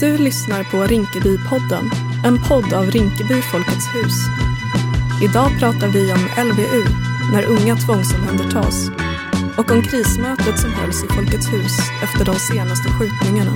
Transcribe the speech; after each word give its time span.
Du 0.00 0.18
lyssnar 0.18 0.64
på 0.64 0.76
Rinkeby-podden, 0.76 1.90
en 2.24 2.38
podd 2.48 2.72
av 2.72 2.90
Rinkeby 2.90 3.42
Folkets 3.42 3.86
hus. 3.94 4.14
Idag 5.22 5.50
pratar 5.60 5.88
vi 5.88 6.12
om 6.12 6.48
LVU, 6.48 6.84
när 7.32 7.44
unga 7.44 7.76
tvångsomhändertas, 7.76 8.90
och 9.58 9.70
om 9.70 9.82
krismötet 9.82 10.58
som 10.58 10.72
hölls 10.72 11.04
i 11.04 11.06
Folkets 11.06 11.52
hus 11.52 11.78
efter 12.02 12.24
de 12.24 12.34
senaste 12.34 12.88
skjutningarna. 12.88 13.52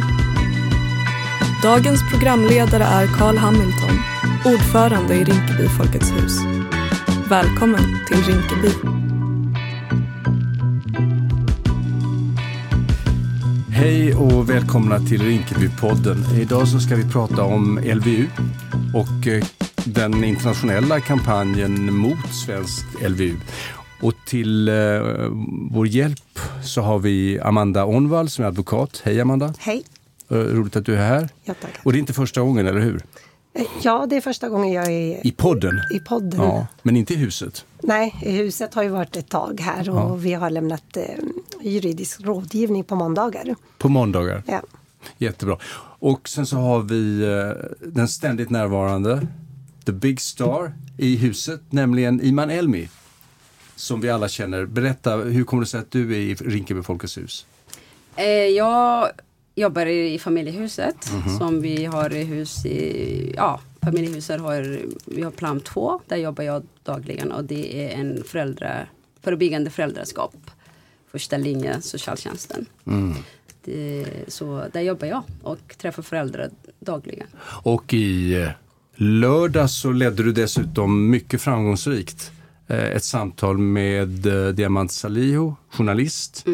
Dagens 1.62 2.10
programledare 2.10 2.84
är 2.84 3.06
Carl 3.06 3.36
Hamilton, 3.36 4.02
ordförande 4.44 5.14
i 5.14 5.24
Rinkeby 5.24 5.68
Folkets 5.68 6.12
hus. 6.12 6.38
Välkommen 7.28 7.98
till 8.06 8.22
Rinkeby. 8.22 8.99
Hej 13.80 14.14
och 14.14 14.50
välkomna 14.50 14.98
till 14.98 15.22
Rinkeby-podden. 15.22 16.40
Idag 16.40 16.68
så 16.68 16.80
ska 16.80 16.96
vi 16.96 17.12
prata 17.12 17.42
om 17.42 17.78
LVU 17.78 18.26
och 18.94 19.26
eh, 19.26 19.44
den 19.84 20.24
internationella 20.24 21.00
kampanjen 21.00 21.94
mot 21.94 22.34
svensk 22.46 22.86
LVU. 23.08 23.36
Och 24.02 24.12
till 24.26 24.68
eh, 24.68 24.74
vår 25.70 25.86
hjälp 25.86 26.38
så 26.64 26.80
har 26.80 26.98
vi 26.98 27.40
Amanda 27.40 27.84
Onvall 27.84 28.28
som 28.28 28.44
är 28.44 28.48
advokat. 28.48 29.02
Hej 29.04 29.20
Amanda! 29.20 29.54
Hej! 29.58 29.82
Eh, 30.30 30.36
roligt 30.36 30.76
att 30.76 30.86
du 30.86 30.94
är 30.94 31.08
här. 31.08 31.28
Ja, 31.44 31.54
tack. 31.60 31.70
Och 31.82 31.92
det 31.92 31.98
är 31.98 32.00
inte 32.00 32.12
första 32.12 32.40
gången, 32.40 32.66
eller 32.66 32.80
hur? 32.80 33.02
Eh, 33.52 33.62
Ja, 33.82 34.06
det 34.10 34.16
är 34.16 34.20
första 34.20 34.48
gången 34.48 34.72
jag 34.72 34.86
är 34.86 35.26
I 35.26 35.32
podden? 35.32 35.74
i 35.94 35.98
podden. 36.00 36.40
Ja, 36.40 36.66
men 36.82 36.96
inte 36.96 37.14
i 37.14 37.16
huset. 37.16 37.64
Nej, 37.82 38.14
huset 38.22 38.74
har 38.74 38.82
ju 38.82 38.88
varit 38.88 39.16
ett 39.16 39.28
tag 39.28 39.60
här 39.60 39.90
och 39.90 39.96
Ja. 39.96 40.14
vi 40.14 40.32
har 40.32 40.50
lämnat 40.50 40.96
eh, 40.96 41.04
juridisk 41.62 42.20
rådgivning 42.20 42.84
på 42.84 42.94
måndagar. 42.96 43.54
På 43.78 43.88
måndagar. 43.88 44.42
Ja. 44.46 44.62
Jättebra. 45.18 45.56
Och 45.98 46.28
sen 46.28 46.46
så 46.46 46.56
har 46.56 46.80
vi 46.80 47.22
eh, 47.22 47.64
den 47.92 48.08
ständigt 48.08 48.50
närvarande, 48.50 49.26
the 49.86 49.92
big 49.92 50.20
star 50.20 50.72
i 50.98 51.16
huset, 51.16 51.60
nämligen 51.70 52.20
Iman 52.20 52.50
Elmi. 52.50 52.88
Som 53.76 54.00
vi 54.00 54.10
alla 54.10 54.28
känner. 54.28 54.64
Berätta, 54.66 55.16
hur 55.16 55.44
kommer 55.44 55.60
det 55.62 55.66
sig 55.66 55.80
att 55.80 55.90
du 55.90 56.12
är 56.14 56.18
i 56.18 56.34
Rinkeby 56.34 56.82
Folkets 56.82 57.18
hus? 57.18 57.46
Eh, 58.16 58.24
Jag 58.26 59.08
jobbar 59.54 59.86
i 59.86 60.18
familjehuset 60.18 61.12
Mhm. 61.12 61.38
som 61.38 61.60
vi 61.62 61.84
har 61.84 62.14
i 62.14 62.24
hus 62.24 62.66
i, 62.66 63.32
ja, 63.36 63.60
familjehuset 63.82 64.40
har, 64.40 64.80
vi 65.04 65.22
har 65.22 65.30
plan 65.30 65.60
2, 65.60 66.00
där 66.08 66.16
jobbar 66.16 66.44
jag 66.44 66.62
dagligen 66.84 67.32
och 67.32 67.44
det 67.44 67.84
är 67.84 68.00
en 68.00 68.24
föräldra, 68.24 68.86
förebyggande 69.22 69.70
föräldraskap. 69.70 70.34
Första 71.12 71.36
linjen, 71.36 71.82
socialtjänsten. 71.82 72.66
Mm. 72.86 73.14
Det, 73.64 74.06
så 74.28 74.64
där 74.72 74.80
jobbar 74.80 75.06
jag 75.06 75.22
och 75.42 75.74
träffar 75.78 76.02
föräldrar 76.02 76.50
dagligen. 76.80 77.26
Och 77.62 77.94
i 77.94 78.34
eh, 78.42 78.48
lördag 78.94 79.70
så 79.70 79.92
ledde 79.92 80.22
du 80.22 80.32
dessutom 80.32 81.10
mycket 81.10 81.40
framgångsrikt 81.42 82.30
eh, 82.68 82.84
ett 82.84 83.04
samtal 83.04 83.58
med 83.58 84.26
eh, 84.26 84.48
Diamant 84.48 84.92
Salihu, 84.92 85.52
journalist, 85.70 86.44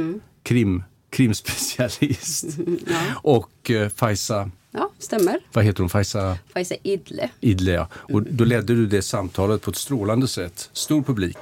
krim, 0.42 0.83
krimspecialist 1.11 2.45
Ja, 2.87 3.01
och 3.23 3.71
eh, 3.71 3.91
ja 4.71 4.91
stämmer. 4.99 5.39
vad 5.53 5.65
heter 5.65 5.81
hon, 5.81 5.91
Faiza 5.91 6.39
Faiza 6.53 6.75
Idle. 6.83 7.31
Idle. 7.41 7.73
Ja. 7.73 7.89
Och 7.95 8.23
då 8.23 8.45
ledde 8.45 8.75
du 8.75 8.87
det 8.87 9.03
samtalet 9.03 9.62
på 9.62 9.71
ett 9.71 9.77
strålande 9.77 10.29
sätt. 10.29 10.71
Stor 10.73 11.03
publik. 11.03 11.39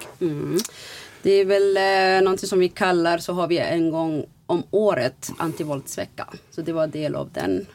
Det 1.22 1.30
är 1.30 1.44
väl 1.44 1.76
eh, 1.76 2.24
någonting 2.24 2.48
som 2.48 2.58
vi 2.58 2.68
kallar, 2.68 3.18
så 3.18 3.32
har 3.32 3.46
vi 3.48 3.58
en 3.58 3.90
gång 3.90 4.24
om 4.46 4.62
året 4.70 5.30
antivåldsvecka. 5.38 6.28
Så 6.50 6.60
det 6.62 6.72
var 6.72 6.86
del 6.86 7.14
av 7.14 7.30
den 7.32 7.66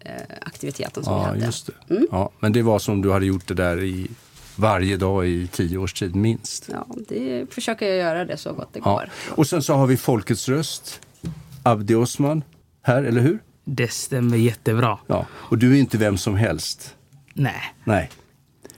eh, 0.00 0.12
aktiviteten 0.40 1.04
som 1.04 1.14
vi 1.14 1.20
Ja, 1.20 1.26
hade. 1.26 1.44
just 1.46 1.66
det. 1.66 2.06
Ja, 2.10 2.30
men 2.40 2.52
det 2.52 2.62
var 2.62 2.78
som 2.78 3.02
du 3.02 3.12
hade 3.12 3.26
gjort 3.26 3.46
det 3.46 3.54
där 3.54 3.84
i 3.84 4.06
varje 4.56 4.96
dag 4.96 5.28
i 5.28 5.46
tio 5.52 5.78
års 5.78 5.92
tid 5.92 6.14
minst. 6.16 6.68
Ja, 6.72 6.86
det 7.08 7.46
försöker 7.54 7.86
jag 7.88 7.96
göra 7.96 8.24
det 8.24 8.36
så 8.36 8.52
gott 8.52 8.68
det 8.72 8.80
Ja. 8.84 8.92
går. 8.94 9.10
Och 9.36 9.46
sen 9.46 9.62
så 9.62 9.74
har 9.74 9.86
vi 9.86 9.96
Folkets 9.96 10.48
röst, 10.48 11.00
Abdi 11.66 11.94
Osman, 11.94 12.44
här, 12.82 13.02
eller 13.02 13.20
hur? 13.20 13.38
Det 13.64 13.92
stämmer 13.92 14.36
jättebra. 14.36 14.98
Ja. 15.06 15.26
Och 15.32 15.58
du 15.58 15.74
är 15.74 15.78
inte 15.80 15.98
vem 15.98 16.18
som 16.18 16.34
helst. 16.36 16.94
Nej, 17.34 17.74
Nej. 17.84 18.10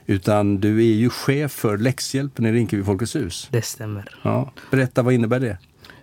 Utan 0.06 0.60
du 0.60 0.78
är 0.78 0.94
ju 0.94 1.10
chef 1.10 1.53
för 1.53 1.78
läxhjälpen 1.78 2.47
i 2.47 2.53
Rinkeby 2.53 2.84
Folkets 2.84 3.16
hus. 3.16 3.48
det 3.50 3.62
stämmer. 3.62 4.19
Ja. 4.22 4.53
Berätta, 4.71 5.03
vad 5.03 5.15
innebär 5.15 5.41
det? 5.41 5.59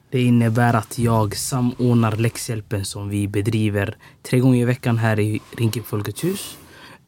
Det 0.10 0.22
innebär 0.22 0.74
att 0.74 1.00
jag 1.00 1.36
samordnar 1.38 2.16
läxhjälpen 2.16 2.86
som 2.86 3.10
vi 3.10 3.28
bedriver 3.28 3.98
tre 4.24 4.40
gånger 4.40 4.62
i 4.62 4.66
veckan 4.66 4.98
här 4.98 5.20
i 5.20 5.42
Rinkeby 5.58 5.86
Folkets 5.86 6.24
hus. 6.24 6.58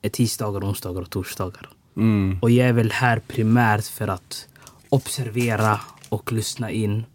Eh, 0.01 0.11
Tisdagar, 0.11 0.61
onsdagar 0.69 1.01
och 1.01 1.09
torsdagar. 1.09 1.69
Mm. 1.97 2.39
Och 2.41 2.51
jag 2.51 2.67
är 2.67 2.73
väl 2.73 2.91
här 2.91 3.19
primärt 3.27 3.85
för 3.85 4.07
att 4.07 4.47
observera 4.89 5.79
och 6.09 6.31
lyssna 6.31 6.71
in. 6.71 7.05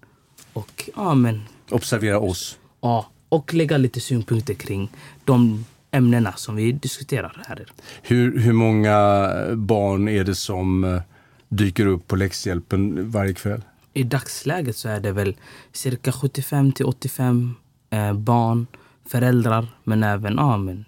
Och, 0.53 0.91
ja, 0.97 1.15
men, 1.15 1.41
Observera 1.73 2.19
oss. 2.19 2.59
ja, 2.81 3.07
och 3.29 3.55
lägga 3.55 3.77
lite 3.77 4.01
synpunkter 4.01 4.55
kring 4.55 4.91
de 5.25 5.65
ämnena 5.91 6.33
som 6.33 6.57
vi 6.57 6.73
diskuterar 6.73 7.43
här. 7.49 7.67
Hur, 8.03 8.39
hur 8.39 8.53
många 8.53 9.31
barn 9.55 10.09
är 10.09 10.25
det 10.25 10.35
som 10.35 10.85
eh, 10.85 11.03
dyker 11.49 11.87
upp 11.87 12.09
på 12.09 12.17
läxhjälpen 12.17 13.11
varje 13.11 13.35
kväll? 13.35 13.63
I 13.95 14.03
dagsläget 14.03 14.77
så 14.77 14.89
är 14.89 15.01
det 15.01 15.13
väl 15.13 15.37
cirka 15.73 16.13
75 16.13 16.73
till 16.73 16.87
85 16.87 17.55
eh, 17.91 18.13
barn, 18.13 18.67
föräldrar, 19.07 19.67
men 19.85 20.03
även 20.03 20.35
ja, 20.37 20.57
men, 20.57 20.85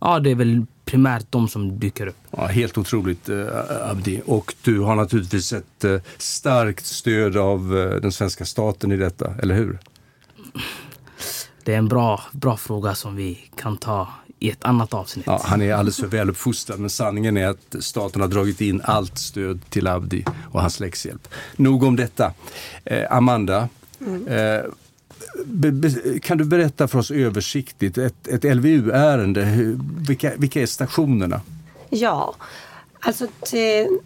ja, 0.00 0.18
det 0.18 0.30
är 0.30 0.34
väl 0.34 0.66
primärt 0.84 1.26
de 1.30 1.48
som 1.48 1.78
dyker 1.78 2.06
upp. 2.06 2.16
Ja, 2.30 2.46
helt 2.46 2.78
otroligt, 2.78 3.28
eh, 3.28 3.46
Abdi. 3.90 4.20
Och 4.26 4.54
du 4.62 4.80
har 4.80 4.96
naturligtvis 4.96 5.52
ett 5.52 5.84
eh, 5.84 6.00
starkt 6.18 6.86
stöd 6.86 7.36
av 7.36 7.68
den 8.02 8.12
svenska 8.12 8.44
staten 8.44 8.92
i 8.92 8.96
detta, 8.96 9.34
eller 9.42 9.54
hur? 9.54 9.78
Det 11.64 11.74
är 11.74 11.78
en 11.78 11.88
bra, 11.88 12.20
bra 12.32 12.56
fråga 12.56 12.94
som 12.94 13.16
vi 13.16 13.50
kan 13.56 13.76
ta 13.76 14.08
i 14.38 14.50
ett 14.50 14.64
annat 14.64 14.94
avsnitt. 14.94 15.26
Ja, 15.26 15.40
han 15.44 15.62
är 15.62 15.74
alldeles 15.74 15.96
för 15.96 16.06
väluppfostrad, 16.06 16.80
men 16.80 16.90
sanningen 16.90 17.36
är 17.36 17.48
att 17.48 17.76
staten 17.80 18.20
har 18.20 18.28
dragit 18.28 18.60
in 18.60 18.82
allt 18.84 19.18
stöd 19.18 19.60
till 19.70 19.86
Abdi 19.86 20.24
och 20.52 20.60
hans 20.60 20.80
läxhjälp. 20.80 21.28
Nog 21.56 21.82
om 21.82 21.96
detta. 21.96 22.32
Eh, 22.84 23.12
Amanda, 23.16 23.68
eh, 24.26 24.70
be, 25.44 25.72
be, 25.72 26.18
kan 26.22 26.38
du 26.38 26.44
berätta 26.44 26.88
för 26.88 26.98
oss 26.98 27.10
översiktligt, 27.10 27.98
ett, 27.98 28.28
ett 28.28 28.44
LVU-ärende, 28.56 29.76
vilka, 30.08 30.32
vilka 30.36 30.62
är 30.62 30.66
stationerna? 30.66 31.40
Ja, 31.90 32.34
alltså 33.00 33.26
till, 33.42 33.98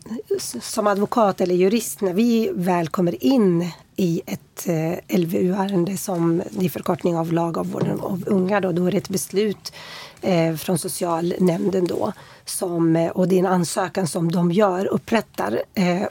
som 0.63 0.87
advokat 0.87 1.41
eller 1.41 1.55
jurist 1.55 2.01
när 2.01 2.13
vi 2.13 2.51
väl 2.55 2.89
kommer 2.89 3.25
in 3.25 3.71
i 3.97 4.23
ett 4.27 4.67
eh, 4.69 5.19
LVU-ärende 5.19 5.97
som 5.97 6.41
är 6.61 6.69
förkortning 6.69 7.17
av 7.17 7.33
lag 7.33 7.59
av 7.59 7.71
vården 7.71 8.01
av 8.01 8.25
unga 8.27 8.61
då, 8.61 8.73
då 8.73 8.87
är 8.87 8.91
det 8.91 8.97
ett 8.97 9.09
beslut 9.09 9.73
eh, 10.21 10.55
från 10.55 10.79
socialnämnden 10.79 11.87
då 11.87 12.13
som, 12.45 12.97
eh, 12.97 13.11
och 13.11 13.29
det 13.29 13.35
är 13.35 13.39
en 13.39 13.47
ansökan 13.47 14.07
som 14.07 14.33
de 14.33 14.53
gör, 14.53 14.87
upprättar 14.87 15.63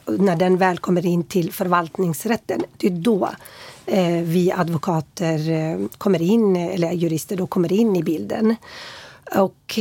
när 0.06 0.36
den 0.36 0.58
väl 0.58 0.78
kommer 0.78 1.06
in 1.06 1.24
till 1.24 1.54
förvaltningsrätten. 1.54 2.64
Det 2.78 2.88
är 2.88 2.92
då 2.92 3.30
vi 4.24 4.52
advokater 4.56 5.88
kommer 5.98 6.22
in, 6.22 6.56
eller 6.56 6.92
jurister 6.92 7.38
då 7.38 7.48
kommer 7.48 7.74
in 7.74 7.96
i 7.96 8.04
bilden. 8.04 8.56
Och 9.36 9.80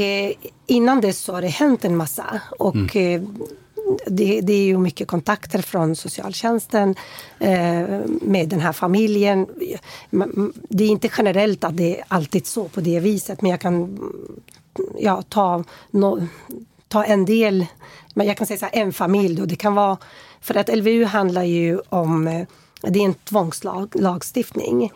innan 0.66 1.00
dess 1.00 1.18
så 1.18 1.32
har 1.32 1.42
det 1.42 1.48
hänt 1.48 1.84
en 1.84 1.96
massa. 1.96 2.40
Och 2.58 2.96
eh, 2.96 3.22
det, 4.06 4.40
det 4.40 4.52
är 4.52 4.64
ju 4.64 4.78
mycket 4.78 5.08
kontakter 5.08 5.62
från 5.62 5.96
socialtjänsten 5.96 6.94
eh, 7.38 8.00
med 8.22 8.48
den 8.48 8.60
här 8.60 8.72
familjen. 8.72 9.46
Det 10.68 10.84
är 10.84 10.88
inte 10.88 11.10
generellt 11.18 11.64
att 11.64 11.76
det 11.76 11.98
är 11.98 12.04
alltid 12.08 12.46
så 12.46 12.68
på 12.68 12.80
det 12.80 13.00
viset 13.00 13.42
men 13.42 13.50
jag 13.50 13.60
kan 13.60 13.98
ja, 14.98 15.22
ta, 15.22 15.64
no, 15.90 16.26
ta 16.88 17.04
en 17.04 17.24
del, 17.24 17.66
men 18.14 18.26
jag 18.26 18.36
kan 18.36 18.46
säga 18.46 18.58
så 18.58 18.64
här, 18.64 18.82
en 18.82 18.92
familj 18.92 19.36
då. 19.36 19.44
Det 19.44 19.56
kan 19.56 19.74
vara, 19.74 19.96
för 20.40 20.54
att 20.54 20.76
LVU 20.76 21.04
handlar 21.04 21.42
ju 21.42 21.80
om, 21.88 22.28
eh, 22.28 22.46
det 22.80 22.98
är 22.98 23.04
en 23.04 23.14
tvångslagstiftning. 23.14 24.92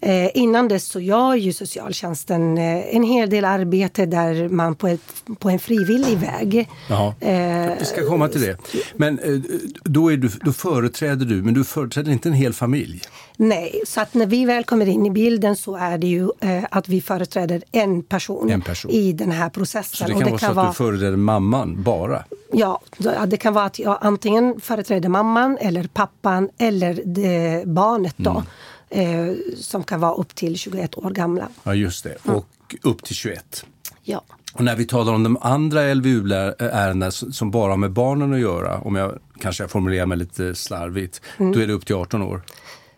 Eh, 0.00 0.30
innan 0.34 0.68
dess 0.68 0.84
så 0.84 1.00
gör 1.00 1.34
ju 1.34 1.52
socialtjänsten 1.52 2.58
eh, 2.58 2.96
en 2.96 3.02
hel 3.02 3.30
del 3.30 3.44
arbete 3.44 4.06
där 4.06 4.48
man 4.48 4.74
på, 4.74 4.88
ett, 4.88 5.00
på 5.38 5.50
en 5.50 5.58
frivillig 5.58 6.18
väg 6.18 6.68
Jaha. 6.88 7.14
eh, 7.20 7.72
Vi 7.78 7.84
ska 7.84 8.06
komma 8.08 8.28
till 8.28 8.40
det. 8.40 8.56
Men 8.96 9.18
eh, 9.18 9.38
då, 9.84 10.12
är 10.12 10.16
du, 10.16 10.28
då 10.28 10.52
företräder 10.52 11.26
du, 11.26 11.42
men 11.42 11.54
du 11.54 11.64
företräder 11.64 12.12
inte 12.12 12.28
en 12.28 12.32
hel 12.32 12.52
familj. 12.52 13.00
Nej, 13.36 13.80
så 13.86 14.00
att 14.00 14.14
när 14.14 14.26
vi 14.26 14.44
väl 14.44 14.64
kommer 14.64 14.86
in 14.88 15.06
i 15.06 15.10
bilden 15.10 15.56
så 15.56 15.76
är 15.76 15.98
det 15.98 16.06
ju 16.06 16.30
eh, 16.40 16.64
att 16.70 16.88
vi 16.88 17.00
företräder 17.00 17.62
en 17.72 18.02
person, 18.02 18.50
En 18.50 18.60
person. 18.62 18.90
i 18.90 19.12
den 19.12 19.30
här 19.32 19.50
processen. 19.50 20.08
Så 20.08 20.14
det 20.14 20.38
kan 20.38 20.54
vara 20.54 20.54
så 20.54 20.60
att 20.60 20.72
du 20.72 20.76
företräder 20.76 21.16
mamman 21.16 21.82
bara. 21.82 22.24
Ja, 22.52 22.80
det 23.26 23.36
kan 23.36 23.54
vara 23.54 23.64
att 23.64 23.78
jag 23.78 23.98
antingen 24.00 24.60
företräder 24.60 25.08
mamman 25.08 25.58
eller 25.60 25.84
pappan 25.92 26.48
eller 26.58 27.02
det, 27.04 27.62
barnet 27.66 28.14
då. 28.16 28.42
Eh, 28.90 29.32
som 29.56 29.84
kan 29.84 30.00
vara 30.00 30.14
upp 30.14 30.34
till 30.34 30.58
21 30.58 30.98
år 30.98 31.10
gamla. 31.10 31.48
Ja, 31.62 31.74
just 31.74 32.04
det. 32.04 32.16
Och 32.24 32.46
upp 32.82 33.04
till 33.04 33.14
21. 33.14 33.64
Ja. 34.02 34.24
Och 34.54 34.64
när 34.64 34.76
vi 34.76 34.86
talar 34.86 35.12
om 35.14 35.22
de 35.22 35.36
andra 35.40 35.94
LVU-ärendena 35.94 37.10
som 37.10 37.50
bara 37.50 37.72
har 37.72 37.76
med 37.76 37.92
barnen 37.92 38.32
att 38.32 38.40
göra, 38.40 38.78
om 38.80 38.94
jag 38.96 39.18
kanske 39.40 39.68
formulerar 39.68 40.06
mig 40.06 40.18
lite 40.18 40.54
slarvigt, 40.54 41.20
Mm. 41.38 41.52
då 41.52 41.60
är 41.60 41.66
det 41.66 41.72
upp 41.72 41.86
till 41.86 41.94
18 41.96 42.22
år. 42.22 42.42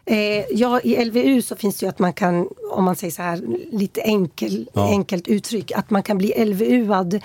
Eh, 0.05 0.45
ja, 0.51 0.81
i 0.81 1.05
LVU 1.05 1.43
så 1.43 1.57
finns 1.57 1.77
det 1.79 1.85
ju 1.87 1.91
att 1.91 1.99
man 1.99 2.13
kan, 2.13 2.49
om 2.73 2.85
man 2.85 2.97
säger 2.97 3.11
så 3.11 3.23
här 3.23 3.41
lite 3.73 4.01
enkel, 4.01 4.69
Ja. 4.73 4.89
enkelt 4.89 5.29
uttryck, 5.29 5.73
att 5.73 5.91
man 5.91 6.03
kan 6.03 6.19
bli 6.19 6.45
LVU-ad 6.45 7.21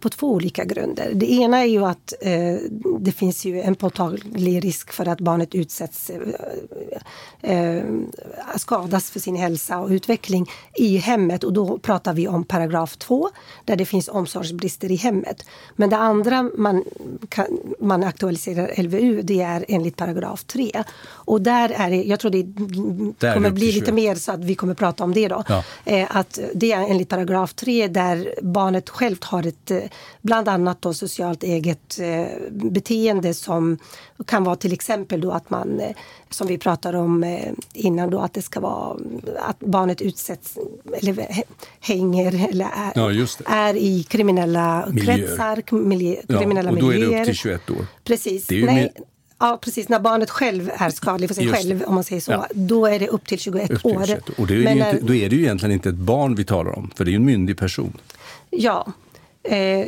på 0.00 0.08
två 0.08 0.26
olika 0.26 0.64
grunder. 0.64 1.10
Det 1.14 1.30
ena 1.30 1.58
är 1.58 1.64
ju 1.64 1.84
att 1.84 2.14
eh, 2.20 2.54
det 3.00 3.12
finns 3.12 3.44
ju 3.44 3.60
en 3.60 3.74
påtaglig 3.74 4.64
risk 4.64 4.92
för 4.92 5.08
att 5.08 5.20
barnet 5.20 5.54
utsätts, 5.54 6.10
eh, 6.10 7.52
eh, 7.52 7.84
skadas 8.56 9.10
för 9.10 9.20
sin 9.20 9.36
hälsa 9.36 9.78
och 9.78 9.88
utveckling 9.88 10.50
i 10.74 10.96
hemmet 10.96 11.44
och 11.44 11.52
då 11.52 11.78
pratar 11.78 12.14
vi 12.14 12.28
om 12.28 12.44
paragraf 12.44 12.96
2 12.96 13.30
där 13.64 13.76
det 13.76 13.86
finns 13.86 14.08
omsorgsbrister 14.08 14.90
i 14.92 14.96
hemmet. 14.96 15.46
Men 15.76 15.90
det 15.90 15.96
andra 15.96 16.42
man, 16.42 16.84
kan, 17.28 17.46
man 17.80 18.04
aktualiserar 18.04 18.82
LVU 18.82 19.22
det 19.22 19.40
är 19.40 19.64
enligt 19.68 19.96
paragraf 19.96 20.44
3 20.44 20.84
och 21.08 21.40
där 21.42 21.68
är 21.76 21.90
det, 21.90 22.02
jag 22.02 22.20
tror 22.20 22.30
det 22.30 22.42
Där 23.18 23.28
är 23.28 23.34
kommer 23.34 23.50
bli 23.50 23.66
lite 23.66 23.86
21. 23.86 23.94
mer 23.94 24.14
så 24.14 24.32
att 24.32 24.44
vi 24.44 24.54
kommer 24.54 24.74
prata 24.74 25.04
om 25.04 25.14
det 25.14 25.28
då. 25.28 25.44
Ja. 25.48 25.62
Eh, 25.84 26.16
att 26.16 26.38
det 26.54 26.72
är 26.72 26.80
enligt 26.80 27.08
paragraf 27.08 27.54
3 27.54 27.88
där 27.88 28.34
barnet 28.42 28.88
självt 28.88 29.24
har 29.24 29.46
ett 29.46 29.65
eh, 29.70 29.82
bland 30.22 30.48
annat 30.48 30.82
då 30.82 30.94
socialt 30.94 31.42
eget 31.42 31.98
eh, 32.00 32.26
beteende 32.50 33.34
som 33.34 33.78
kan 34.26 34.44
vara 34.44 34.56
till 34.56 34.72
exempel 34.72 35.20
då 35.20 35.30
att 35.30 35.50
man 35.50 35.80
eh, 35.80 35.90
som 36.30 36.46
vi 36.46 36.58
pratade 36.58 36.98
om 36.98 37.38
innan 37.72 38.10
då 38.10 38.18
att 38.18 38.32
det 38.34 38.42
ska 38.42 38.60
vara 38.60 38.96
att 39.38 39.58
barnet 39.60 40.00
utsätts 40.02 40.58
eller 41.02 41.12
hä- 41.12 41.42
hänger 41.80 42.48
eller 42.48 42.64
är, 42.64 42.92
Ja, 42.94 43.08
det. 43.08 43.44
är 43.46 43.74
i 43.76 44.02
kriminella 44.02 44.88
Miljöer. 44.92 45.16
kretsar, 45.18 45.62
miljö, 45.76 46.16
Ja, 46.28 46.38
kriminella 46.38 46.70
och 46.70 46.76
då 46.80 46.88
är 46.88 46.92
det 46.94 47.00
miljöer. 47.00 47.20
upp 47.20 47.26
till 47.26 47.36
21 47.36 47.70
år. 47.70 47.86
Precis. 48.04 48.46
Det 48.46 48.64
Nej, 48.66 48.92
Ja, 49.38 49.58
precis. 49.62 49.88
När 49.88 50.00
barnet 50.00 50.30
själv 50.30 50.70
är 50.74 50.90
skadlig 50.90 51.28
för 51.30 51.34
sig 51.34 51.44
Just 51.44 51.56
det. 51.56 51.62
själv, 51.68 51.82
om 51.82 51.94
man 51.94 52.04
säger 52.04 52.20
så, 52.20 52.32
Ja. 52.32 52.46
då 52.54 52.86
är 52.86 52.98
det 52.98 53.08
upp 53.08 53.26
till 53.26 53.38
21 53.38 53.70
Upp 53.70 53.82
till 53.82 53.96
år. 53.96 54.04
21. 54.06 54.28
Och 54.38 54.46
det 54.46 54.54
är 54.54 54.58
Men 54.64 54.72
inte, 54.78 54.92
när- 54.92 55.00
då 55.00 55.14
är 55.14 55.28
det 55.30 55.36
ju 55.36 55.42
egentligen 55.42 55.72
inte 55.72 55.88
ett 55.88 55.94
barn 55.94 56.34
vi 56.34 56.44
talar 56.44 56.78
om, 56.78 56.90
för 56.96 57.04
det 57.04 57.08
är 57.08 57.12
ju 57.12 57.16
en 57.16 57.24
myndig 57.24 57.58
person. 57.58 57.96
Ja. 58.50 58.86
Eh, 59.48 59.86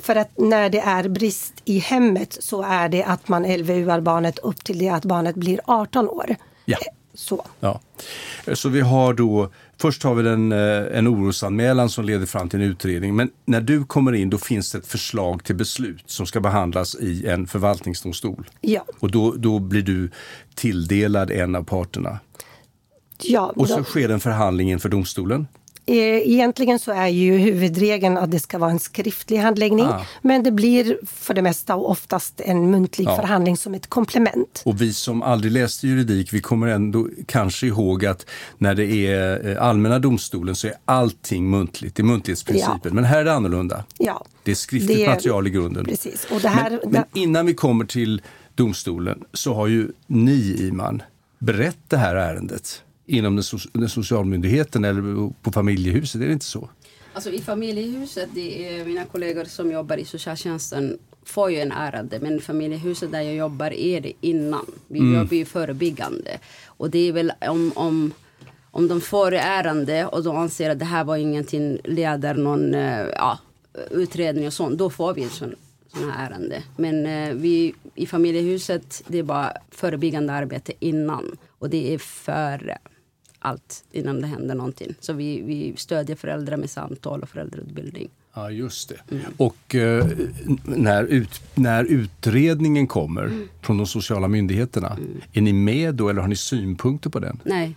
för 0.00 0.16
att 0.16 0.38
när 0.38 0.70
det 0.70 0.80
är 0.80 1.08
brist 1.08 1.54
i 1.64 1.78
hemmet 1.78 2.36
så 2.40 2.62
är 2.62 2.88
det 2.88 3.02
att 3.04 3.28
man 3.28 3.42
LVU-ar 3.42 4.00
barnet 4.00 4.38
upp 4.38 4.64
till 4.64 4.78
det 4.78 4.88
att 4.88 5.04
barnet 5.04 5.34
blir 5.36 5.60
18 5.64 6.08
år. 6.08 6.36
Ja. 6.64 6.78
Eh, 6.80 6.86
Så. 7.14 7.44
Ja. 7.60 7.80
Så 8.54 8.68
vi 8.68 8.80
har 8.80 9.14
då, 9.14 9.50
först 9.80 10.02
har 10.02 10.14
vi 10.14 10.22
den, 10.22 10.52
eh, 10.52 10.98
en 10.98 11.08
orosanmälan 11.08 11.90
som 11.90 12.04
leder 12.04 12.26
fram 12.26 12.48
till 12.48 12.60
en 12.62 12.66
utredning. 12.66 13.16
Men 13.16 13.30
när 13.44 13.60
du 13.60 13.84
kommer 13.84 14.12
in 14.12 14.30
då 14.30 14.38
finns 14.38 14.72
det 14.72 14.78
ett 14.78 14.86
förslag 14.86 15.44
till 15.44 15.54
beslut 15.56 16.02
som 16.06 16.26
ska 16.26 16.40
behandlas 16.40 16.94
i 17.00 17.26
en 17.26 17.46
förvaltningsdomstol. 17.46 18.50
Ja. 18.60 18.84
Och 19.00 19.10
då, 19.10 19.34
då 19.36 19.58
blir 19.58 19.82
du 19.82 20.10
tilldelad 20.54 21.30
en 21.30 21.54
av 21.56 21.62
parterna. 21.64 22.18
ja 23.22 23.52
Och 23.56 23.68
så 23.68 23.76
då- 23.78 23.84
sker 23.84 24.08
en 24.08 24.20
förhandling 24.20 24.70
inför 24.70 24.88
domstolen. 24.88 25.46
Eh, 25.86 25.96
Egentligen 26.30 26.78
så 26.78 26.92
är 26.92 27.06
ju 27.08 27.36
huvudregeln 27.38 28.16
att 28.18 28.30
det 28.30 28.38
ska 28.40 28.58
vara 28.58 28.70
en 28.70 28.78
skriftlig 28.78 29.36
handläggning. 29.38 29.86
Ah. 29.86 30.06
Men 30.22 30.42
det 30.42 30.50
blir 30.52 30.98
för 31.06 31.34
det 31.34 31.42
mesta 31.42 31.74
och 31.76 31.90
oftast 31.90 32.40
en 32.40 32.70
muntlig 32.70 33.06
Ja. 33.06 33.16
förhandling 33.16 33.56
som 33.56 33.74
ett 33.74 33.86
komplement. 33.86 34.62
Och 34.64 34.80
vi 34.80 34.92
som 34.92 35.22
aldrig 35.22 35.52
läste 35.52 35.86
juridik, 35.88 36.32
vi 36.32 36.40
kommer 36.40 36.66
ändå 36.66 37.08
kanske 37.26 37.66
ihåg 37.66 38.06
att 38.06 38.26
när 38.58 38.74
det 38.74 39.06
är 39.06 39.48
eh, 39.50 39.62
allmänna 39.62 39.98
domstolen 39.98 40.54
så 40.54 40.66
är 40.66 40.74
allting 40.84 41.50
muntligt. 41.50 41.96
Det 41.96 42.02
är 42.02 42.04
muntlighetsprincipen. 42.04 42.94
Men 42.94 43.04
här 43.04 43.20
är 43.20 43.24
det 43.24 43.32
annorlunda. 43.32 43.84
Ja. 43.98 44.24
Det 44.42 44.50
är 44.50 44.54
skriftligt 44.54 44.98
Det 44.98 45.04
är- 45.04 45.08
material 45.10 45.46
i 45.46 45.50
grunden. 45.50 45.84
Precis. 45.84 46.26
Och 46.30 46.40
det 46.40 46.48
här, 46.48 46.70
men, 46.70 46.92
men 46.92 47.04
innan 47.14 47.46
vi 47.46 47.54
kommer 47.54 47.84
till 47.84 48.22
domstolen 48.54 49.24
så 49.32 49.54
har 49.54 49.66
ju 49.66 49.88
ni, 50.06 50.56
Iman, 50.68 51.02
berett 51.38 51.78
det 51.88 51.96
här 51.96 52.16
ärendet 52.16 52.82
inom 53.10 53.36
den, 53.36 53.42
so- 53.42 53.70
den 53.72 53.88
socialmyndigheten 53.88 54.84
eller 54.84 55.32
på 55.42 55.52
familjehuset, 55.52 56.22
är 56.22 56.26
det 56.26 56.32
inte 56.32 56.44
så? 56.44 56.68
Alltså 57.12 57.30
i 57.30 57.40
familjehuset, 57.40 58.28
det 58.34 58.68
är 58.68 58.84
mina 58.84 59.04
kollegor 59.04 59.44
som 59.44 59.72
jobbar 59.72 59.96
i 59.96 60.04
socialtjänsten 60.04 60.98
får 61.24 61.50
ju 61.50 61.60
en 61.60 61.72
ärende 61.72 62.18
men 62.20 62.40
familjehuset 62.40 63.12
där 63.12 63.20
jag 63.20 63.34
jobbar 63.34 63.72
är 63.72 64.00
det 64.00 64.12
innan. 64.20 64.66
Vi 64.88 64.98
jobbar 65.14 65.36
ju 65.36 65.44
förebyggande. 65.44 66.38
Och 66.66 66.90
det 66.90 67.08
är 67.08 67.12
väl 67.12 67.32
om, 67.48 67.72
om, 67.74 68.12
om 68.70 68.88
de 68.88 69.00
får 69.00 69.32
ärende 69.32 70.06
och 70.06 70.24
de 70.24 70.36
anser 70.36 70.70
att 70.70 70.78
det 70.78 70.84
här 70.84 71.04
var 71.04 71.16
ingenting, 71.16 71.78
leder 71.84 72.34
någon 72.34 72.74
eh, 72.74 73.06
ja, 73.06 73.38
utredning 73.90 74.46
och 74.46 74.52
sånt, 74.52 74.78
då 74.78 74.90
får 74.90 75.14
vi 75.14 75.22
en 75.22 75.30
sån, 75.30 75.54
sån 75.94 76.10
här 76.10 76.30
ärende. 76.30 76.62
Men 76.76 77.06
eh, 77.06 77.34
vi, 77.34 77.74
i 77.94 78.06
familjehuset, 78.06 79.02
det 79.06 79.18
är 79.18 79.22
bara 79.22 79.52
förebyggande 79.70 80.32
arbete 80.32 80.72
innan. 80.78 81.36
Och 81.58 81.70
det 81.70 81.94
är 81.94 81.98
före 81.98 82.78
allt 83.40 83.84
innan 83.92 84.20
det 84.20 84.26
händer 84.26 84.54
någonting. 84.54 84.94
Så 85.00 85.12
vi, 85.12 85.42
vi 85.42 85.74
stödjer 85.76 86.16
föräldrar 86.16 86.56
med 86.56 86.70
samtal 86.70 87.22
och 87.22 87.28
föräldrautbildning. 87.28 88.08
Ja, 88.34 88.50
just 88.50 88.88
det. 88.88 89.22
Och 89.36 89.74
eh, 89.74 90.06
när, 90.64 91.04
ut, 91.04 91.42
när 91.54 91.84
utredningen 91.84 92.86
kommer 92.86 93.46
från 93.60 93.76
de 93.76 93.86
sociala 93.86 94.28
myndigheterna, 94.28 94.98
är 95.32 95.40
ni 95.40 95.52
med 95.52 95.94
då 95.94 96.08
eller 96.08 96.20
har 96.20 96.28
ni 96.28 96.36
synpunkter 96.36 97.10
på 97.10 97.18
den? 97.18 97.40
Nej, 97.44 97.76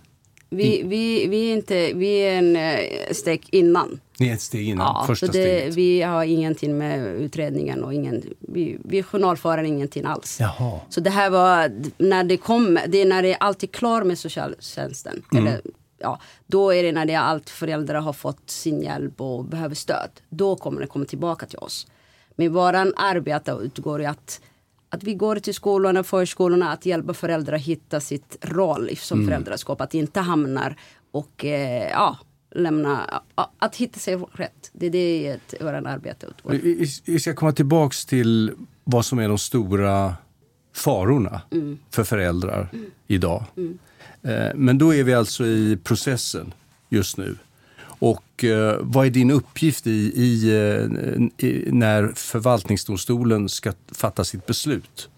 vi, 0.54 0.82
vi, 0.82 1.26
vi, 1.26 1.50
är, 1.50 1.52
inte, 1.52 1.92
vi 1.94 2.18
är 2.18 2.38
en 2.38 2.56
eh, 2.56 3.12
steg 3.12 3.48
innan. 3.50 4.00
Ni 4.18 4.28
är 4.28 4.34
ett 4.34 4.40
steg 4.40 4.68
innan, 4.68 4.86
Ja, 4.86 5.04
första 5.06 5.26
så 5.26 5.32
det, 5.32 5.38
steget. 5.38 5.74
vi 5.74 6.02
har 6.02 6.24
ingenting 6.24 6.78
med 6.78 7.06
utredningen 7.06 7.84
och 7.84 7.94
ingen, 7.94 8.22
vi, 8.38 8.78
vi 8.84 9.02
journalför 9.02 9.62
ingenting 9.62 10.04
alls. 10.04 10.40
Jaha. 10.40 10.80
Så 10.88 11.00
det 11.00 11.10
här 11.10 11.30
var 11.30 11.72
när 11.98 12.24
det 12.24 12.36
kom, 12.36 12.78
det 12.88 13.02
är 13.02 13.06
när 13.06 13.22
det 13.22 13.32
är 13.32 13.36
alltid 13.40 13.72
klar 13.72 14.02
med 14.04 14.18
socialtjänsten. 14.18 15.22
Mm. 15.32 15.46
Eller, 15.46 15.60
ja, 15.98 16.20
då 16.46 16.74
är 16.74 16.82
det 16.82 16.92
när 16.92 17.06
det 17.06 17.12
är 17.12 17.18
allt 17.20 17.50
föräldrar 17.50 18.00
har 18.00 18.12
fått 18.12 18.50
sin 18.50 18.82
hjälp 18.82 19.20
och 19.20 19.44
behöver 19.44 19.74
stöd. 19.74 20.10
Då 20.28 20.56
kommer 20.56 20.80
det 20.80 20.86
komma 20.86 21.04
tillbaka 21.04 21.46
till 21.46 21.58
oss. 21.58 21.86
Men 22.36 22.52
våran 22.52 22.92
arbete 22.96 23.58
utgår 23.62 24.02
i 24.02 24.06
att, 24.06 24.40
att 24.94 25.02
vi 25.02 25.14
går 25.14 25.36
till 25.36 25.54
skolorna, 25.54 26.04
förskolorna, 26.04 26.72
att 26.72 26.86
hjälpa 26.86 27.14
föräldrar 27.14 27.54
att 27.56 27.62
hitta 27.62 28.00
sitt 28.00 28.36
roll 28.40 28.90
som 28.96 29.18
Mm. 29.18 29.28
föräldraskap. 29.28 29.80
Att 29.80 29.94
inte 29.94 30.20
hamnar 30.20 30.76
och 31.10 31.44
eh, 31.44 31.90
ja, 31.90 32.18
lämna, 32.54 33.22
att 33.58 33.76
hitta 33.76 33.98
sig 33.98 34.16
rätt. 34.16 34.70
Det 34.72 34.86
är 34.86 34.90
det 34.90 35.38
vårt 35.60 35.86
arbete 35.86 36.26
utgår 36.26 36.50
Vi, 36.50 36.86
vi, 37.04 37.20
ska 37.20 37.34
komma 37.34 37.52
tillbaks 37.52 38.06
till 38.06 38.52
vad 38.84 39.04
som 39.04 39.18
är 39.18 39.28
de 39.28 39.38
stora 39.38 40.14
farorna 40.74 41.40
för 41.90 42.04
föräldrar 42.04 42.68
idag. 43.06 43.44
Eh, 44.22 44.54
Men 44.54 44.78
då 44.78 44.94
är 44.94 45.04
vi 45.04 45.14
alltså 45.14 45.46
i 45.46 45.78
processen 45.84 46.52
just 46.88 47.16
nu. 47.16 47.36
Och 48.04 48.44
eh, 48.44 48.76
vad 48.80 49.06
är 49.06 49.10
din 49.10 49.30
uppgift 49.30 49.86
i, 49.86 50.12
i, 50.16 50.50
eh, 50.50 51.48
i 51.48 51.68
när 51.72 52.12
förvaltningsdomstolen 52.14 53.48
ska 53.48 53.72
fatta 53.92 54.24
sitt 54.24 54.46
beslut? 54.46 55.08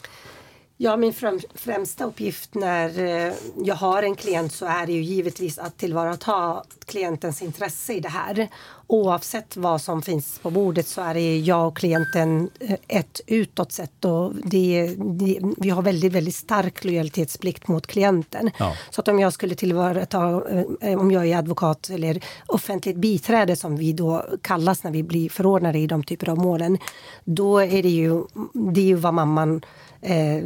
Ja, 0.79 0.97
min 0.97 1.13
främ, 1.13 1.41
främsta 1.55 2.05
uppgift 2.05 2.55
när 2.55 2.99
eh, 2.99 3.33
jag 3.65 3.75
har 3.75 4.03
en 4.03 4.17
klient 4.17 4.53
så 4.53 4.67
är 4.67 4.87
det 4.87 4.93
ju 4.93 5.03
givetvis 5.03 5.59
att 5.59 5.79
tillvarata 5.79 6.63
klientens 6.85 7.43
intresse 7.43 7.93
i 7.93 8.01
det 8.01 8.09
här. 8.09 8.49
Oavsett 8.87 9.57
vad 9.57 9.81
som 9.81 10.03
finns 10.03 10.39
på 10.39 10.51
bordet 10.51 10.87
så 10.89 11.01
är 11.01 11.15
det 11.15 11.39
jag 11.39 11.69
och 11.69 11.77
klienten 11.77 12.51
eh, 12.61 12.77
ett 12.89 13.21
utåt 13.27 13.73
sett 13.73 14.05
och 14.05 14.35
det, 14.35 14.95
det, 14.97 15.39
vi 15.57 15.71
har 15.71 15.83
väldigt, 15.83 16.13
väldigt 16.13 16.35
stark 16.35 16.85
lojalitetsplikt 16.85 17.69
mot 17.69 17.87
klienten. 17.87 18.51
Ja. 18.59 18.77
Så 18.91 19.01
att 19.01 19.09
om 19.09 19.19
jag 19.19 19.33
skulle 19.33 19.55
tillvarata, 19.55 20.43
eh, 20.81 21.01
om 21.01 21.11
jag 21.11 21.27
är 21.27 21.37
advokat 21.37 21.91
eller 21.91 22.25
offentligt 22.47 22.97
biträde 22.97 23.57
som 23.57 23.77
vi 23.77 23.93
då 23.93 24.25
kallas 24.43 24.85
när 24.85 24.91
vi 24.91 25.03
blir 25.03 25.29
förordnade 25.29 25.79
i 25.79 25.87
de 25.87 26.05
typer 26.05 26.29
av 26.29 26.39
målen, 26.39 26.79
då 27.25 27.59
är 27.59 27.83
det 27.83 27.89
ju, 27.89 28.25
det 28.53 28.81
är 28.81 28.87
ju 28.87 28.95
vad 28.95 29.15
mamman 29.15 29.63
eh, 30.01 30.43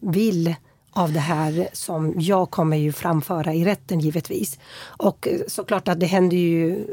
vill 0.00 0.56
av 0.98 1.12
det 1.12 1.20
här 1.20 1.68
som 1.72 2.14
jag 2.16 2.50
kommer 2.50 2.76
ju 2.76 2.92
framföra 2.92 3.54
i 3.54 3.64
rätten 3.64 4.00
givetvis. 4.00 4.58
Och 4.86 5.28
eh, 5.28 5.40
såklart 5.46 5.88
att 5.88 6.00
det 6.00 6.06
händer 6.06 6.36
ju, 6.36 6.86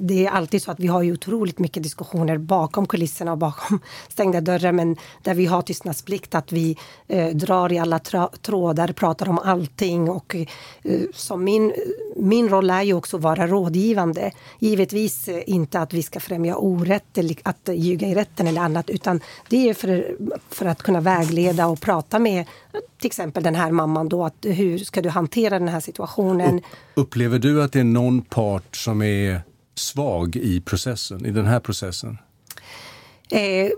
det 0.00 0.26
är 0.26 0.30
alltid 0.30 0.62
så 0.62 0.70
att 0.70 0.80
vi 0.80 0.86
har 0.86 1.02
ju 1.02 1.12
otroligt 1.12 1.58
mycket 1.58 1.82
diskussioner 1.82 2.38
bakom 2.38 2.86
kulisserna 2.86 3.32
och 3.32 3.38
bakom 3.38 3.80
stängda 4.08 4.40
dörrar 4.40 4.72
men 4.72 4.96
där 5.22 5.34
vi 5.34 5.46
har 5.46 5.62
tystnadsplikt 5.62 6.34
att 6.34 6.52
vi 6.52 6.76
eh, 7.08 7.28
drar 7.28 7.72
i 7.72 7.78
alla 7.78 7.98
tra- 7.98 8.36
trådar, 8.42 8.92
pratar 8.92 9.28
om 9.28 9.38
allting 9.38 10.10
och 10.10 10.36
eh, 10.82 11.00
som 11.14 11.44
min, 11.44 11.72
min 12.16 12.48
roll 12.48 12.70
är 12.70 12.82
ju 12.82 12.94
också 12.94 13.16
att 13.16 13.22
vara 13.22 13.46
rådgivande. 13.46 14.30
Givetvis 14.58 15.28
eh, 15.28 15.42
inte 15.46 15.80
att 15.80 15.92
vi 15.92 16.02
ska 16.02 16.20
främja 16.20 16.56
orätt 16.56 17.18
eller 17.18 17.36
att 17.42 17.68
ljuga 17.74 18.08
i 18.08 18.14
rätten 18.14 18.46
eller 18.46 18.60
annat 18.60 18.90
utan 18.90 19.20
det 19.48 19.68
är 19.68 19.74
för, 19.74 20.16
för 20.50 20.66
att 20.66 20.82
kunna 20.82 21.00
vägleda 21.00 21.66
och 21.66 21.80
prata 21.80 22.18
med 22.18 22.46
till 22.98 23.06
exempel 23.06 23.42
den 23.42 23.54
här 23.54 23.70
mamman 23.70 24.08
då, 24.08 24.24
att 24.24 24.36
hur 24.42 24.78
ska 24.78 25.02
du 25.02 25.08
hantera 25.08 25.58
den 25.58 25.68
här 25.68 25.80
situationen? 25.80 26.60
Upplever 26.94 27.38
du 27.38 27.62
att 27.62 27.72
det 27.72 27.80
är 27.80 27.84
någon 27.84 28.22
part 28.22 28.76
som 28.76 29.02
är 29.02 29.40
svag 29.74 30.36
i 30.36 30.60
processen, 30.60 31.26
i 31.26 31.30
den 31.30 31.46
här 31.46 31.60
processen? 31.60 32.18
Eh, 33.30 33.70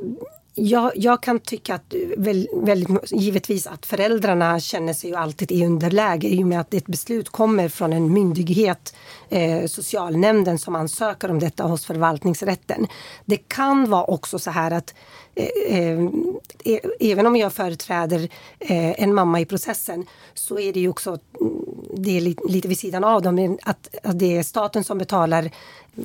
jag, 0.54 0.92
jag, 0.94 1.22
kan 1.22 1.38
tycka 1.38 1.74
att 1.74 1.94
väldigt, 2.16 3.12
givetvis 3.12 3.66
att 3.66 3.86
föräldrarna 3.86 4.60
känner 4.60 4.92
sig 4.92 5.10
ju 5.10 5.16
alltid 5.16 5.52
i 5.52 5.64
underläge 5.66 6.28
i 6.28 6.42
och 6.42 6.46
med 6.46 6.60
att 6.60 6.74
ett 6.74 6.86
beslut 6.86 7.28
kommer 7.28 7.68
från 7.68 7.92
en 7.92 8.12
myndighet, 8.12 8.94
eh, 9.28 9.66
socialnämnden 9.66 10.58
som 10.58 10.76
ansöker 10.76 11.30
om 11.30 11.38
detta 11.38 11.64
hos 11.64 11.86
förvaltningsrätten. 11.86 12.86
Det 13.24 13.36
kan 13.36 13.90
vara 13.90 14.04
också 14.04 14.38
så 14.38 14.50
här 14.50 14.70
att 14.70 14.94
Eh, 15.40 15.78
eh, 15.78 16.00
e-, 16.64 16.80
även 17.00 17.26
om 17.26 17.36
jag 17.36 17.52
företräder 17.52 18.28
eh, 18.58 19.02
en 19.02 19.14
mamma 19.14 19.40
i 19.40 19.44
processen 19.44 20.06
så 20.34 20.58
är 20.58 20.72
det 20.72 20.80
ju 20.80 20.88
också 20.88 21.18
mm, 21.40 21.64
det 21.96 22.16
är 22.16 22.20
lite, 22.20 22.42
lite 22.48 22.68
vid 22.68 22.78
sidan 22.78 23.04
av 23.04 23.22
dem, 23.22 23.58
att, 23.62 23.96
att 24.02 24.18
det 24.18 24.36
är 24.36 24.42
staten 24.42 24.84
som 24.84 24.98
betalar 24.98 25.50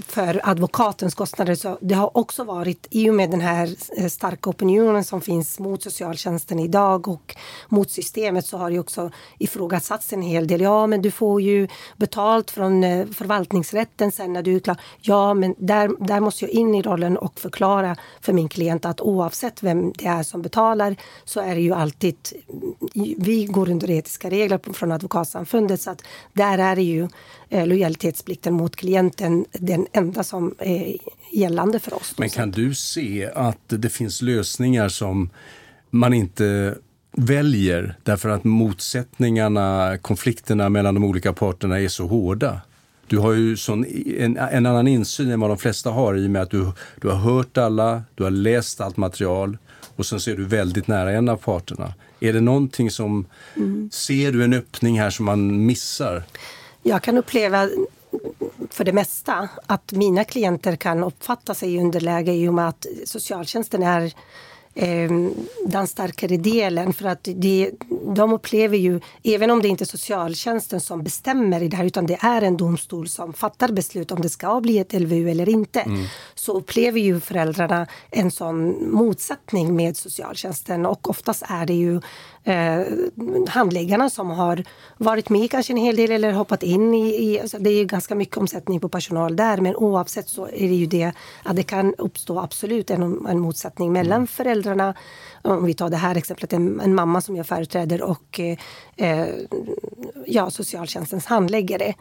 för 0.08 0.42
advokatens 0.44 1.16
kostnader. 1.16 1.56
Så 1.56 1.78
det 1.82 1.96
har 1.96 2.18
också 2.18 2.44
varit, 2.44 2.88
i 2.90 3.10
och 3.10 3.14
med 3.14 3.32
den 3.32 3.42
här 3.42 3.76
eh, 3.98 4.08
starka 4.08 4.50
opinionen 4.50 5.04
som 5.04 5.22
finns 5.22 5.60
mot 5.60 5.84
socialtjänsten 5.84 6.60
idag 6.60 7.08
och 7.08 7.36
mot 7.70 7.92
systemet 7.92 8.46
så 8.46 8.58
har 8.58 8.72
det 8.72 8.80
också 8.80 9.12
ifrågasatts 9.40 10.14
en 10.14 10.22
hel 10.22 10.48
del. 10.48 10.62
Ja, 10.62 10.88
men 10.88 11.02
du 11.02 11.12
får 11.12 11.42
ju 11.42 11.68
betalt 11.98 12.52
från 12.52 12.82
förvaltningsrätten 13.14 14.12
sen 14.12 14.34
när 14.34 14.44
du 14.44 14.56
är 14.56 14.60
klar. 14.60 14.78
Ja, 15.02 15.34
men 15.34 15.56
där, 15.58 16.06
där 16.06 16.20
måste 16.20 16.46
jag 16.46 16.52
in 16.52 16.76
i 16.76 16.82
rollen 16.82 17.18
och 17.18 17.40
förklara 17.40 17.96
för 18.22 18.34
min 18.34 18.50
klient 18.50 18.86
att 18.86 19.02
oavsett 19.02 19.25
Oavsett 19.26 19.64
vem 19.64 19.92
det 19.92 20.06
är 20.06 20.24
som 20.24 20.42
betalar 20.42 20.96
så 21.24 21.40
är 21.40 21.56
det 21.56 21.62
ju 21.62 21.74
alltid, 21.74 22.16
vi 23.18 23.46
går 23.46 23.70
under 23.70 23.90
etiska 23.90 24.30
regler 24.30 24.74
från 24.74 24.92
Advokatsamfundet 24.92 25.82
så 25.82 25.92
att 25.92 26.04
där 26.34 26.58
är 26.58 26.76
det 26.76 26.82
ju 26.82 27.08
eh, 27.50 27.68
lojalitetsplikten 27.68 28.54
mot 28.54 28.76
klienten 28.76 29.46
den 29.52 29.88
enda 29.92 30.24
som 30.24 30.56
är 30.60 30.98
gällande 31.32 31.80
för 31.80 31.94
oss. 31.94 32.16
Men 32.18 32.30
kan 32.30 32.52
du 32.52 32.74
se 32.74 33.30
att 33.36 33.60
det 33.68 33.90
finns 33.90 34.22
lösningar 34.22 34.90
som 34.90 35.30
man 35.90 36.14
inte 36.14 36.76
väljer 37.12 37.96
därför 38.04 38.30
att 38.30 38.44
motsättningarna, 38.44 39.98
konflikterna 40.02 40.70
mellan 40.70 40.94
de 40.94 41.04
olika 41.04 41.34
parterna 41.34 41.80
är 41.80 41.88
så 41.88 42.08
hårda? 42.08 42.62
Du 43.08 43.18
har 43.18 43.34
ju 43.34 43.58
sån, 43.58 43.86
en, 44.18 44.38
en, 44.38 44.66
annan 44.66 44.88
insyn 44.88 45.32
än 45.32 45.40
vad 45.40 45.50
de 45.50 45.58
flesta 45.58 45.90
har 45.90 46.16
i 46.16 46.28
och 46.28 46.32
med 46.32 46.42
att 46.42 46.52
du, 46.52 46.72
du 47.02 47.08
har 47.08 47.16
hört 47.16 47.58
alla, 47.58 48.04
du 48.16 48.24
har 48.24 48.32
läst 48.32 48.82
allt 48.82 48.98
material 48.98 49.58
och 49.96 50.06
sen 50.06 50.20
ser 50.20 50.36
du 50.36 50.46
väldigt 50.46 50.88
nära 50.88 51.12
en 51.12 51.30
av 51.30 51.38
parterna. 51.38 51.94
Är 52.20 52.34
det 52.34 52.42
någonting 52.42 52.92
som, 52.92 53.26
mm. 53.56 53.90
ser 53.94 54.32
du 54.32 54.44
en 54.44 54.54
öppning 54.54 55.00
här 55.00 55.10
som 55.10 55.26
man 55.26 55.66
missar? 55.66 56.24
Jag 56.84 57.04
kan 57.04 57.18
uppleva 57.18 57.70
för 58.70 58.84
det 58.84 58.94
mesta 58.94 59.50
att 59.66 59.92
mina 59.92 60.24
klienter 60.24 60.76
kan 60.76 61.04
uppfatta 61.04 61.54
sig 61.54 61.76
i 61.76 61.80
underläge 61.80 62.34
i 62.34 62.48
och 62.48 62.54
med 62.54 62.68
att 62.68 62.86
socialtjänsten 63.06 63.84
är 63.84 64.14
eh, 64.76 65.10
den 65.66 65.88
starkare 65.88 66.38
delen. 66.38 66.94
För 66.94 67.06
att 67.06 67.28
det, 67.36 67.72
de 68.16 68.34
upplever 68.34 68.78
ju, 68.78 69.00
även 69.24 69.52
om 69.52 69.62
det 69.62 69.68
inte 69.68 69.84
är 69.84 69.86
socialtjänsten 69.86 70.82
som 70.82 71.04
bestämmer 71.04 71.64
i 71.64 71.68
det 71.68 71.78
här 71.78 71.86
utan 71.86 72.06
det 72.06 72.18
är 72.22 72.42
en 72.42 72.58
domstol 72.58 73.08
som 73.08 73.34
fattar 73.34 73.72
beslut 73.72 74.12
om 74.12 74.22
det 74.22 74.30
ska 74.30 74.62
bli 74.62 74.80
ett 74.80 74.94
LVU 74.94 75.30
eller 75.30 75.50
inte. 75.50 75.80
Mm. 75.80 76.06
Så 76.36 76.58
upplever 76.58 77.00
ju 77.00 77.20
föräldrarna 77.20 77.88
en 78.12 78.32
sån 78.32 78.90
motsättning 78.92 79.76
med 79.76 79.98
socialtjänsten 79.98 80.86
och 80.86 81.10
oftast 81.10 81.44
är 81.48 81.66
det 81.66 81.74
ju 81.74 82.02
eh, 82.46 82.82
handläggarna 83.48 84.10
som 84.10 84.30
har 84.30 84.64
varit 84.98 85.30
med 85.30 85.52
kanske 85.52 85.74
en 85.74 85.78
hel 85.78 85.96
del 85.96 86.12
eller 86.12 86.32
hoppat 86.32 86.64
in 86.64 86.94
i, 86.94 87.24
i 87.24 87.40
alltså 87.40 87.58
det 87.60 87.70
är 87.70 87.78
ju 87.78 87.86
ganska 87.86 88.16
mycket 88.16 88.38
omsättning 88.38 88.80
på 88.80 88.90
personal 88.90 89.36
där 89.36 89.58
men 89.58 89.76
oavsett 89.76 90.30
så 90.30 90.46
är 90.46 90.68
det 90.68 90.76
ju 90.76 90.86
det 90.86 91.12
att 91.44 91.56
det 91.56 91.64
kan 91.64 91.96
uppstå 91.98 92.40
absolut 92.40 92.90
en, 92.90 93.26
en 93.26 93.40
motsättning 93.40 93.94
mellan 93.94 94.16
mm. 94.18 94.28
föräldrarna 94.28 94.94
om 95.42 95.66
vi 95.66 95.74
tar 95.74 95.90
det 95.90 95.98
här 95.98 96.16
exemplet, 96.16 96.54
en, 96.54 96.80
en 96.80 96.96
mamma 96.96 97.22
som 97.22 97.36
jag 97.36 97.48
företräder 97.48 98.02
och 98.02 98.40
eh, 98.96 99.28
ja, 100.26 100.50
socialtjänstens 100.50 101.26
handläggare. 101.26 101.94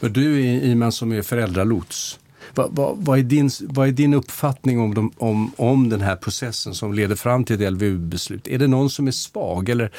Men 0.00 0.12
du 0.12 0.40
Iman 0.44 0.92
som 0.92 1.12
är 1.12 1.22
föräldralots, 1.22 2.19
vad, 2.54 2.76
vad, 2.76 2.96
vad, 2.98 3.18
är 3.18 3.22
din, 3.22 3.50
vad 3.60 3.88
är 3.88 3.92
din 3.92 4.14
uppfattning 4.14 4.80
om, 4.80 4.94
de, 4.94 5.12
om, 5.16 5.52
om 5.56 5.88
den 5.88 6.00
här 6.00 6.16
processen 6.16 6.74
som 6.74 6.92
leder 6.92 7.16
fram 7.16 7.44
till 7.44 7.62
ett 7.62 7.72
LVU-beslut? 7.72 8.48
Är 8.48 8.58
det 8.58 8.66
någon 8.66 8.90
som 8.90 9.06
är 9.06 9.12
svag 9.12 9.68
eller 9.68 9.90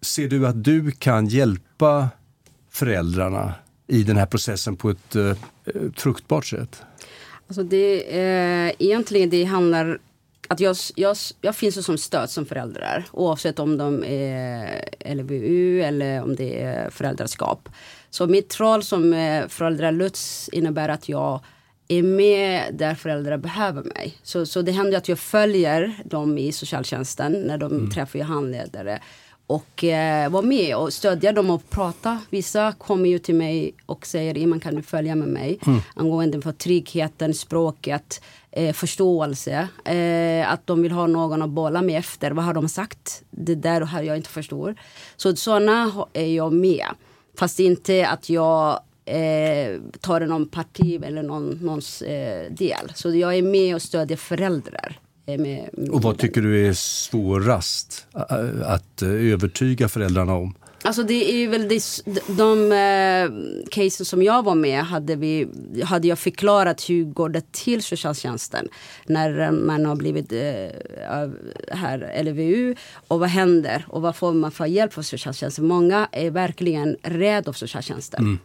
ser 0.00 0.28
du 0.28 0.46
att 0.46 0.64
du 0.64 0.90
kan 0.90 1.26
hjälpa 1.26 2.08
föräldrarna 2.70 3.54
i 3.86 4.02
den 4.02 4.16
här 4.16 4.26
processen 4.26 4.76
på 4.76 4.90
ett 4.90 5.16
eh, 5.16 5.32
fruktbart 5.96 6.46
sätt? 6.46 6.82
Alltså 7.46 7.62
det, 7.62 8.18
eh, 8.18 8.72
egentligen 8.78 9.30
det 9.30 9.44
handlar 9.44 9.98
att 10.48 10.60
jag, 10.60 10.76
jag, 10.94 11.16
jag 11.40 11.56
finns 11.56 11.86
som 11.86 11.98
stöd 11.98 12.30
som 12.30 12.46
föräldrar 12.46 13.04
oavsett 13.12 13.58
om 13.58 13.78
de 13.78 14.04
är 14.04 15.14
LVU 15.14 15.82
eller 15.82 16.22
om 16.22 16.36
det 16.36 16.62
är 16.62 16.90
föräldraskap. 16.90 17.68
Så 18.10 18.26
mitt 18.26 18.60
roll 18.60 18.82
som 18.82 19.12
föräldralots 19.48 20.50
innebär 20.52 20.88
att 20.88 21.08
jag 21.08 21.40
är 21.88 22.02
med 22.02 22.74
där 22.74 22.94
föräldrar 22.94 23.36
behöver 23.36 23.82
mig. 23.82 24.18
Så, 24.22 24.46
så 24.46 24.62
det 24.62 24.72
händer 24.72 24.98
att 24.98 25.08
jag 25.08 25.18
följer 25.18 25.94
dem 26.04 26.38
i 26.38 26.52
socialtjänsten 26.52 27.32
när 27.32 27.58
de 27.58 27.72
mm. 27.72 27.90
träffar 27.90 28.18
handledare 28.18 29.00
och 29.46 29.84
eh, 29.84 30.30
vara 30.30 30.42
med 30.42 30.76
och 30.76 30.92
stödja 30.92 31.32
dem 31.32 31.50
och 31.50 31.70
prata. 31.70 32.20
Vissa 32.30 32.72
kommer 32.72 33.08
ju 33.08 33.18
till 33.18 33.34
mig 33.34 33.74
och 33.86 34.06
säger 34.06 34.38
Iman 34.38 34.60
kan 34.60 34.74
du 34.74 34.82
följa 34.82 35.14
med 35.14 35.28
mig 35.28 35.58
mm. 35.66 35.80
angående 35.94 36.42
för 36.42 36.52
tryggheten, 36.52 37.34
språket, 37.34 38.22
eh, 38.54 38.72
förståelse. 38.72 39.68
Eh, 39.84 40.52
att 40.52 40.66
de 40.66 40.82
vill 40.82 40.92
ha 40.92 41.06
någon 41.06 41.42
att 41.42 41.50
bolla 41.50 41.82
med 41.82 41.98
efter. 41.98 42.30
Vad 42.30 42.44
har 42.44 42.54
de 42.54 42.68
sagt? 42.68 43.22
Det 43.30 43.54
där 43.54 43.80
har 43.80 44.02
jag 44.02 44.16
inte 44.16 44.30
förstår. 44.30 44.74
Så 45.16 45.36
sådana 45.36 46.06
är 46.12 46.34
jag 46.34 46.52
med. 46.52 46.86
Fast 47.38 47.60
inte 47.60 48.08
att 48.08 48.30
jag 48.30 48.80
eh, 49.04 49.80
tar 50.00 50.20
någon 50.20 50.48
parti 50.48 51.02
eller 51.04 51.22
någon, 51.22 51.50
någons 51.50 52.02
eh, 52.02 52.52
del. 52.52 52.92
Så 52.94 53.14
jag 53.14 53.34
är 53.34 53.42
med 53.42 53.74
och 53.74 53.82
stödjer 53.82 54.16
föräldrar. 54.16 54.98
Med, 55.26 55.40
med 55.40 55.88
och 55.90 56.02
vad 56.02 56.18
tycker 56.18 56.40
du 56.40 56.68
är 56.68 56.72
svårast 56.72 58.06
att 58.64 59.02
övertyga 59.02 59.88
föräldrarna 59.88 60.34
om? 60.34 60.54
Alltså 60.84 61.02
det 61.02 61.32
är 61.32 61.48
väl 61.48 61.68
det, 61.68 62.02
de 62.26 62.72
eh, 62.72 63.30
cases 63.70 64.08
som 64.08 64.22
jag 64.22 64.44
var 64.44 64.54
med 64.54 64.84
hade, 64.84 65.16
vi, 65.16 65.48
hade 65.84 66.08
jag 66.08 66.18
förklarat 66.18 66.90
hur 66.90 67.04
går 67.04 67.28
det 67.28 67.52
till 67.52 67.82
socialtjänsten 67.82 68.68
när 69.06 69.50
man 69.50 69.86
har 69.86 69.96
blivit 69.96 70.32
eh, 70.32 70.38
här 71.70 72.22
LVU 72.22 72.74
och 73.08 73.20
vad 73.20 73.28
händer 73.28 73.86
och 73.88 74.02
vad 74.02 74.16
får 74.16 74.32
man 74.32 74.50
för 74.50 74.66
hjälp 74.66 74.92
från 74.92 75.04
socialtjänsten. 75.04 75.66
Många 75.66 76.08
är 76.12 76.30
verkligen 76.30 76.96
rädda 77.02 77.48
av 77.48 77.52
socialtjänsten. 77.52 78.20
Mm. 78.20 78.38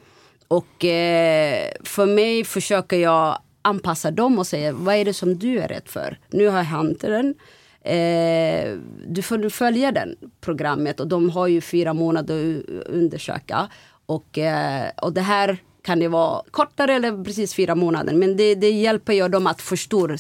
Och 0.48 0.86
eh, 0.86 1.72
för 1.84 2.06
mig 2.06 2.44
försöker 2.44 2.98
jag 2.98 3.38
anpassa 3.62 4.12
dem 4.12 4.40
och 4.40 4.48
säga 4.48 4.74
vad 4.74 4.96
är 4.96 5.06
det 5.06 5.14
som 5.14 5.40
du 5.40 5.60
är 5.60 5.68
rädd 5.68 5.86
för? 5.86 6.18
Nu 6.30 6.48
har 6.48 6.58
jag 6.58 6.64
hänt 6.64 7.02
den. 7.02 7.36
Eh, 7.84 8.78
du 9.08 9.22
får 9.22 9.50
följa 9.50 9.92
den 9.92 10.16
programmet 10.42 11.00
och 11.00 11.08
de 11.08 11.30
har 11.30 11.48
ju 11.48 11.62
fyra 11.62 11.94
månader 11.94 12.60
att 12.60 12.88
undersöka. 12.88 13.70
Och, 14.06 14.38
eh, 14.38 14.90
och 15.02 15.14
det 15.14 15.22
här 15.22 15.58
kan 15.82 16.00
det 16.00 16.08
vara 16.08 16.44
kortare 16.52 16.94
eller 16.94 17.24
precis 17.24 17.54
fyra 17.54 17.76
månader. 17.76 18.14
Men 18.14 18.38
det, 18.38 18.56
det 18.56 18.72
hjälper 18.72 19.14
ju 19.14 19.28
dem 19.28 19.48
att 19.48 19.62
förstå 19.62 20.18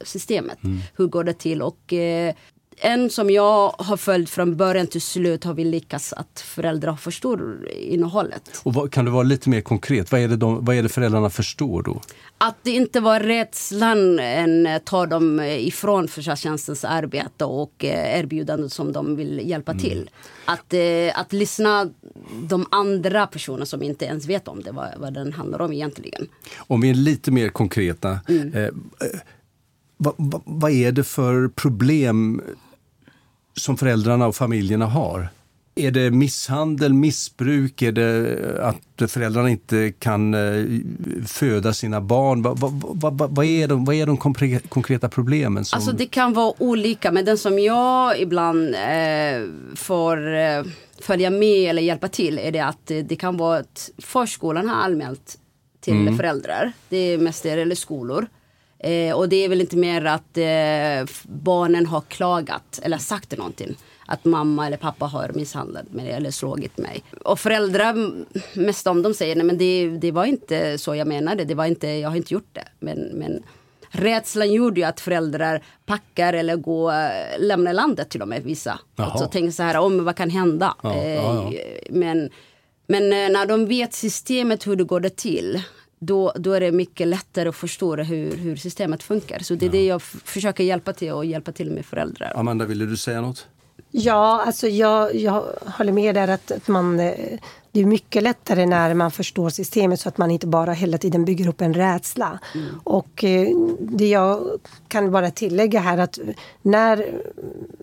systemet. 0.00 0.64
Mm. 0.64 0.78
Hur 0.96 1.06
går 1.06 1.24
det 1.24 1.38
till? 1.38 1.62
Och 1.62 1.92
eh, 1.92 2.34
en 2.80 3.10
som 3.10 3.30
jag 3.30 3.74
har 3.78 3.96
följt 3.96 4.30
från 4.30 4.56
början 4.56 4.86
till 4.86 5.02
slut 5.02 5.44
har 5.44 5.54
vi 5.54 5.64
lyckats 5.64 6.12
att 6.12 6.40
föräldrar 6.40 6.96
förstår 6.96 7.68
innehållet. 7.68 8.60
Och 8.62 8.74
vad, 8.74 8.92
kan 8.92 9.04
du 9.04 9.10
vara 9.10 9.22
lite 9.22 9.50
mer 9.50 9.60
konkret? 9.60 10.12
Vad 10.12 10.20
är, 10.20 10.28
det 10.28 10.36
de, 10.36 10.64
vad 10.64 10.76
är 10.76 10.82
det 10.82 10.88
föräldrarna 10.88 11.30
förstår 11.30 11.82
då? 11.82 12.00
Att 12.38 12.56
det 12.62 12.70
inte 12.70 13.00
var 13.00 13.20
rädslan 13.20 14.18
en 14.18 14.68
tar 14.84 15.06
dem 15.06 15.40
ifrån 15.40 16.08
socialtjänstens 16.08 16.84
arbete 16.84 17.44
och 17.44 17.84
eh, 17.84 18.20
erbjudande 18.20 18.68
som 18.68 18.92
de 18.92 19.16
vill 19.16 19.48
hjälpa 19.48 19.72
mm. 19.72 19.84
till. 19.84 20.10
Att, 20.44 20.74
eh, 20.74 21.20
att 21.20 21.32
lyssna 21.32 21.90
de 22.42 22.66
andra 22.70 23.26
personerna 23.26 23.66
som 23.66 23.82
inte 23.82 24.04
ens 24.04 24.26
vet 24.26 24.48
om 24.48 24.62
det, 24.62 24.72
vad, 24.72 24.88
vad 24.96 25.14
den 25.14 25.32
handlar 25.32 25.60
om 25.60 25.72
egentligen. 25.72 26.28
Om 26.58 26.80
vi 26.80 26.90
är 26.90 26.94
lite 26.94 27.30
mer 27.30 27.48
konkreta. 27.48 28.20
Mm. 28.28 28.54
Eh, 28.54 28.70
vad, 29.96 30.14
vad, 30.16 30.42
vad 30.44 30.70
är 30.70 30.92
det 30.92 31.04
för 31.04 31.48
problem 31.48 32.42
som 33.58 33.76
föräldrarna 33.76 34.26
och 34.26 34.36
familjerna 34.36 34.86
har 34.86 35.28
är 35.78 35.90
det 35.90 36.10
misshandel, 36.10 36.94
missbruk? 36.94 37.82
Är 37.82 37.92
det 37.92 38.38
att 38.62 39.10
föräldrarna 39.10 39.50
inte 39.50 39.92
kan 39.98 40.34
eh, 40.34 40.64
föda 41.26 41.72
sina 41.72 42.00
barn? 42.00 42.42
Vad, 42.42 42.58
vad, 42.58 43.18
vad, 43.18 43.30
vad 43.36 43.46
är, 43.46 43.68
de, 43.68 43.84
vad 43.84 43.94
är 43.94 44.06
de 44.06 44.16
konkreta 44.68 45.08
problemen? 45.08 45.64
Som... 45.64 45.76
Alltså 45.76 45.92
det 45.92 46.06
kan 46.06 46.32
vara 46.32 46.62
olika, 46.62 47.12
men 47.12 47.24
den 47.24 47.38
som 47.38 47.58
jag 47.58 48.20
ibland 48.20 48.74
eh, 48.74 49.48
får 49.76 50.34
eh, 50.36 50.62
följa 51.00 51.30
med 51.30 51.70
eller 51.70 51.82
hjälpa 51.82 52.08
till 52.08 52.38
är 52.38 52.52
det 52.52 52.60
att 52.60 52.86
det, 52.86 53.02
det 53.02 53.16
kan 53.16 53.36
vara 53.36 53.58
att 53.58 53.90
förskolan 53.98 54.68
har 54.68 54.76
anmält 54.76 55.38
till 55.80 56.00
mm. 56.00 56.16
föräldrar. 56.16 56.72
Det 56.88 56.96
är 56.96 57.18
mest 57.18 57.42
det, 57.42 57.50
eller 57.50 57.74
skolor. 57.74 58.26
Eh, 58.78 59.16
och 59.16 59.28
det 59.28 59.44
är 59.44 59.48
väl 59.48 59.60
inte 59.60 59.76
mer 59.76 60.04
att 60.04 60.36
eh, 60.36 61.14
barnen 61.24 61.86
har 61.86 62.00
klagat 62.00 62.80
eller 62.82 62.98
sagt 62.98 63.36
någonting 63.36 63.76
att 64.06 64.24
mamma 64.24 64.66
eller 64.66 64.76
pappa 64.76 65.06
har 65.06 65.30
misshandlat 65.34 65.92
mig 65.92 66.10
eller 66.10 66.30
slagit 66.30 66.78
mig. 66.78 67.02
Och 67.24 67.40
föräldrar, 67.40 67.94
mest 68.58 68.86
om 68.86 69.02
de 69.02 69.14
säger 69.14 69.36
nej 69.36 69.44
men 69.44 69.58
det, 69.58 69.88
det 69.88 70.12
var 70.12 70.24
inte 70.24 70.78
så 70.78 70.94
jag 70.94 71.06
menade, 71.06 71.44
det 71.44 71.54
var 71.54 71.66
inte, 71.66 71.88
jag 71.88 72.08
har 72.08 72.16
inte 72.16 72.34
gjort 72.34 72.48
det. 72.52 72.64
Men, 72.78 72.98
men 72.98 73.42
rädslan 73.90 74.52
gjorde 74.52 74.80
ju 74.80 74.86
att 74.86 75.00
föräldrar 75.00 75.62
packar 75.86 76.32
eller 76.32 76.56
går, 76.56 76.92
lämnar 77.38 77.72
landet 77.72 78.10
till 78.10 78.22
och 78.22 78.28
med 78.28 78.42
vissa. 78.42 78.78
Jaha. 78.96 79.12
Och 79.12 79.18
så 79.18 79.26
tänker 79.26 79.50
så 79.50 79.62
här, 79.62 79.78
om 79.78 80.04
vad 80.04 80.16
kan 80.16 80.30
hända? 80.30 80.74
Ja, 80.82 80.96
ja, 80.96 81.08
ja. 81.08 81.52
Eh, 81.52 81.78
men, 81.90 82.30
men 82.86 83.02
eh, 83.04 83.30
när 83.30 83.46
de 83.46 83.66
vet 83.66 83.94
systemet 83.94 84.66
hur 84.66 84.76
det 84.76 84.84
går 84.84 85.00
det 85.00 85.16
till 85.16 85.62
då, 85.98 86.32
då 86.36 86.52
är 86.52 86.60
det 86.60 86.72
mycket 86.72 87.08
lättare 87.08 87.48
att 87.48 87.56
förstå 87.56 87.96
hur, 87.96 88.36
hur 88.36 88.56
systemet 88.56 89.02
funkar. 89.02 89.38
Så 89.38 89.54
det 89.54 89.66
är 89.66 89.70
det 89.70 89.86
jag 89.86 90.02
försöker 90.02 90.64
hjälpa 90.64 90.92
till 90.92 91.12
och 91.12 91.24
hjälpa 91.24 91.52
till 91.52 91.70
med 91.70 91.86
föräldrar. 91.86 92.32
Amanda, 92.36 92.64
ville 92.64 92.86
du 92.86 92.96
säga 92.96 93.20
något? 93.20 93.46
Ja, 93.90 94.42
alltså 94.46 94.68
jag, 94.68 95.14
jag 95.14 95.44
håller 95.66 95.92
med 95.92 96.14
där 96.14 96.28
att, 96.28 96.50
att 96.50 96.68
man, 96.68 97.00
eh, 97.00 97.38
det 97.72 97.80
är 97.80 97.86
mycket 97.86 98.22
lättare 98.22 98.66
när 98.66 98.94
man 98.94 99.10
förstår 99.10 99.50
systemet 99.50 100.00
så 100.00 100.08
att 100.08 100.18
man 100.18 100.30
inte 100.30 100.46
bara 100.46 100.72
hela 100.72 100.98
tiden 100.98 101.24
bygger 101.24 101.48
upp 101.48 101.60
en 101.60 101.74
rädsla. 101.74 102.38
Mm. 102.54 102.66
Och 102.84 103.24
eh, 103.24 103.48
det 103.80 104.08
jag 104.08 104.60
kan 104.88 105.10
bara 105.10 105.30
tillägga 105.30 105.80
här 105.80 105.98
att 105.98 106.18
när, 106.62 107.10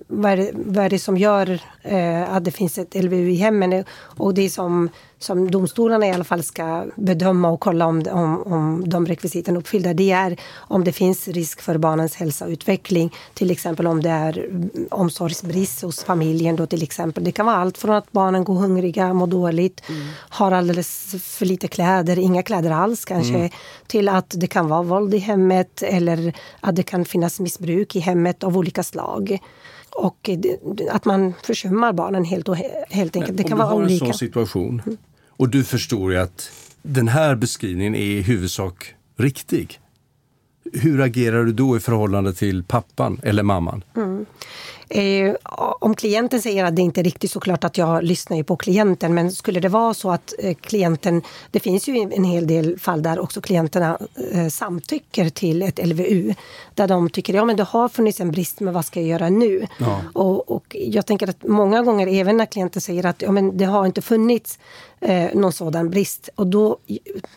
vad 0.08 0.32
är 0.32 0.38
det, 0.38 0.52
vad 0.54 0.86
är 0.86 0.90
det 0.90 1.00
som 1.00 1.18
gör 1.18 1.60
eh, 1.82 2.36
att 2.36 2.46
det 2.46 2.52
finns 2.52 2.78
ett 2.78 2.96
LVU 2.96 3.30
i 3.30 3.36
hemmen 3.36 3.84
och 3.98 4.34
det 4.34 4.50
som 4.50 4.90
som 5.20 5.52
domstolarna 5.52 6.08
i 6.08 6.12
alla 6.12 6.24
fall 6.24 6.44
ska 6.44 6.86
bedöma 6.96 7.50
och 7.50 7.60
kolla 7.60 7.86
om, 7.86 8.04
om, 8.12 8.44
om 8.44 8.90
de 8.90 9.06
rekvisiten 9.06 9.58
uppfyllda. 9.58 9.94
Det 9.94 10.12
är 10.12 10.40
om 10.56 10.84
det 10.84 10.92
finns 10.92 11.28
risk 11.28 11.62
för 11.62 11.78
barnens 11.78 12.16
hälsa 12.16 12.46
och 12.46 12.52
utveckling. 12.52 13.14
Till 13.34 13.52
exempel 13.52 13.88
om 13.88 14.02
det 14.02 14.10
är 14.10 14.50
omsorgsbrist 14.92 15.82
hos 15.82 16.04
familjen. 16.04 16.56
Då 16.56 16.66
till 16.66 16.84
exempel. 16.84 17.24
Det 17.24 17.32
kan 17.32 17.46
vara 17.46 17.56
allt 17.56 17.78
från 17.78 17.96
att 17.96 18.12
barnen 18.12 18.44
går 18.44 18.56
hungriga, 18.56 19.14
mår 19.14 19.28
dåligt, 19.28 19.82
mm. 19.90 20.08
har 20.18 20.52
alldeles 20.52 21.16
för 21.24 21.46
lite 21.46 21.68
kläder, 21.68 22.20
inga 22.20 22.44
kläder 22.44 22.72
alls 22.72 23.06
kanske. 23.06 23.36
Mm. 23.36 23.50
Till 23.88 24.10
att 24.10 24.34
det 24.38 24.48
kan 24.48 24.68
vara 24.68 24.82
våld 24.82 25.14
i 25.14 25.18
hemmet 25.18 25.84
eller 25.84 26.34
att 26.60 26.76
det 26.76 26.84
kan 26.84 27.06
finnas 27.06 27.40
missbruk 27.40 27.96
i 27.96 28.00
hemmet 28.00 28.44
av 28.44 28.58
olika 28.58 28.84
slag 28.84 29.40
och 29.96 30.30
att 30.92 31.06
man 31.06 31.34
försummar 31.44 31.94
barnen 31.94 32.26
helt, 32.26 32.50
och, 32.50 32.56
helt 32.90 33.16
enkelt. 33.16 33.28
Men 33.28 33.36
det 33.36 33.44
kan 33.44 33.58
vara 33.58 33.74
olika. 33.74 33.84
Om 33.84 33.88
du 33.88 34.00
har 34.00 34.08
en 34.08 34.14
sån 34.14 34.20
situation 34.20 34.82
mm. 34.86 34.98
och 35.30 35.50
du 35.50 35.64
förstår 35.64 36.12
ju 36.12 36.20
att 36.20 36.52
den 36.82 37.08
här 37.08 37.36
beskrivningen 37.36 37.96
är 37.96 38.06
i 38.06 38.22
huvudsak 38.22 38.96
riktig. 39.18 39.80
Hur 40.74 41.02
agerar 41.02 41.44
du 41.44 41.54
då 41.54 41.78
i 41.78 41.80
förhållande 41.80 42.34
till 42.34 42.64
pappan 42.64 43.20
eller 43.24 43.44
mamman? 43.44 43.84
Mm. 43.96 44.26
Eh, 44.90 45.36
om 45.80 45.96
klienten 45.96 46.42
säger 46.42 46.64
att 46.64 46.76
det 46.76 46.82
inte 46.82 47.02
är 47.02 47.04
riktigt 47.04 47.32
så 47.32 47.40
klart 47.40 47.64
att 47.64 47.78
jag 47.78 48.04
lyssnar 48.04 48.38
ju 48.38 48.44
på 48.44 48.56
klienten 48.56 49.14
men 49.14 49.32
skulle 49.32 49.60
det 49.60 49.70
vara 49.70 49.94
så 49.94 50.12
att 50.12 50.34
eh, 50.40 50.56
klienten, 50.56 51.22
det 51.52 51.60
finns 51.60 51.88
ju 51.88 52.12
en 52.12 52.24
hel 52.24 52.48
del 52.48 52.80
fall 52.80 53.04
där 53.04 53.20
också 53.20 53.42
klienterna 53.42 53.98
eh, 54.32 54.48
samtycker 54.48 55.30
till 55.30 55.62
ett 55.62 55.88
LVU 55.88 56.34
där 56.74 56.88
de 56.88 57.10
tycker 57.10 57.34
ja 57.34 57.46
men 57.46 57.56
det 57.56 57.64
har 57.64 57.90
funnits 57.90 58.20
en 58.20 58.32
brist 58.32 58.60
men 58.60 58.74
vad 58.74 58.86
ska 58.86 59.00
jag 59.00 59.10
göra 59.10 59.30
nu? 59.30 59.68
Ja. 59.80 60.02
Och, 60.14 60.52
och, 60.52 60.76
jag 60.80 61.06
tänker 61.06 61.30
att 61.30 61.44
många 61.44 61.82
gånger 61.82 62.08
även 62.08 62.38
när 62.38 62.46
klienten 62.46 62.82
säger 62.82 63.06
att 63.06 63.22
ja, 63.22 63.32
men 63.32 63.58
det 63.58 63.66
har 63.66 63.86
inte 63.86 64.02
funnits 64.02 64.60
någon 65.34 65.52
sådan 65.52 65.90
brist 65.90 66.30
och 66.36 66.48
då, 66.48 66.78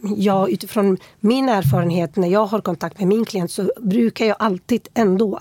jag 0.00 0.50
utifrån 0.50 0.96
min 1.20 1.48
erfarenhet 1.48 2.16
när 2.16 2.28
jag 2.28 2.46
har 2.46 2.60
kontakt 2.60 2.98
med 2.98 3.08
min 3.08 3.24
klient 3.24 3.50
så 3.50 3.70
brukar 3.80 4.26
jag 4.26 4.36
alltid 4.38 4.88
ändå 4.94 5.40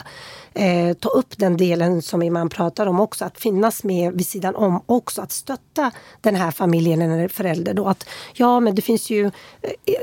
eh, 0.58 0.94
ta 0.94 1.10
upp 1.10 1.38
den 1.38 1.58
delen 1.58 2.02
som 2.02 2.22
Iman 2.22 2.50
pratar 2.50 2.88
om 2.88 3.00
också, 3.00 3.26
att 3.26 3.40
finnas 3.40 3.84
med 3.84 4.14
vid 4.14 4.28
sidan 4.28 4.56
om 4.56 4.82
också, 4.86 5.22
att 5.22 5.32
stötta 5.32 5.92
den 6.22 6.36
här 6.36 6.52
familjen 6.52 7.02
eller 7.02 7.28
förälder 7.28 7.74
då 7.74 7.88
att 7.88 8.10
ja 8.34 8.60
men 8.60 8.76
det 8.76 8.82
finns 8.82 9.10
ju, 9.10 9.26
eh, 9.26 9.94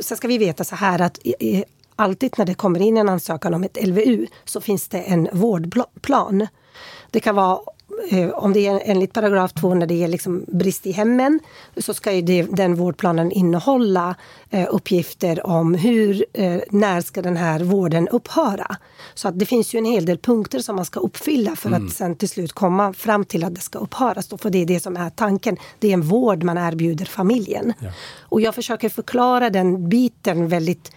sen 0.00 0.16
ska 0.16 0.28
vi 0.28 0.38
veta 0.38 0.64
så 0.64 0.76
här 0.76 1.00
att 1.00 1.18
eh, 1.40 1.62
alltid 1.96 2.34
när 2.38 2.44
det 2.44 2.54
kommer 2.54 2.82
in 2.82 2.96
en 2.96 3.08
ansökan 3.08 3.54
om 3.54 3.64
ett 3.64 3.86
LVU 3.86 4.26
så 4.44 4.60
finns 4.60 4.88
det 4.88 4.98
en 4.98 5.28
vårdplan. 5.32 6.46
Det 7.10 7.20
kan 7.20 7.34
vara 7.34 7.58
om 8.34 8.52
det 8.52 8.66
är 8.66 8.82
enligt 8.84 9.12
paragraf 9.12 9.52
2 9.52 9.74
när 9.74 9.86
det 9.86 10.04
är 10.04 10.08
liksom 10.08 10.44
brist 10.48 10.86
i 10.86 10.92
hemmen 10.92 11.40
så 11.76 11.94
ska 11.94 12.12
ju 12.12 12.22
det, 12.22 12.42
den 12.42 12.74
vårdplanen 12.74 13.32
innehålla 13.32 14.14
eh, 14.50 14.66
uppgifter 14.70 15.46
om 15.46 15.74
hur, 15.74 16.24
eh, 16.32 16.60
när 16.70 17.00
ska 17.00 17.22
den 17.22 17.36
här 17.36 17.60
vården 17.60 18.08
upphöra. 18.08 18.76
Så 19.14 19.28
att 19.28 19.38
det 19.38 19.46
finns 19.46 19.74
ju 19.74 19.78
en 19.78 19.84
hel 19.84 20.06
del 20.06 20.18
punkter 20.18 20.58
som 20.58 20.76
man 20.76 20.84
ska 20.84 21.00
uppfylla 21.00 21.56
för 21.56 21.68
mm. 21.68 21.86
att 21.86 21.92
sen 21.92 22.16
till 22.16 22.28
slut 22.28 22.52
komma 22.52 22.92
fram 22.92 23.24
till 23.24 23.44
att 23.44 23.54
det 23.54 23.60
ska 23.60 23.78
upphöra. 23.78 24.22
För 24.38 24.50
det 24.50 24.58
är 24.58 24.66
det 24.66 24.80
som 24.80 24.96
är 24.96 25.10
tanken. 25.10 25.56
Det 25.78 25.88
är 25.88 25.94
en 25.94 26.02
vård 26.02 26.42
man 26.42 26.58
erbjuder 26.58 27.04
familjen. 27.04 27.72
Ja. 27.78 27.88
Och 28.20 28.40
jag 28.40 28.54
försöker 28.54 28.88
förklara 28.88 29.50
den 29.50 29.88
biten 29.88 30.48
väldigt 30.48 30.92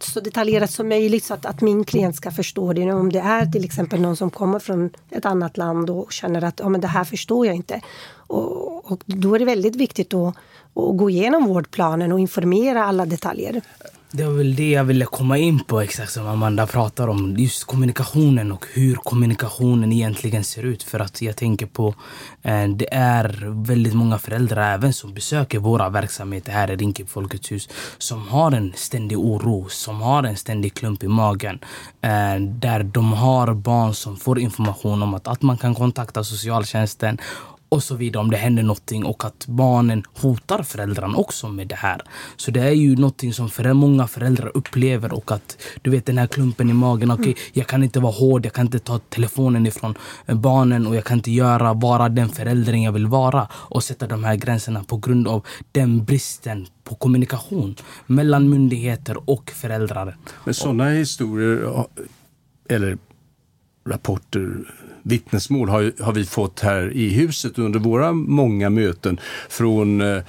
så 0.00 0.20
detaljerat 0.20 0.70
som 0.70 0.88
möjligt 0.88 1.24
så 1.24 1.34
att, 1.34 1.46
att 1.46 1.60
min 1.60 1.84
klient 1.84 2.16
ska 2.16 2.30
förstå 2.30 2.72
det. 2.72 2.92
Om 2.92 3.12
det 3.12 3.20
är 3.20 3.46
till 3.46 3.64
exempel 3.64 4.00
någon 4.00 4.16
som 4.16 4.30
kommer 4.30 4.58
från 4.58 4.90
ett 5.10 5.26
annat 5.26 5.56
land 5.56 5.90
och 5.90 6.12
känner 6.12 6.44
att 6.44 6.60
ja, 6.60 6.68
men 6.68 6.80
det 6.80 6.88
här 6.88 7.04
förstår 7.04 7.46
jag 7.46 7.56
inte. 7.56 7.80
Och, 8.14 8.92
och 8.92 9.02
då 9.06 9.34
är 9.34 9.38
det 9.38 9.44
väldigt 9.44 9.76
viktigt 9.76 10.14
att, 10.14 10.36
att 10.74 10.96
gå 10.96 11.10
igenom 11.10 11.46
vårdplanen 11.46 12.12
och 12.12 12.20
informera 12.20 12.84
alla 12.84 13.06
detaljer. 13.06 13.62
Det 14.14 14.24
var 14.24 14.32
väl 14.32 14.54
det 14.54 14.70
jag 14.70 14.84
ville 14.84 15.04
komma 15.04 15.38
in 15.38 15.64
på, 15.64 15.80
exakt 15.80 16.12
som 16.12 16.26
Amanda 16.26 16.66
pratar 16.66 17.08
om. 17.08 17.36
Just 17.38 17.64
kommunikationen 17.64 18.52
och 18.52 18.66
hur 18.72 18.94
kommunikationen 18.94 19.92
egentligen 19.92 20.44
ser 20.44 20.62
ut. 20.62 20.82
För 20.82 21.00
att 21.00 21.22
jag 21.22 21.36
tänker 21.36 21.66
på, 21.66 21.94
eh, 22.42 22.68
det 22.68 22.94
är 22.94 23.48
väldigt 23.66 23.94
många 23.94 24.18
föräldrar 24.18 24.74
även 24.74 24.92
som 24.92 25.14
besöker 25.14 25.58
våra 25.58 25.88
verksamheter 25.88 26.52
här 26.52 26.70
i 26.70 26.76
Rinkeby 26.76 27.08
Folkets 27.08 27.52
hus. 27.52 27.68
Som 27.98 28.28
har 28.28 28.52
en 28.52 28.72
ständig 28.76 29.18
oro, 29.18 29.68
som 29.68 30.00
har 30.00 30.22
en 30.22 30.36
ständig 30.36 30.74
klump 30.74 31.02
i 31.02 31.08
magen. 31.08 31.58
Eh, 32.00 32.40
där 32.40 32.82
de 32.82 33.12
har 33.12 33.54
barn 33.54 33.94
som 33.94 34.16
får 34.16 34.38
information 34.38 35.02
om 35.02 35.14
att, 35.14 35.28
att 35.28 35.42
man 35.42 35.58
kan 35.58 35.74
kontakta 35.74 36.24
socialtjänsten 36.24 37.18
och 37.72 37.82
så 37.82 37.94
vidare 37.94 38.20
om 38.20 38.30
det 38.30 38.36
händer 38.36 38.62
någonting 38.62 39.04
och 39.04 39.24
att 39.24 39.46
barnen 39.46 40.02
hotar 40.20 40.62
föräldrarna 40.62 41.16
också 41.16 41.48
med 41.48 41.68
det 41.68 41.74
här. 41.74 42.02
Så 42.36 42.50
det 42.50 42.60
är 42.60 42.70
ju 42.70 42.96
någonting 42.96 43.32
som 43.32 43.50
för 43.50 43.72
många 43.72 44.06
föräldrar 44.06 44.50
upplever 44.54 45.12
och 45.12 45.32
att 45.32 45.62
du 45.82 45.90
vet 45.90 46.06
den 46.06 46.18
här 46.18 46.26
klumpen 46.26 46.70
i 46.70 46.72
magen. 46.72 47.10
Okej, 47.10 47.30
okay, 47.30 47.44
jag 47.52 47.66
kan 47.66 47.82
inte 47.82 48.00
vara 48.00 48.12
hård, 48.12 48.46
jag 48.46 48.52
kan 48.52 48.66
inte 48.66 48.78
ta 48.78 48.98
telefonen 48.98 49.66
ifrån 49.66 49.94
barnen 50.26 50.86
och 50.86 50.96
jag 50.96 51.04
kan 51.04 51.18
inte 51.18 51.30
göra, 51.30 51.74
vara 51.74 52.08
den 52.08 52.28
föräldern 52.28 52.82
jag 52.82 52.92
vill 52.92 53.06
vara 53.06 53.48
och 53.52 53.84
sätta 53.84 54.06
de 54.06 54.24
här 54.24 54.36
gränserna 54.36 54.84
på 54.84 54.96
grund 54.96 55.28
av 55.28 55.46
den 55.72 56.04
bristen 56.04 56.66
på 56.84 56.94
kommunikation 56.94 57.76
mellan 58.06 58.50
myndigheter 58.50 59.30
och 59.30 59.50
föräldrar. 59.50 60.16
Men 60.44 60.54
sådana 60.54 60.88
historier 60.88 61.86
eller 62.68 62.98
rapporter 63.86 64.64
vittnesmål 65.02 65.68
har, 65.68 65.92
har 66.02 66.12
vi 66.12 66.24
fått 66.24 66.60
här 66.60 66.92
i 66.92 67.08
huset 67.08 67.58
under 67.58 67.78
våra 67.78 68.12
många 68.12 68.70
möten 68.70 69.20
från 69.48 70.00
eh, 70.00 70.22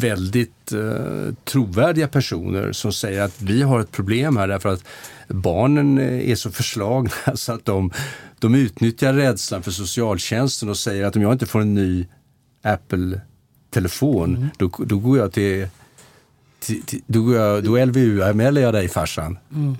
väldigt 0.00 0.72
eh, 0.72 1.34
trovärdiga 1.44 2.08
personer 2.08 2.72
som 2.72 2.92
säger 2.92 3.22
att 3.22 3.42
vi 3.42 3.62
har 3.62 3.80
ett 3.80 3.92
problem 3.92 4.36
här 4.36 4.48
därför 4.48 4.68
att 4.68 4.84
barnen 5.28 5.98
eh, 5.98 6.30
är 6.30 6.34
så 6.34 6.50
förslagna 6.50 7.10
så 7.34 7.52
att 7.52 7.64
de, 7.64 7.90
de 8.38 8.54
utnyttjar 8.54 9.12
rädslan 9.12 9.62
för 9.62 9.70
socialtjänsten 9.70 10.68
och 10.68 10.76
säger 10.76 11.04
att 11.04 11.16
om 11.16 11.22
jag 11.22 11.32
inte 11.32 11.46
får 11.46 11.60
en 11.60 11.74
ny 11.74 12.06
Apple-telefon 12.62 14.36
mm. 14.36 14.48
då, 14.58 14.70
då 14.78 14.98
går 14.98 15.18
jag 15.18 15.32
till, 15.32 15.68
då, 17.06 17.60
då 17.60 17.84
LVU-anmäler 17.84 18.60
jag 18.62 18.74
dig 18.74 18.88
farsan. 18.88 19.38
Mm. 19.54 19.76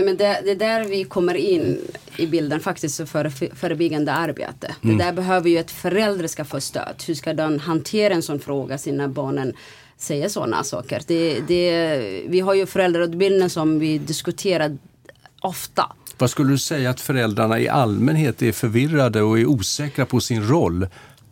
Nej, 0.00 0.06
men 0.06 0.16
det, 0.16 0.40
det 0.44 0.50
är 0.50 0.56
där 0.56 0.84
vi 0.84 1.04
kommer 1.04 1.34
in 1.34 1.78
i 2.16 2.26
bilden 2.26 2.60
faktiskt 2.60 3.08
för 3.08 3.54
förebyggande 3.54 4.12
arbete. 4.12 4.74
Mm. 4.82 4.98
Det 4.98 5.04
där 5.04 5.12
behöver 5.12 5.50
ju 5.50 5.58
ett 5.58 5.70
förälder 5.70 6.26
ska 6.26 6.44
få 6.44 6.60
stöd. 6.60 7.02
Hur 7.06 7.14
ska 7.14 7.34
den 7.34 7.60
hantera 7.60 8.14
en 8.14 8.22
sån 8.22 8.40
fråga, 8.40 8.78
sina 8.78 9.08
barnen 9.08 9.52
säger 9.98 10.28
sådana 10.28 10.64
saker. 10.64 11.02
Det, 11.06 11.40
det, 11.40 12.24
vi 12.28 12.40
har 12.40 12.54
ju 12.54 12.66
föräldrautbildning 12.66 13.50
som 13.50 13.78
vi 13.78 13.98
diskuterar 13.98 14.78
ofta. 15.40 15.92
Vad 16.18 16.30
skulle 16.30 16.50
du 16.50 16.58
säga 16.58 16.90
att 16.90 17.00
föräldrarna 17.00 17.60
i 17.60 17.68
allmänhet 17.68 18.42
är 18.42 18.52
förvirrade 18.52 19.22
och 19.22 19.38
är 19.38 19.46
osäkra 19.46 20.06
på 20.06 20.20
sin 20.20 20.48
roll 20.48 20.86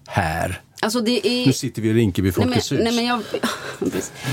här? 0.07 0.61
Alltså 0.81 0.99
är... 0.99 1.47
Nu 1.47 1.53
sitter 1.53 1.83
vi 1.83 1.89
i 1.89 1.93
Rinkeby 1.93 2.33
Folkets 2.33 2.73
hus. 2.73 2.81
nej, 2.83 2.95
men 2.95 3.05
jag, 3.05 3.23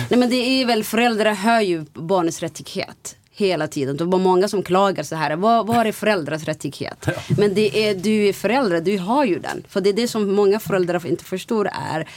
nej 0.09 0.19
men 0.19 0.29
det 0.29 0.35
är 0.35 0.65
väl 0.65 0.83
föräldrar 0.83 1.33
hör 1.33 1.61
ju 1.61 1.85
barnets 1.93 2.39
rättighet 2.39 3.15
hela 3.35 3.67
tiden. 3.67 3.97
Det 3.97 4.03
var 4.03 4.19
många 4.19 4.47
som 4.47 4.63
klagar 4.63 5.03
så 5.03 5.15
här. 5.15 5.35
Vad, 5.35 5.67
vad 5.67 5.87
är 5.87 5.91
föräldrars 5.91 6.43
rättighet? 6.43 7.07
Men 7.37 7.53
det 7.53 7.87
är, 7.87 7.95
du 7.95 8.27
är 8.27 8.33
förälder, 8.33 8.81
du 8.81 8.97
har 8.97 9.25
ju 9.25 9.39
den. 9.39 9.63
För 9.69 9.81
det 9.81 9.89
är 9.89 9.93
det 9.93 10.07
som 10.07 10.31
många 10.31 10.59
föräldrar 10.59 11.07
inte 11.07 11.23
förstår 11.23 11.69
är 11.93 12.07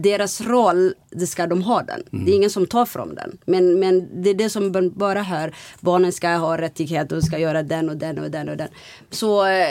deras 0.00 0.40
roll, 0.40 0.94
det 1.10 1.26
ska 1.26 1.46
de 1.46 1.62
ha 1.62 1.82
den. 1.82 2.02
Mm. 2.12 2.24
Det 2.24 2.30
är 2.30 2.34
ingen 2.34 2.50
som 2.50 2.66
tar 2.66 2.86
från 2.86 3.14
den. 3.14 3.38
Men, 3.46 3.80
men 3.80 4.22
det 4.22 4.30
är 4.30 4.34
det 4.34 4.50
som 4.50 4.92
bara 4.96 5.22
hör. 5.22 5.54
Barnen 5.80 6.12
ska 6.12 6.28
ha 6.28 6.58
rättighet 6.58 7.12
och 7.12 7.24
ska 7.24 7.38
göra 7.38 7.62
den 7.62 7.88
och 7.90 7.96
den 7.96 8.18
och 8.18 8.30
den 8.30 8.48
och 8.48 8.56
den. 8.56 8.68
Så 9.10 9.46
eh, 9.46 9.66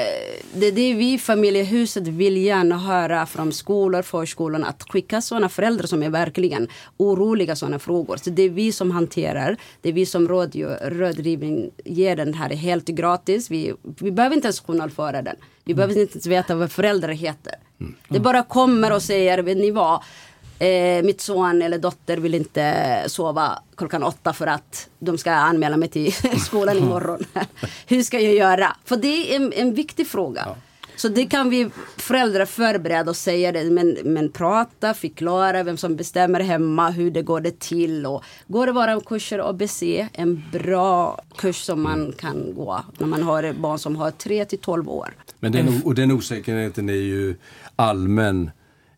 det 0.53 0.65
är 0.65 0.71
det 0.71 0.93
vi 0.93 1.13
i 1.13 1.17
familjehuset 1.17 2.07
vill 2.07 2.37
gärna 2.37 2.77
höra 2.77 3.25
från 3.25 3.53
skolor, 3.53 4.01
förskolor. 4.01 4.63
Att 4.65 4.83
skicka 4.83 5.21
sådana 5.21 5.49
föräldrar 5.49 5.87
som 5.87 6.03
är 6.03 6.09
verkligen 6.09 6.67
oroliga 6.97 7.55
sådana 7.55 7.79
frågor. 7.79 8.17
Så 8.17 8.29
det 8.29 8.43
är 8.43 8.49
vi 8.49 8.71
som 8.71 8.91
hanterar. 8.91 9.57
Det 9.81 9.89
är 9.89 9.93
vi 9.93 10.05
som 10.05 10.27
rådgivning 10.27 11.71
ger 11.85 12.15
den 12.15 12.33
här 12.33 12.49
helt 12.49 12.87
gratis. 12.87 13.51
Vi, 13.51 13.73
vi 13.99 14.11
behöver 14.11 14.35
inte 14.35 14.47
ens 14.47 14.59
journalföra 14.59 15.21
den. 15.21 15.35
Vi 15.63 15.73
behöver 15.73 16.01
inte 16.01 16.13
ens 16.13 16.27
veta 16.27 16.55
vad 16.55 16.71
föräldrar 16.71 17.13
heter. 17.13 17.55
Mm. 17.81 17.95
Det 18.07 18.19
bara 18.19 18.43
kommer 18.43 18.93
och 18.93 19.01
säger, 19.01 19.39
vet 19.39 19.57
ni 19.57 19.71
vad? 19.71 20.01
Eh, 20.59 21.03
mitt 21.03 21.21
son 21.21 21.61
eller 21.61 21.77
dotter 21.77 22.17
vill 22.17 22.35
inte 22.35 23.03
sova 23.07 23.59
klockan 23.77 24.03
åtta 24.03 24.33
för 24.33 24.47
att 24.47 24.89
de 24.99 25.17
ska 25.17 25.31
anmäla 25.31 25.77
mig 25.77 25.89
till 25.89 26.13
skolan 26.45 26.77
imorgon. 26.77 27.25
Hur 27.87 28.03
ska 28.03 28.19
jag 28.19 28.33
göra? 28.33 28.75
För 28.85 28.97
det 28.97 29.07
är 29.07 29.35
en, 29.35 29.53
en 29.53 29.73
viktig 29.73 30.07
fråga. 30.07 30.43
Ja. 30.45 30.55
Så 31.01 31.07
det 31.07 31.25
kan 31.25 31.49
vi 31.49 31.69
föräldrar 31.97 32.45
förbereda 32.45 33.09
och 33.09 33.15
säga 33.15 33.51
det. 33.51 33.63
Men, 33.63 33.97
men 34.03 34.31
prata, 34.31 34.93
förklara 34.93 35.63
vem 35.63 35.77
som 35.77 35.95
bestämmer 35.95 36.39
hemma, 36.39 36.89
hur 36.89 37.11
det 37.11 37.21
går 37.21 37.41
det 37.41 37.59
till. 37.59 38.05
Och 38.05 38.23
går 38.47 38.65
det 38.65 38.71
våra 38.71 39.01
kurser 39.01 39.49
ABC, 39.49 39.83
en 40.13 40.43
bra 40.51 41.21
kurs 41.37 41.55
som 41.55 41.81
man 41.81 42.13
kan 42.17 42.53
gå 42.55 42.85
när 42.97 43.07
man 43.07 43.23
har 43.23 43.53
barn 43.53 43.79
som 43.79 43.95
har 43.95 44.11
3 44.11 44.45
till 44.45 44.59
12 44.59 44.89
år. 44.89 45.13
Men 45.39 45.51
den, 45.51 45.81
och 45.85 45.95
den 45.95 46.11
osäkerheten 46.11 46.89
är 46.89 46.93
ju 46.93 47.35
allmän 47.81 48.51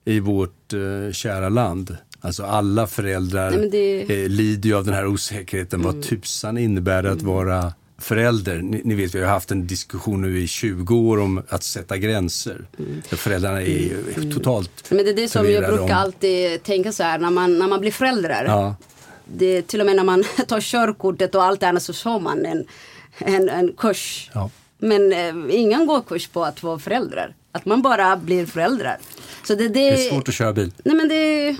i 0.05 0.19
vårt 0.19 0.73
uh, 0.73 1.11
kära 1.11 1.49
land. 1.49 1.97
Alltså 2.21 2.43
alla 2.43 2.87
föräldrar 2.87 3.51
Nej, 3.51 3.69
det... 3.69 4.23
eh, 4.23 4.29
lider 4.29 4.69
ju 4.69 4.75
av 4.75 4.85
den 4.85 4.93
här 4.93 5.07
osäkerheten. 5.07 5.81
Mm. 5.81 5.93
Vad 5.93 6.03
tusan 6.03 6.57
innebär 6.57 7.03
det 7.03 7.11
att 7.11 7.21
mm. 7.21 7.33
vara 7.33 7.73
förälder? 7.97 8.61
Ni, 8.61 8.81
ni, 8.83 8.95
vet, 8.95 9.15
vi 9.15 9.21
har 9.21 9.29
haft 9.29 9.51
en 9.51 9.67
diskussion 9.67 10.21
nu 10.21 10.39
i 10.39 10.47
20 10.47 10.95
år 10.95 11.19
om 11.19 11.43
att 11.49 11.63
sätta 11.63 11.97
gränser. 11.97 12.65
Mm. 12.79 13.01
Föräldrarna 13.01 13.61
är 13.61 13.91
mm. 14.17 14.31
totalt 14.31 14.89
Men 14.89 14.97
det 14.97 15.09
är 15.09 15.15
det 15.15 15.27
som 15.27 15.51
jag 15.51 15.63
brukar 15.63 15.83
om... 15.83 15.91
alltid 15.91 16.63
tänka 16.63 16.91
så 16.91 17.03
här 17.03 17.19
när 17.19 17.29
man, 17.29 17.59
när 17.59 17.67
man 17.67 17.79
blir 17.79 17.91
förälder. 17.91 18.45
Ja. 18.45 18.75
Det, 19.25 19.61
till 19.61 19.79
och 19.79 19.85
med 19.85 19.95
när 19.95 20.03
man 20.03 20.23
tar 20.47 20.61
körkortet 20.61 21.35
och 21.35 21.43
allt 21.43 21.63
annat 21.63 21.83
så 21.83 21.93
får 21.93 22.19
man 22.19 22.45
en, 22.45 22.65
en, 23.17 23.49
en 23.49 23.73
kurs. 23.77 24.31
Ja. 24.33 24.49
Men 24.77 25.13
eh, 25.13 25.55
ingen 25.59 25.85
går 25.85 26.01
kurs 26.01 26.27
på 26.27 26.45
att 26.45 26.63
vara 26.63 26.79
föräldrar. 26.79 27.35
Att 27.55 27.65
man 27.65 27.81
bara 27.81 28.17
blir 28.17 28.45
föräldrar. 28.45 28.97
Så 29.43 29.55
det, 29.55 29.67
det, 29.67 29.73
det 29.73 29.89
är 29.89 30.09
svårt 30.09 30.29
att 30.29 30.35
köra 30.35 30.53
bil. 30.53 30.71
Nej, 30.83 30.95
men 30.95 31.07
det, 31.07 31.55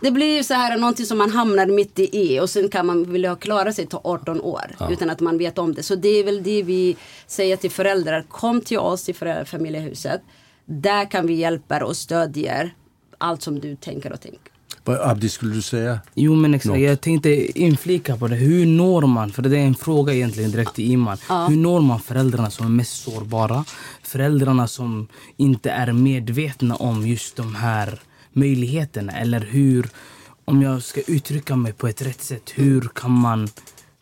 det 0.00 0.10
blir 0.10 0.42
så 0.42 0.54
här 0.54 0.78
någonting 0.78 1.06
som 1.06 1.18
man 1.18 1.30
hamnar 1.30 1.66
mitt 1.66 1.98
i 1.98 2.40
och 2.40 2.50
sen 2.50 2.68
kan 2.68 2.86
man 2.86 3.12
vilja 3.12 3.36
klara 3.36 3.72
sig 3.72 3.86
till 3.86 3.98
18 4.04 4.40
år 4.40 4.74
ja. 4.78 4.92
utan 4.92 5.10
att 5.10 5.20
man 5.20 5.38
vet 5.38 5.58
om 5.58 5.74
det. 5.74 5.82
Så 5.82 5.94
det 5.94 6.08
är 6.08 6.24
väl 6.24 6.42
det 6.42 6.62
vi 6.62 6.96
säger 7.26 7.56
till 7.56 7.70
föräldrar. 7.70 8.24
Kom 8.28 8.60
till 8.60 8.78
oss 8.78 9.08
i 9.08 9.14
familjehuset. 9.46 10.20
Där 10.64 11.10
kan 11.10 11.26
vi 11.26 11.34
hjälpa 11.34 11.84
och 11.84 11.96
stödja 11.96 12.70
allt 13.18 13.42
som 13.42 13.60
du 13.60 13.76
tänker 13.76 14.12
och 14.12 14.20
tänker. 14.20 14.52
Abdi, 14.92 15.28
skulle 15.28 15.54
du 15.54 15.62
säga 15.62 16.00
Jo 16.14 16.34
men 16.34 16.54
exakt, 16.54 16.74
något? 16.74 16.80
jag 16.80 17.00
tänkte 17.00 17.60
inflika 17.60 18.16
på 18.16 18.28
det. 18.28 18.36
Hur 18.36 18.66
når 18.66 19.06
man, 19.06 19.32
för 19.32 19.42
det 19.42 19.58
är 19.58 19.66
en 19.66 19.74
fråga 19.74 20.14
egentligen 20.14 20.50
direkt 20.50 20.74
till 20.74 20.90
Iman. 20.92 21.16
Ja. 21.28 21.46
Hur 21.46 21.56
når 21.56 21.80
man 21.80 22.00
föräldrarna 22.00 22.50
som 22.50 22.66
är 22.66 22.70
mest 22.70 23.02
sårbara? 23.02 23.64
Föräldrarna 24.02 24.68
som 24.68 25.08
inte 25.36 25.70
är 25.70 25.92
medvetna 25.92 26.74
om 26.76 27.06
just 27.06 27.36
de 27.36 27.54
här 27.54 28.00
möjligheterna. 28.32 29.12
Eller 29.12 29.40
hur, 29.40 29.88
om 30.44 30.62
jag 30.62 30.82
ska 30.82 31.00
uttrycka 31.06 31.56
mig 31.56 31.72
på 31.72 31.88
ett 31.88 32.02
rätt 32.02 32.22
sätt, 32.22 32.52
hur 32.54 32.80
kan 32.94 33.10
man 33.10 33.48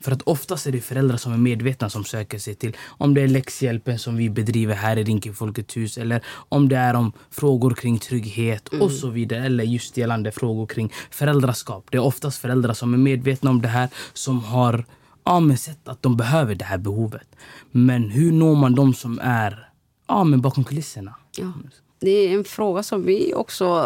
för 0.06 0.12
att 0.12 0.22
oftast 0.22 0.66
är 0.66 0.72
det 0.72 0.80
föräldrar 0.80 1.16
som 1.16 1.32
är 1.32 1.36
medvetna 1.36 1.90
som 1.90 2.04
söker 2.04 2.38
sig 2.38 2.54
till 2.54 2.76
om 2.88 3.14
det 3.14 3.20
är 3.22 3.28
läxhjälpen 3.28 3.98
som 3.98 4.16
vi 4.16 4.30
bedriver 4.30 4.74
här 4.74 4.98
i 4.98 5.04
Rinkeby 5.04 5.34
Folkets 5.34 5.76
hus 5.76 5.98
eller 5.98 6.20
om 6.48 6.68
det 6.68 6.76
är 6.76 6.94
om 6.94 7.12
frågor 7.30 7.74
kring 7.74 7.98
trygghet 7.98 8.72
mm. 8.72 8.82
och 8.82 8.92
så 8.92 9.08
vidare. 9.08 9.46
Eller 9.46 9.64
just 9.64 9.96
gällande 9.96 10.32
frågor 10.32 10.66
kring 10.66 10.92
föräldraskap. 11.10 11.86
Det 11.90 11.96
är 11.96 12.02
oftast 12.02 12.38
föräldrar 12.38 12.74
som 12.74 12.94
är 12.94 12.98
medvetna 12.98 13.50
om 13.50 13.62
det 13.62 13.68
här 13.68 13.88
som 14.12 14.44
har 14.44 14.84
ja, 15.24 15.40
men 15.40 15.58
sett 15.58 15.88
att 15.88 16.02
de 16.02 16.16
behöver 16.16 16.54
det 16.54 16.64
här 16.64 16.78
behovet. 16.78 17.28
Men 17.70 18.10
hur 18.10 18.32
når 18.32 18.54
man 18.54 18.74
de 18.74 18.94
som 18.94 19.18
är 19.22 19.68
ja, 20.08 20.24
men 20.24 20.40
bakom 20.40 20.64
kulisserna? 20.64 21.14
Ja. 21.36 21.52
Det 22.00 22.10
är 22.10 22.34
en 22.34 22.44
fråga 22.44 22.82
som 22.82 23.04
vi 23.06 23.34
också 23.34 23.84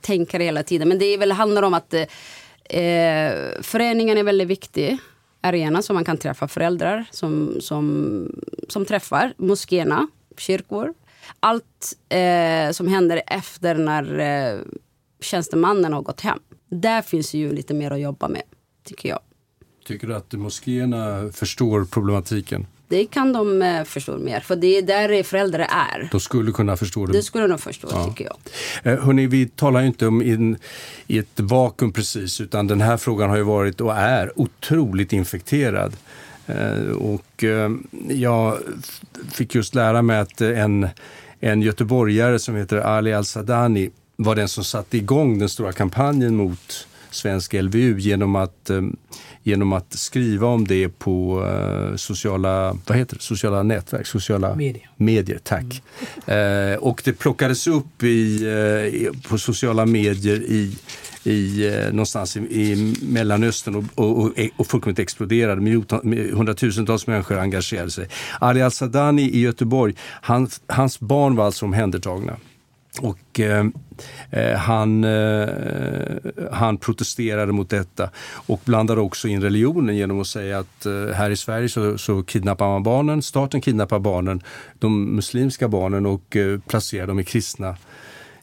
tänker 0.00 0.40
hela 0.40 0.62
tiden. 0.62 0.88
Men 0.88 0.98
det 0.98 1.04
är 1.04 1.18
väl, 1.18 1.32
handlar 1.32 1.62
om 1.62 1.74
att 1.74 1.94
eh, 1.94 2.08
föreningen 3.62 4.18
är 4.18 4.22
väldigt 4.22 4.48
viktig 4.48 4.98
arena 5.44 5.82
som 5.82 5.94
man 5.94 6.04
kan 6.04 6.16
träffa 6.16 6.48
föräldrar 6.48 7.04
som, 7.10 7.60
som, 7.60 8.28
som 8.68 8.84
träffar 8.84 9.34
moskéerna, 9.36 10.08
kyrkor. 10.38 10.94
Allt 11.40 11.96
eh, 12.08 12.72
som 12.72 12.88
händer 12.88 13.22
efter 13.26 13.74
när 13.74 14.18
eh, 14.18 14.60
tjänstemannen 15.20 15.92
har 15.92 16.02
gått 16.02 16.20
hem. 16.20 16.38
Där 16.68 17.02
finns 17.02 17.34
ju 17.34 17.52
lite 17.52 17.74
mer 17.74 17.90
att 17.90 18.00
jobba 18.00 18.28
med, 18.28 18.42
tycker 18.84 19.08
jag. 19.08 19.20
Tycker 19.86 20.06
du 20.06 20.14
att 20.14 20.32
moskéerna 20.32 21.32
förstår 21.32 21.84
problematiken? 21.84 22.66
Det 22.94 23.06
kan 23.06 23.32
de 23.32 23.62
eh, 23.62 23.84
förstå 23.84 24.18
mer, 24.18 24.40
för 24.40 24.56
det 24.56 24.78
är 24.78 24.82
där 24.82 25.22
föräldrar 25.22 25.66
är. 25.70 26.08
De 26.10 26.20
skulle 26.20 26.52
kunna 26.52 26.76
förstå 26.76 27.06
det? 27.06 27.12
Det 27.12 27.22
skulle 27.22 27.46
de 27.46 27.58
förstå, 27.58 27.88
ja. 27.90 28.04
tycker 28.08 28.24
jag. 28.24 28.36
Eh, 28.92 29.04
hörni, 29.04 29.26
vi 29.26 29.46
talar 29.48 29.80
ju 29.80 29.86
inte 29.86 30.06
om 30.06 30.22
in, 30.22 30.56
i 31.06 31.18
ett 31.18 31.40
vakuum 31.40 31.92
precis, 31.92 32.40
utan 32.40 32.66
den 32.66 32.80
här 32.80 32.96
frågan 32.96 33.30
har 33.30 33.36
ju 33.36 33.42
varit 33.42 33.80
och 33.80 33.96
är 33.96 34.40
otroligt 34.40 35.12
infekterad. 35.12 35.96
Eh, 36.46 36.90
och 36.90 37.44
jag 38.08 38.58
fick 39.32 39.54
just 39.54 39.74
lära 39.74 40.02
mig 40.02 40.18
att 40.18 40.40
en, 40.40 40.88
en 41.40 41.62
göteborgare 41.62 42.38
som 42.38 42.56
heter 42.56 42.76
Ali 42.76 43.12
Al-Sadani 43.12 43.90
var 44.16 44.34
den 44.34 44.48
som 44.48 44.64
satte 44.64 44.96
igång 44.96 45.38
den 45.38 45.48
stora 45.48 45.72
kampanjen 45.72 46.36
mot 46.36 46.86
svensk 47.10 47.52
LVU 47.52 47.98
genom 47.98 48.36
att 48.36 48.70
genom 49.44 49.72
att 49.72 49.92
skriva 49.92 50.46
om 50.46 50.66
det 50.66 50.88
på 50.88 51.40
uh, 51.40 51.96
sociala, 51.96 52.78
vad 52.86 52.98
heter 52.98 53.16
det? 53.16 53.22
sociala 53.22 53.62
nätverk, 53.62 54.06
sociala 54.06 54.54
medier. 54.54 54.90
medier 54.96 55.38
tack. 55.42 55.82
Mm. 56.26 56.72
Uh, 56.72 56.78
och 56.78 57.02
det 57.04 57.12
plockades 57.12 57.66
upp 57.66 58.02
i, 58.02 58.46
uh, 58.46 59.28
på 59.28 59.38
sociala 59.38 59.86
medier 59.86 60.42
i 60.42 60.76
i, 61.26 61.70
någonstans 61.90 62.36
i, 62.36 62.40
i 62.40 62.94
Mellanöstern 63.02 63.74
och, 63.74 63.84
och, 63.94 64.18
och, 64.18 64.32
och 64.56 64.66
fullkomligt 64.66 64.98
exploderade. 64.98 65.60
Med 65.60 66.30
hundratusentals 66.30 67.06
människor 67.06 67.38
engagerade 67.38 67.90
sig. 67.90 68.08
Ali 68.40 68.62
Al-Sadani 68.62 69.22
i 69.22 69.40
Göteborg, 69.40 69.94
han, 70.00 70.48
hans 70.66 71.00
barn 71.00 71.36
var 71.36 71.46
alltså 71.46 71.64
omhändertagna. 71.64 72.36
Och 73.00 73.40
eh, 73.40 73.66
eh, 74.30 74.56
han, 74.56 75.04
eh, 75.04 75.48
han 76.52 76.76
protesterade 76.76 77.52
mot 77.52 77.70
detta 77.70 78.10
och 78.46 78.60
blandade 78.64 79.00
också 79.00 79.28
in 79.28 79.42
religionen 79.42 79.96
genom 79.96 80.20
att 80.20 80.26
säga 80.26 80.58
att 80.58 80.86
eh, 80.86 81.06
här 81.06 81.30
i 81.30 81.36
Sverige 81.36 81.68
så, 81.68 81.98
så 81.98 82.22
kidnappar 82.22 82.66
man 82.66 82.82
barnen, 82.82 83.22
staten 83.22 83.60
kidnappar 83.60 83.98
barnen, 83.98 84.42
de 84.78 85.16
muslimska 85.16 85.68
barnen 85.68 86.06
och 86.06 86.36
eh, 86.36 86.58
placerar 86.60 87.06
dem 87.06 87.20
i 87.20 87.24
kristna, 87.24 87.76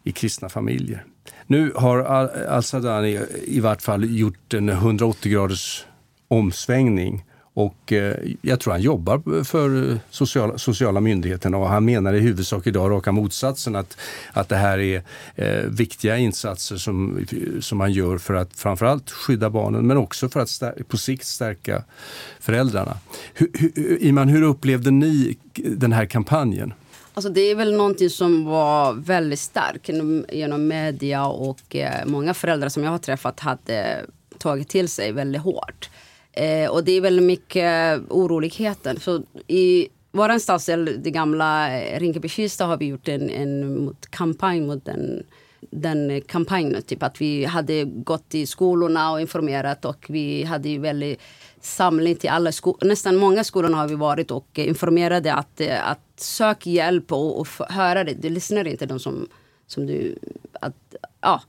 i 0.03 0.11
kristna 0.11 0.49
familjer. 0.49 1.05
Nu 1.47 1.71
har 1.75 1.99
Al-Sadani 1.99 3.19
i 3.43 3.59
vart 3.59 3.81
fall 3.81 4.17
gjort 4.17 4.53
en 4.53 4.69
180 4.69 5.31
graders 5.31 5.85
omsvängning 6.27 7.23
och 7.53 7.93
eh, 7.93 8.15
jag 8.41 8.59
tror 8.59 8.73
han 8.73 8.81
jobbar 8.81 9.43
för 9.43 9.91
eh, 9.91 9.97
sociala, 10.09 10.57
sociala 10.57 10.99
myndigheterna 10.99 11.57
och 11.57 11.67
han 11.67 11.85
menar 11.85 12.13
i 12.13 12.19
huvudsak 12.19 12.67
idag 12.67 12.91
raka 12.91 13.11
motsatsen 13.11 13.75
att, 13.75 13.97
att 14.33 14.49
det 14.49 14.55
här 14.55 14.79
är 14.79 15.03
eh, 15.35 15.69
viktiga 15.69 16.17
insatser 16.17 16.77
som, 16.77 17.25
som 17.59 17.77
man 17.77 17.91
gör 17.91 18.17
för 18.17 18.33
att 18.33 18.53
framförallt 18.53 19.11
skydda 19.11 19.49
barnen 19.49 19.87
men 19.87 19.97
också 19.97 20.29
för 20.29 20.39
att 20.39 20.49
stär, 20.49 20.83
på 20.87 20.97
sikt 20.97 21.25
stärka 21.25 21.83
föräldrarna. 22.39 22.97
Hur, 23.33 23.51
hur, 23.53 24.03
Iman, 24.03 24.29
hur 24.29 24.41
upplevde 24.41 24.91
ni 24.91 25.37
den 25.53 25.93
här 25.93 26.05
kampanjen? 26.05 26.73
Alltså 27.13 27.29
det 27.29 27.41
är 27.41 27.55
väl 27.55 27.73
någonting 27.73 28.09
som 28.09 28.45
var 28.45 28.93
väldigt 28.93 29.39
starkt 29.39 29.89
genom 30.29 30.67
media 30.67 31.25
och 31.25 31.75
eh, 31.75 32.05
många 32.05 32.33
föräldrar 32.33 32.69
som 32.69 32.83
jag 32.83 32.91
har 32.91 32.97
träffat 32.97 33.39
hade 33.39 34.05
tagit 34.37 34.69
till 34.69 34.89
sig 34.89 35.11
väldigt 35.11 35.41
hårt. 35.41 35.89
Eh, 36.33 36.69
och 36.69 36.83
det 36.83 36.91
är 36.91 37.01
väldigt 37.01 37.25
mycket 37.25 38.01
oroligheter. 38.09 38.95
Så 38.99 39.23
i 39.47 39.87
vår 40.11 40.39
stadsdel, 40.39 41.03
det 41.03 41.11
gamla 41.11 41.79
eh, 41.81 41.99
Rinkeby-Kista, 41.99 42.65
har 42.65 42.77
vi 42.77 42.85
gjort 42.85 43.07
en, 43.07 43.29
en 43.29 43.83
mot 43.85 44.07
kampanj 44.11 44.61
mot 44.61 44.85
den, 44.85 45.23
den 45.71 46.21
kampanjen. 46.21 46.81
Typ 46.81 47.03
att 47.03 47.21
vi 47.21 47.45
hade 47.45 47.83
gått 47.83 48.35
i 48.35 48.45
skolorna 48.45 49.11
och 49.11 49.21
informerat 49.21 49.85
och 49.85 50.05
vi 50.09 50.43
hade 50.43 50.69
ju 50.69 50.79
väldigt 50.79 51.19
samling 51.61 52.15
till 52.15 52.29
alla 52.29 52.51
skolor. 52.51 52.87
Nästan 52.87 53.15
många 53.15 53.43
skolor 53.43 53.69
har 53.69 53.87
vi 53.87 53.95
varit 53.95 54.31
och 54.31 54.59
informerade 54.59 55.33
att, 55.33 55.61
eh, 55.61 55.89
att 55.91 55.99
sök 56.15 56.65
hjälp 56.65 57.11
och, 57.11 57.39
och 57.39 57.47
höra 57.69 58.03
det. 58.03 58.13
Du 58.13 58.29
lyssnar 58.29 58.67
inte 58.67 58.85
de 58.85 58.99
som, 58.99 59.27
som 59.67 59.85
du... 59.85 60.15
Att, 60.53 60.95
ja. 61.21 61.41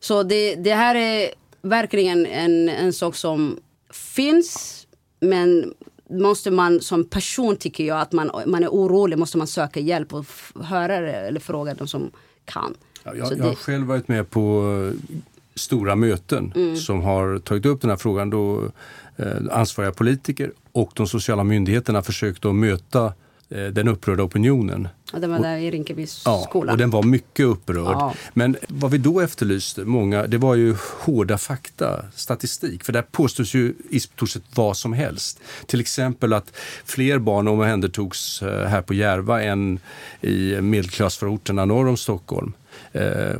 Så 0.00 0.22
det, 0.22 0.54
det 0.54 0.74
här 0.74 0.94
är 0.94 1.30
verkligen 1.62 2.26
en, 2.26 2.68
en 2.68 2.92
sak 2.92 3.16
som 3.16 3.60
finns 3.90 4.86
men 5.20 5.74
måste 6.10 6.50
man 6.50 6.80
som 6.80 7.04
person 7.04 7.56
tycker 7.56 7.84
jag 7.84 8.00
att 8.00 8.12
man, 8.12 8.30
man 8.46 8.64
är 8.64 8.68
orolig 8.68 9.18
måste 9.18 9.38
man 9.38 9.46
söka 9.46 9.80
hjälp 9.80 10.14
och 10.14 10.26
höra 10.64 11.00
det 11.00 11.12
eller 11.12 11.40
fråga 11.40 11.74
de 11.74 11.88
som 11.88 12.10
kan. 12.44 12.74
Ja, 13.04 13.14
jag, 13.14 13.38
jag 13.38 13.44
har 13.44 13.54
själv 13.54 13.86
varit 13.86 14.08
med 14.08 14.30
på 14.30 14.72
eh, 14.92 15.16
stora 15.54 15.94
möten 15.94 16.52
mm. 16.56 16.76
som 16.76 17.02
har 17.02 17.38
tagit 17.38 17.66
upp 17.66 17.80
den 17.80 17.90
här 17.90 17.96
frågan. 17.96 18.30
Då 18.30 18.64
eh, 19.16 19.36
ansvariga 19.50 19.92
politiker 19.92 20.52
och 20.72 20.90
de 20.94 21.06
sociala 21.06 21.44
myndigheterna 21.44 22.02
försökt 22.02 22.44
att 22.44 22.54
möta 22.54 23.12
den 23.48 23.88
upprörda 23.88 24.22
opinionen. 24.22 24.88
Och 25.12 25.20
den 25.20 25.30
var 25.30 25.38
där 25.38 25.56
i 25.56 25.70
Rinkeby 25.70 26.06
skola. 26.06 26.66
Ja, 26.66 26.72
och 26.72 26.78
den 26.78 26.90
var 26.90 27.02
mycket 27.02 27.46
upprörd. 27.46 27.96
Ja. 27.96 28.14
Men 28.34 28.56
vad 28.68 28.90
vi 28.90 28.98
då 28.98 29.20
efterlyste, 29.20 29.84
många, 29.84 30.26
det 30.26 30.38
var 30.38 30.54
ju 30.54 30.76
hårda 31.00 31.38
fakta, 31.38 32.04
statistik. 32.14 32.84
För 32.84 32.92
där 32.92 33.02
påstås 33.02 33.54
ju 33.54 33.74
i 33.90 34.00
stort 34.00 34.30
sett 34.30 34.42
vad 34.54 34.76
som 34.76 34.92
helst. 34.92 35.40
Till 35.66 35.80
exempel 35.80 36.32
att 36.32 36.52
fler 36.84 37.18
barn 37.18 37.48
omhändertogs 37.48 38.42
eh, 38.42 38.68
här 38.68 38.82
på 38.82 38.94
Järva 38.94 39.42
än 39.42 39.80
i 40.20 40.60
medelklassförorterna 40.60 41.64
norr 41.64 41.88
om 41.88 41.96
Stockholm. 41.96 42.52
Eh, 42.92 43.34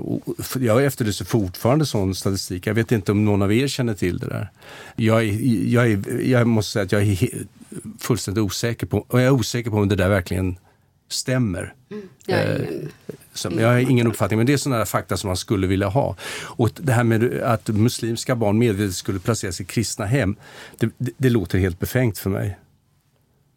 jag 0.60 0.84
efterlyser 0.84 1.24
fortfarande 1.24 1.86
sån 1.86 2.14
statistik. 2.14 2.66
Jag 2.66 2.74
vet 2.74 2.92
inte 2.92 3.12
om 3.12 3.24
någon 3.24 3.42
av 3.42 3.52
er 3.52 3.68
känner 3.68 3.94
till 3.94 4.18
det 4.18 4.26
där. 4.26 4.50
Jag, 4.96 5.22
är, 5.22 5.38
jag, 5.72 5.90
är, 5.90 6.20
jag 6.20 6.46
måste 6.46 6.72
säga 6.72 6.84
att 6.84 6.92
jag 6.92 7.02
är 7.02 7.30
fullständigt 7.98 8.42
osäker 8.42 8.86
på, 8.86 8.98
och 9.08 9.20
jag 9.20 9.26
är 9.26 9.30
osäker 9.30 9.70
på 9.70 9.76
om 9.76 9.88
det 9.88 9.96
där 9.96 10.08
verkligen 10.08 10.56
stämmer. 11.08 11.74
Mm. 11.90 12.08
Jag, 12.26 12.56
ingen, 12.56 13.58
eh, 13.58 13.62
jag 13.62 13.68
har 13.68 13.78
ingen 13.78 14.06
uppfattning, 14.06 14.38
men 14.38 14.46
det 14.46 14.52
är 14.52 14.56
sådana 14.56 14.86
fakta 14.86 15.16
som 15.16 15.28
man 15.28 15.36
skulle 15.36 15.66
vilja 15.66 15.88
ha. 15.88 16.16
Och 16.42 16.70
det 16.76 16.92
här 16.92 17.04
med 17.04 17.40
att 17.42 17.68
muslimska 17.68 18.36
barn 18.36 18.58
medvetet 18.58 18.94
skulle 18.94 19.18
placeras 19.18 19.60
i 19.60 19.64
kristna 19.64 20.06
hem, 20.06 20.36
det, 20.78 20.90
det, 20.98 21.12
det 21.16 21.30
låter 21.30 21.58
helt 21.58 21.78
befängt 21.78 22.18
för 22.18 22.30
mig. 22.30 22.58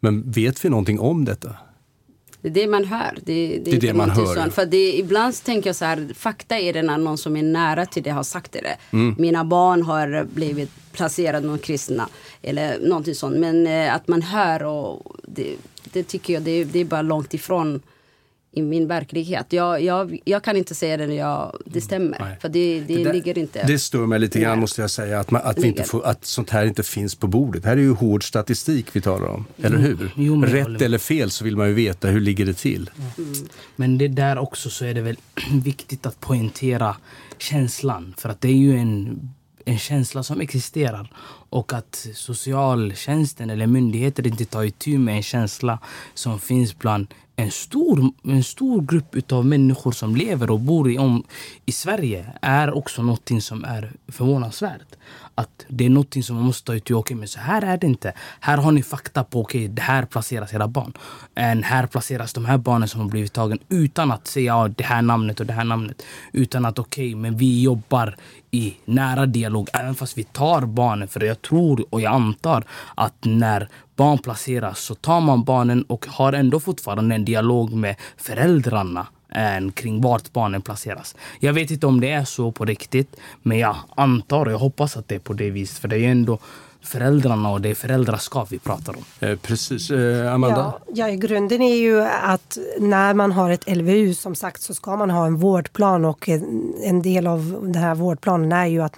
Men 0.00 0.30
vet 0.30 0.64
vi 0.64 0.68
någonting 0.68 1.00
om 1.00 1.24
detta? 1.24 1.56
Det 2.42 2.48
är 2.48 2.52
det 2.52 2.66
man 2.66 2.84
hör. 2.84 3.18
Det, 3.22 3.60
det, 3.64 3.70
det 3.70 3.76
är 3.76 3.80
det 3.80 3.94
man 3.94 4.10
hör. 4.10 4.34
Sånt. 4.34 4.54
För 4.54 4.66
det, 4.66 4.98
ibland 4.98 5.44
tänker 5.44 5.68
jag 5.68 5.76
så 5.76 5.84
här, 5.84 6.08
fakta 6.14 6.58
är 6.58 6.72
det 6.72 6.82
när 6.82 6.98
någon 6.98 7.18
som 7.18 7.36
är 7.36 7.42
nära 7.42 7.86
till 7.86 8.02
det 8.02 8.10
har 8.10 8.22
sagt 8.22 8.52
det. 8.52 8.76
Mm. 8.90 9.14
Mina 9.18 9.44
barn 9.44 9.82
har 9.82 10.24
blivit 10.24 10.70
placerade 10.92 11.48
med 11.48 11.62
kristna 11.62 12.08
eller 12.42 12.78
någonting 12.80 13.14
sånt. 13.14 13.36
Men 13.36 13.66
eh, 13.66 13.94
att 13.94 14.08
man 14.08 14.22
hör 14.22 14.62
och 14.62 15.16
det, 15.22 15.56
det 15.84 16.02
tycker 16.02 16.34
jag 16.34 16.42
det, 16.42 16.64
det 16.64 16.78
är 16.78 16.84
bara 16.84 17.02
långt 17.02 17.34
ifrån 17.34 17.82
i 18.52 18.62
min 18.62 18.86
verklighet. 18.86 19.46
Jag, 19.52 19.82
jag, 19.82 20.18
jag 20.24 20.44
kan 20.44 20.56
inte 20.56 20.74
säga 20.74 20.96
det 20.96 21.06
när 21.06 21.14
jag, 21.14 21.56
det 21.66 21.80
stämmer. 21.80 22.18
Nej. 22.20 22.36
För 22.40 22.48
det, 22.48 22.80
det, 22.80 23.04
det 23.04 23.12
ligger 23.12 23.38
inte. 23.38 23.66
Det 23.66 23.78
stör 23.78 24.06
mig 24.06 24.18
lite 24.18 24.40
grann 24.40 24.60
måste 24.60 24.80
jag 24.80 24.90
säga 24.90 25.20
att, 25.20 25.30
man, 25.30 25.42
att, 25.44 25.58
vi 25.58 25.66
inte 25.66 25.84
får, 25.84 26.06
att 26.06 26.24
sånt 26.24 26.50
här 26.50 26.66
inte 26.66 26.82
finns 26.82 27.14
på 27.14 27.26
bordet. 27.26 27.64
Här 27.64 27.72
är 27.72 27.80
ju 27.80 27.92
hård 27.92 28.28
statistik 28.28 28.86
vi 28.92 29.00
talar 29.00 29.26
om, 29.26 29.46
eller 29.62 29.78
hur? 29.78 30.12
Jo, 30.16 30.42
Rätt 30.42 30.82
eller 30.82 30.98
fel 30.98 31.30
så 31.30 31.44
vill 31.44 31.56
man 31.56 31.68
ju 31.68 31.74
veta 31.74 32.08
hur 32.08 32.20
ligger 32.20 32.46
det 32.46 32.54
till. 32.54 32.90
Mm. 33.18 33.32
Men 33.76 33.98
det 33.98 34.08
där 34.08 34.38
också 34.38 34.70
så 34.70 34.84
är 34.84 34.94
det 34.94 35.02
väl 35.02 35.16
viktigt 35.64 36.06
att 36.06 36.20
poängtera 36.20 36.96
känslan. 37.38 38.14
För 38.18 38.28
att 38.28 38.40
det 38.40 38.48
är 38.48 38.52
ju 38.52 38.76
en 38.76 39.20
en 39.64 39.78
känsla 39.78 40.22
som 40.22 40.40
existerar 40.40 41.12
och 41.50 41.72
att 41.72 42.06
socialtjänsten 42.14 43.50
eller 43.50 43.66
myndigheter 43.66 44.26
inte 44.26 44.44
tar 44.44 44.64
itu 44.64 44.98
med 44.98 45.16
en 45.16 45.22
känsla 45.22 45.78
som 46.14 46.40
finns 46.40 46.78
bland 46.78 47.06
en 47.40 47.50
stor, 47.50 48.12
en 48.24 48.44
stor 48.44 48.82
grupp 48.82 49.32
av 49.32 49.46
människor 49.46 49.92
som 49.92 50.16
lever 50.16 50.50
och 50.50 50.60
bor 50.60 50.90
i, 50.90 50.98
om, 50.98 51.24
i 51.66 51.72
Sverige 51.72 52.26
är 52.42 52.76
också 52.76 53.02
något 53.02 53.30
som 53.40 53.64
är 53.64 53.92
förvånansvärt. 54.08 54.96
Att 55.34 55.66
det 55.68 55.86
är 55.86 55.90
något 55.90 56.24
som 56.24 56.36
man 56.36 56.44
måste 56.44 56.66
ta 56.66 56.76
itu 56.76 56.94
okay, 56.94 57.16
men 57.16 57.28
så 57.28 57.40
här 57.40 57.62
är 57.62 57.76
det 57.76 57.86
inte. 57.86 58.12
Här 58.40 58.56
har 58.56 58.72
ni 58.72 58.82
fakta 58.82 59.24
på 59.24 59.40
okej, 59.40 59.70
okay, 59.70 59.84
här 59.84 60.04
placeras 60.04 60.54
era 60.54 60.68
barn. 60.68 60.92
And 61.36 61.64
här 61.64 61.86
placeras 61.86 62.32
de 62.32 62.44
här 62.44 62.58
barnen 62.58 62.88
som 62.88 63.00
har 63.00 63.08
blivit 63.08 63.32
tagen 63.32 63.58
utan 63.68 64.10
att 64.10 64.26
säga 64.26 64.46
ja, 64.46 64.68
det 64.68 64.84
här 64.84 65.02
namnet 65.02 65.40
och 65.40 65.46
det 65.46 65.52
här 65.52 65.64
namnet. 65.64 66.02
Utan 66.32 66.64
att 66.64 66.78
okej, 66.78 67.08
okay, 67.08 67.20
men 67.20 67.36
vi 67.36 67.62
jobbar 67.62 68.16
i 68.50 68.76
nära 68.84 69.26
dialog 69.26 69.68
även 69.72 69.94
fast 69.94 70.18
vi 70.18 70.24
tar 70.24 70.62
barnen. 70.62 71.08
För 71.08 71.24
jag 71.24 71.42
tror 71.42 71.84
och 71.90 72.00
jag 72.00 72.12
antar 72.12 72.64
att 72.94 73.14
när 73.24 73.68
barn 74.00 74.18
placeras 74.18 74.78
så 74.80 74.94
tar 74.94 75.20
man 75.20 75.44
barnen 75.44 75.82
och 75.82 76.06
har 76.06 76.32
ändå 76.32 76.60
fortfarande 76.60 77.14
en 77.14 77.24
dialog 77.24 77.72
med 77.72 77.96
föräldrarna 78.16 79.06
än 79.28 79.72
kring 79.72 80.00
vart 80.00 80.32
barnen 80.32 80.62
placeras. 80.62 81.16
Jag 81.40 81.52
vet 81.52 81.70
inte 81.70 81.86
om 81.86 82.00
det 82.00 82.10
är 82.10 82.24
så 82.24 82.52
på 82.52 82.64
riktigt, 82.64 83.16
men 83.42 83.58
jag 83.58 83.76
antar 83.96 84.46
och 84.46 84.52
jag 84.52 84.58
hoppas 84.58 84.96
att 84.96 85.08
det 85.08 85.14
är 85.14 85.18
på 85.18 85.32
det 85.32 85.50
viset. 85.50 85.78
För 85.78 85.88
det 85.88 85.96
är 85.96 86.00
ju 86.00 86.10
ändå 86.10 86.38
föräldrarna 86.82 87.50
och 87.50 87.60
det 87.60 87.68
är 87.68 87.74
föräldraskap 87.74 88.52
vi 88.52 88.58
pratar 88.58 88.94
om. 88.96 89.28
Eh, 89.28 89.36
precis. 89.36 89.90
Eh, 89.90 90.34
Amanda? 90.34 90.80
Ja, 90.94 91.08
ja, 91.08 91.14
grunden 91.14 91.62
är 91.62 91.74
ju 91.74 92.02
att 92.02 92.58
när 92.78 93.14
man 93.14 93.32
har 93.32 93.50
ett 93.50 93.76
LVU 93.76 94.14
som 94.14 94.34
sagt 94.34 94.62
så 94.62 94.74
ska 94.74 94.96
man 94.96 95.10
ha 95.10 95.26
en 95.26 95.36
vårdplan 95.36 96.04
och 96.04 96.28
en, 96.28 96.74
en 96.84 97.02
del 97.02 97.26
av 97.26 97.58
den 97.62 97.82
här 97.82 97.94
vårdplanen 97.94 98.52
är 98.52 98.66
ju 98.66 98.82
att 98.82 98.94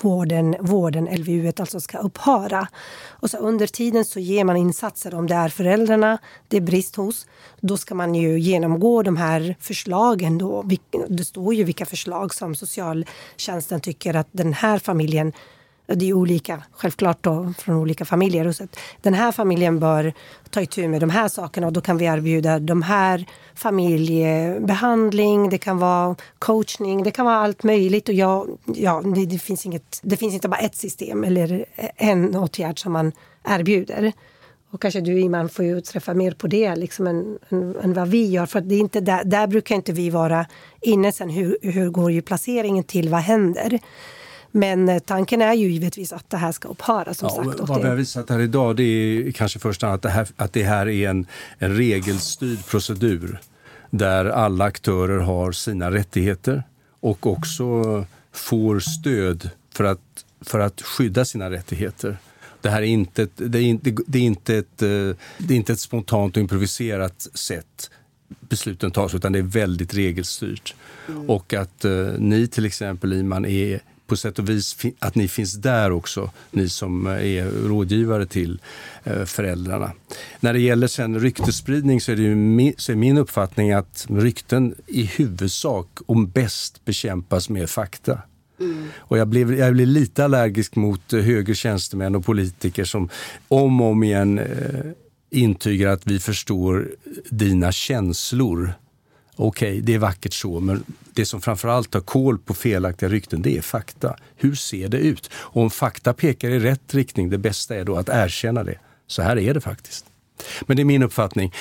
vården, 0.00 0.56
vården 0.60 1.04
LVU 1.04 1.52
alltså 1.56 1.80
ska 1.80 1.98
upphöra. 1.98 2.68
Och 3.08 3.30
så 3.30 3.38
under 3.38 3.66
tiden 3.66 4.04
så 4.04 4.20
ger 4.20 4.44
man 4.44 4.56
insatser 4.56 5.14
om 5.14 5.26
det 5.26 5.34
är 5.34 5.48
föräldrarna 5.48 6.18
det 6.48 6.56
är 6.56 6.60
brist 6.60 6.96
hos. 6.96 7.26
Då 7.60 7.76
ska 7.76 7.94
man 7.94 8.14
ju 8.14 8.40
genomgå 8.40 9.02
de 9.02 9.16
här 9.16 9.56
förslagen. 9.60 10.38
Då. 10.38 10.64
Det 11.08 11.24
står 11.24 11.54
ju 11.54 11.64
vilka 11.64 11.86
förslag 11.86 12.34
som 12.34 12.54
socialtjänsten 12.54 13.80
tycker 13.80 14.16
att 14.16 14.28
den 14.32 14.52
här 14.52 14.78
familjen 14.78 15.32
det 15.86 16.08
är 16.08 16.12
olika, 16.12 16.62
självklart 16.72 17.18
då, 17.20 17.52
från 17.58 17.76
olika 17.76 18.04
familjer. 18.04 18.52
Så 18.52 18.66
den 19.02 19.14
här 19.14 19.32
familjen 19.32 19.78
bör 19.78 20.12
ta 20.50 20.60
itu 20.60 20.88
med 20.88 21.00
de 21.00 21.10
här 21.10 21.28
sakerna 21.28 21.66
och 21.66 21.72
då 21.72 21.80
kan 21.80 21.96
vi 21.96 22.04
erbjuda 22.04 22.58
de 22.58 22.82
här 22.82 23.26
familjebehandling, 23.54 25.50
det 25.50 25.58
kan 25.58 25.78
vara 25.78 26.16
coachning, 26.38 27.02
det 27.02 27.10
kan 27.10 27.26
vara 27.26 27.36
allt 27.36 27.62
möjligt. 27.62 28.08
Och 28.08 28.14
jag, 28.14 28.58
ja, 28.64 29.02
det, 29.14 29.26
det, 29.26 29.38
finns 29.38 29.66
inget, 29.66 30.00
det 30.02 30.16
finns 30.16 30.34
inte 30.34 30.48
bara 30.48 30.60
ett 30.60 30.76
system 30.76 31.24
eller 31.24 31.64
en 31.96 32.36
åtgärd 32.36 32.78
som 32.78 32.92
man 32.92 33.12
erbjuder. 33.44 34.12
Och 34.72 34.82
kanske 34.82 35.00
du 35.00 35.20
Iman 35.20 35.48
får 35.48 35.64
ju 35.64 35.80
träffa 35.80 36.14
mer 36.14 36.32
på 36.32 36.46
det 36.46 36.76
liksom, 36.76 37.06
än, 37.06 37.38
än, 37.48 37.76
än 37.76 37.94
vad 37.94 38.08
vi 38.08 38.26
gör. 38.26 38.46
För 38.46 38.60
det 38.60 38.74
är 38.74 38.78
inte 38.78 39.00
där, 39.00 39.24
där 39.24 39.46
brukar 39.46 39.74
inte 39.74 39.92
vi 39.92 40.10
vara 40.10 40.46
inne 40.80 41.12
sen. 41.12 41.30
Hur, 41.30 41.56
hur 41.62 41.90
går 41.90 42.12
ju 42.12 42.22
placeringen 42.22 42.84
till? 42.84 43.08
Vad 43.08 43.20
händer? 43.20 43.80
Men 44.52 44.88
eh, 44.88 44.98
tanken 44.98 45.42
är 45.42 45.54
ju 45.54 45.70
givetvis 45.70 46.12
att 46.12 46.30
det 46.30 46.36
här 46.36 46.52
ska 46.52 46.68
upphöra. 46.68 47.14
Som 47.14 47.28
ja, 47.36 47.44
sagt. 47.44 47.68
Vad 47.68 47.82
vi 47.82 47.88
har 47.88 47.96
visat 47.96 48.30
här 48.30 48.40
idag 48.40 48.76
det 48.76 48.82
är 48.82 49.32
kanske 49.32 49.58
först 49.58 49.82
att 49.82 50.02
det 50.02 50.08
här, 50.08 50.28
att 50.36 50.52
det 50.52 50.62
här 50.62 50.88
är 50.88 51.08
en, 51.08 51.26
en 51.58 51.76
regelstyrd 51.76 52.66
procedur 52.66 53.40
där 53.90 54.24
alla 54.24 54.64
aktörer 54.64 55.18
har 55.18 55.52
sina 55.52 55.90
rättigheter 55.90 56.62
och 57.00 57.26
också 57.26 58.04
får 58.32 58.80
stöd 58.80 59.50
för 59.74 59.84
att, 59.84 60.24
för 60.40 60.58
att 60.60 60.82
skydda 60.82 61.24
sina 61.24 61.50
rättigheter. 61.50 62.16
Det 62.60 62.70
här 62.70 62.82
är 62.82 62.86
inte 62.86 63.22
ett, 63.22 63.30
det 63.34 63.58
är 63.58 63.62
inte, 63.62 63.96
det 64.06 64.18
är 64.18 64.22
inte 64.22 64.56
ett, 64.56 64.82
eh, 64.82 64.88
det 65.38 65.54
är 65.54 65.56
inte 65.56 65.72
ett 65.72 65.80
spontant 65.80 66.36
och 66.36 66.40
improviserat 66.40 67.28
sätt 67.34 67.90
besluten 68.40 68.90
tas, 68.90 69.14
utan 69.14 69.32
det 69.32 69.38
är 69.38 69.42
väldigt 69.42 69.94
regelstyrt. 69.94 70.74
Mm. 71.08 71.30
Och 71.30 71.54
att 71.54 71.84
eh, 71.84 72.06
ni 72.18 72.46
till 72.46 72.66
exempel, 72.66 73.12
Iman, 73.12 73.44
är 73.44 73.80
på 74.12 74.16
sätt 74.16 74.38
och 74.38 74.48
vis 74.48 74.76
att 74.98 75.14
ni 75.14 75.28
finns 75.28 75.52
där 75.52 75.90
också, 75.90 76.30
ni 76.50 76.68
som 76.68 77.06
är 77.06 77.68
rådgivare 77.68 78.26
till 78.26 78.60
eh, 79.04 79.24
föräldrarna. 79.24 79.92
När 80.40 80.52
det 80.52 80.60
gäller 80.60 80.86
sen 80.86 81.20
ryktesspridning 81.20 82.00
så 82.00 82.12
är, 82.12 82.16
det 82.16 82.34
min, 82.34 82.74
så 82.76 82.92
är 82.92 82.96
min 82.96 83.18
uppfattning 83.18 83.72
att 83.72 84.06
rykten 84.10 84.74
i 84.86 85.02
huvudsak 85.04 85.88
och 86.06 86.28
bäst 86.28 86.84
bekämpas 86.84 87.48
med 87.48 87.70
fakta. 87.70 88.18
Mm. 88.60 88.88
Och 88.98 89.18
jag 89.18 89.28
blev, 89.28 89.54
jag 89.54 89.72
blev 89.72 89.86
lite 89.86 90.24
allergisk 90.24 90.76
mot 90.76 91.12
högre 91.12 91.54
tjänstemän 91.54 92.14
och 92.14 92.24
politiker 92.24 92.84
som 92.84 93.08
om 93.48 93.80
och 93.80 93.90
om 93.90 94.02
igen 94.02 94.38
eh, 94.38 94.46
intygar 95.30 95.88
att 95.88 96.06
vi 96.06 96.18
förstår 96.18 96.88
dina 97.30 97.72
känslor. 97.72 98.74
Okej, 99.36 99.70
okay, 99.70 99.80
det 99.80 99.94
är 99.94 99.98
vackert 99.98 100.32
så, 100.32 100.60
men 100.60 100.84
det 101.12 101.26
som 101.26 101.40
framförallt 101.40 101.90
tar 101.90 102.00
koll 102.00 102.38
på 102.38 102.54
felaktiga 102.54 103.08
rykten, 103.08 103.42
det 103.42 103.58
är 103.58 103.62
fakta. 103.62 104.16
Hur 104.36 104.54
ser 104.54 104.88
det 104.88 104.98
ut? 104.98 105.30
Och 105.34 105.62
om 105.62 105.70
fakta 105.70 106.12
pekar 106.12 106.50
i 106.50 106.58
rätt 106.58 106.94
riktning, 106.94 107.30
det 107.30 107.38
bästa 107.38 107.76
är 107.76 107.84
då 107.84 107.96
att 107.96 108.08
erkänna 108.08 108.64
det. 108.64 108.78
Så 109.06 109.22
här 109.22 109.38
är 109.38 109.54
det 109.54 109.60
faktiskt. 109.60 110.04
Men 110.62 110.76
det 110.76 110.82
är 110.82 110.84
min 110.84 111.02
uppfattning. 111.02 111.52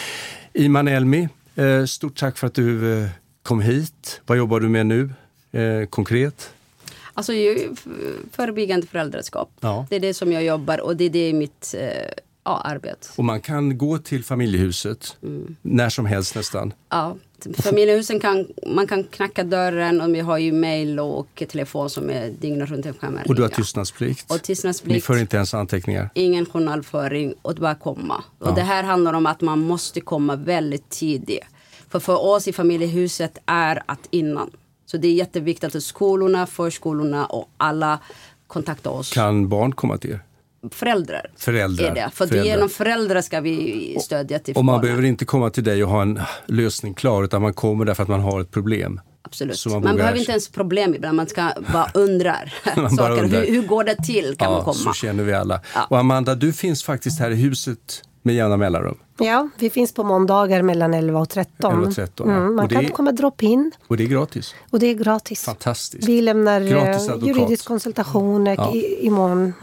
Iman 0.54 0.88
Elmi, 0.88 1.30
eh, 1.56 1.86
stort 1.86 2.16
tack 2.18 2.38
för 2.38 2.48
att 2.48 2.54
du 2.54 3.04
eh, 3.04 3.10
kom 3.44 3.62
hit. 3.62 4.22
Vad 4.26 4.38
jobbar 4.38 4.60
du 4.60 4.70
med 4.70 4.86
nu 4.86 5.10
eh, 5.52 5.86
konkret? 5.86 6.54
Alltså 7.14 7.34
förebyggande 8.32 8.88
föräldraskap. 8.88 9.50
Ja. 9.60 9.86
Det 9.90 9.96
är 9.96 10.00
det 10.00 10.14
som 10.14 10.32
jag 10.32 10.44
jobbar 10.44 10.82
och 10.82 10.98
det 10.98 11.04
är 11.04 11.10
det 11.10 11.34
mitt 11.34 11.76
ja, 12.44 12.62
arbete. 12.62 13.08
Och 13.16 13.26
man 13.26 13.42
kan 13.42 13.78
gå 13.78 13.98
till 13.98 14.24
familjehuset 14.24 15.18
mm. 15.24 15.56
när 15.62 15.90
som 15.90 16.06
helst 16.06 16.36
nästan? 16.36 16.74
Ja, 16.90 17.16
familjehusen 17.58 18.20
kan, 18.20 18.48
man 18.68 18.88
kan 18.88 19.04
knacka 19.04 19.44
dörren 19.44 20.02
och 20.02 20.16
vi 20.16 20.20
har 20.20 20.38
ju 20.38 20.52
mail 20.52 21.00
och 21.00 21.44
telefon 21.50 21.90
som 21.90 22.10
är 22.10 22.30
dygnet 22.30 22.70
runt. 22.70 22.86
Och 23.26 23.36
du 23.36 23.42
har 23.42 23.50
tystnadsplikt? 23.50 24.32
Och 24.32 24.44
tystnadsplikt. 24.44 24.94
Ni 24.94 25.02
för 25.02 25.18
inte 25.18 25.36
ens 25.36 25.54
anteckningar? 25.54 26.10
Ingen 26.14 26.46
journalföring 26.46 27.34
och 27.42 27.56
bara 27.56 27.76
komma. 27.76 28.24
Ja. 28.40 28.50
Och 28.50 28.56
det 28.56 28.62
här 28.62 28.84
handlar 28.84 29.14
om 29.14 29.26
att 29.26 29.42
man 29.42 29.60
måste 29.60 30.02
komma 30.02 30.36
väldigt 30.36 30.90
tidigt. 30.90 31.44
För 31.90 32.00
för 32.00 32.26
oss 32.26 32.48
i 32.48 32.54
familjehuset 32.54 33.38
är 33.46 33.84
att 33.86 34.08
innan. 34.10 34.50
Så 34.86 34.98
det 34.98 35.08
är 35.08 35.14
jätteviktigt 35.14 35.76
att 35.76 35.84
skolorna, 35.84 36.48
förskolorna 36.48 37.26
och 37.26 37.50
alla 37.58 38.00
kontaktar 38.48 38.92
oss. 38.92 39.14
Kan 39.14 39.50
barn 39.50 39.72
komma 39.72 39.98
till 39.98 40.12
er? 40.12 40.22
Föräldrar. 40.71 41.32
Föräldrar. 41.38 41.86
Är 41.86 41.95
det. 41.95 42.10
För 42.13 42.28
föräldrar. 42.28 42.43
genom 42.43 42.69
föräldrar 42.69 43.21
ska 43.21 43.41
vi 43.41 43.97
stödja 44.02 44.39
till 44.39 44.56
Och 44.56 44.65
man 44.65 44.74
barnen. 44.74 44.82
behöver 44.82 45.04
inte 45.04 45.26
komma 45.26 45.50
till 45.50 45.63
dig 45.63 45.84
och 45.84 45.89
ha 45.89 46.02
en 46.02 46.19
lösning 46.45 46.93
klar 46.93 47.24
utan 47.24 47.41
man 47.41 47.54
kommer 47.54 47.86
därför 47.86 48.04
att 48.04 48.10
man 48.10 48.21
har 48.21 48.41
ett 48.41 48.52
problem. 48.52 49.02
Absolut. 49.21 49.65
man, 49.65 49.84
man 49.84 49.95
behöver 49.95 50.19
inte 50.19 50.32
ens 50.32 50.50
problem 50.50 50.95
ibland, 50.95 51.15
man 51.15 51.28
ska 51.28 51.52
bara 51.74 51.91
undrar. 51.93 52.54
man 52.76 52.95
bara 52.95 53.13
undrar. 53.13 53.41
Hur, 53.41 53.52
hur, 53.52 53.67
går 53.67 53.84
det 53.84 53.95
till? 53.95 54.36
Kan 54.38 54.50
ja, 54.50 54.56
man 54.56 54.63
komma? 54.63 54.74
Så 54.74 54.93
känner 54.93 55.24
vi 55.24 55.34
alla. 55.34 55.62
Ja. 55.76 55.88
Och 55.89 56.00
Amanda, 56.00 56.36
du 56.36 56.54
finns 56.54 56.84
faktiskt 56.84 57.19
här 57.19 57.32
i 57.32 57.36
huset 57.36 58.04
med 58.21 58.36
jämna 58.36 58.58
mellanrum. 58.58 58.97
Ja, 59.17 59.50
vi 59.58 59.69
finns 59.69 59.93
på 59.93 60.04
måndagar 60.04 60.62
mellan 60.62 60.93
11 60.93 61.19
och 61.19 61.30
13. 61.30 61.74
11 61.74 61.88
och 61.88 61.95
13 61.95 62.30
ja. 62.30 62.36
mm, 62.36 62.56
man 62.56 62.65
och 62.65 62.71
kan 62.71 62.86
är, 62.86 62.89
komma 62.89 63.12
drop-in. 63.12 63.71
Och 63.88 63.97
det 63.97 64.04
är 64.04 64.08
gratis? 64.08 64.56
Och 64.69 64.80
det 64.80 64.88
är 64.88 64.93
gratis. 64.93 65.43
Fantastiskt. 65.43 66.08
Vi 66.08 66.21
lämnar 66.21 66.62
eh, 66.62 67.28
juridisk 67.28 67.65
konsultation 67.65 68.45
ja. 68.45 68.74
imorgon 69.00 69.54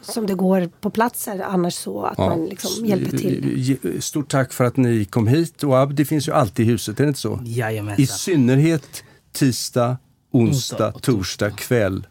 som 0.00 0.26
det 0.26 0.34
går 0.34 0.70
på 0.80 0.90
plats 0.90 1.28
annars 1.28 1.74
så 1.74 2.04
att 2.04 2.18
ja, 2.18 2.28
man 2.28 2.46
liksom 2.46 2.86
hjälper 2.86 3.18
till. 3.18 4.02
Stort 4.02 4.28
tack 4.28 4.52
för 4.52 4.64
att 4.64 4.76
ni 4.76 5.04
kom 5.04 5.26
hit. 5.26 5.62
Och 5.62 5.78
Abdi 5.78 6.04
finns 6.04 6.28
ju 6.28 6.32
alltid 6.32 6.66
i 6.66 6.70
huset, 6.70 7.00
är 7.00 7.04
det 7.04 7.08
inte 7.08 7.20
så? 7.20 7.40
Jajamensan. 7.44 8.02
I 8.02 8.06
synnerhet 8.06 9.04
tisdag, 9.32 9.96
onsdag, 10.30 10.92
torsdag 10.92 11.50
kväll. 11.50 12.06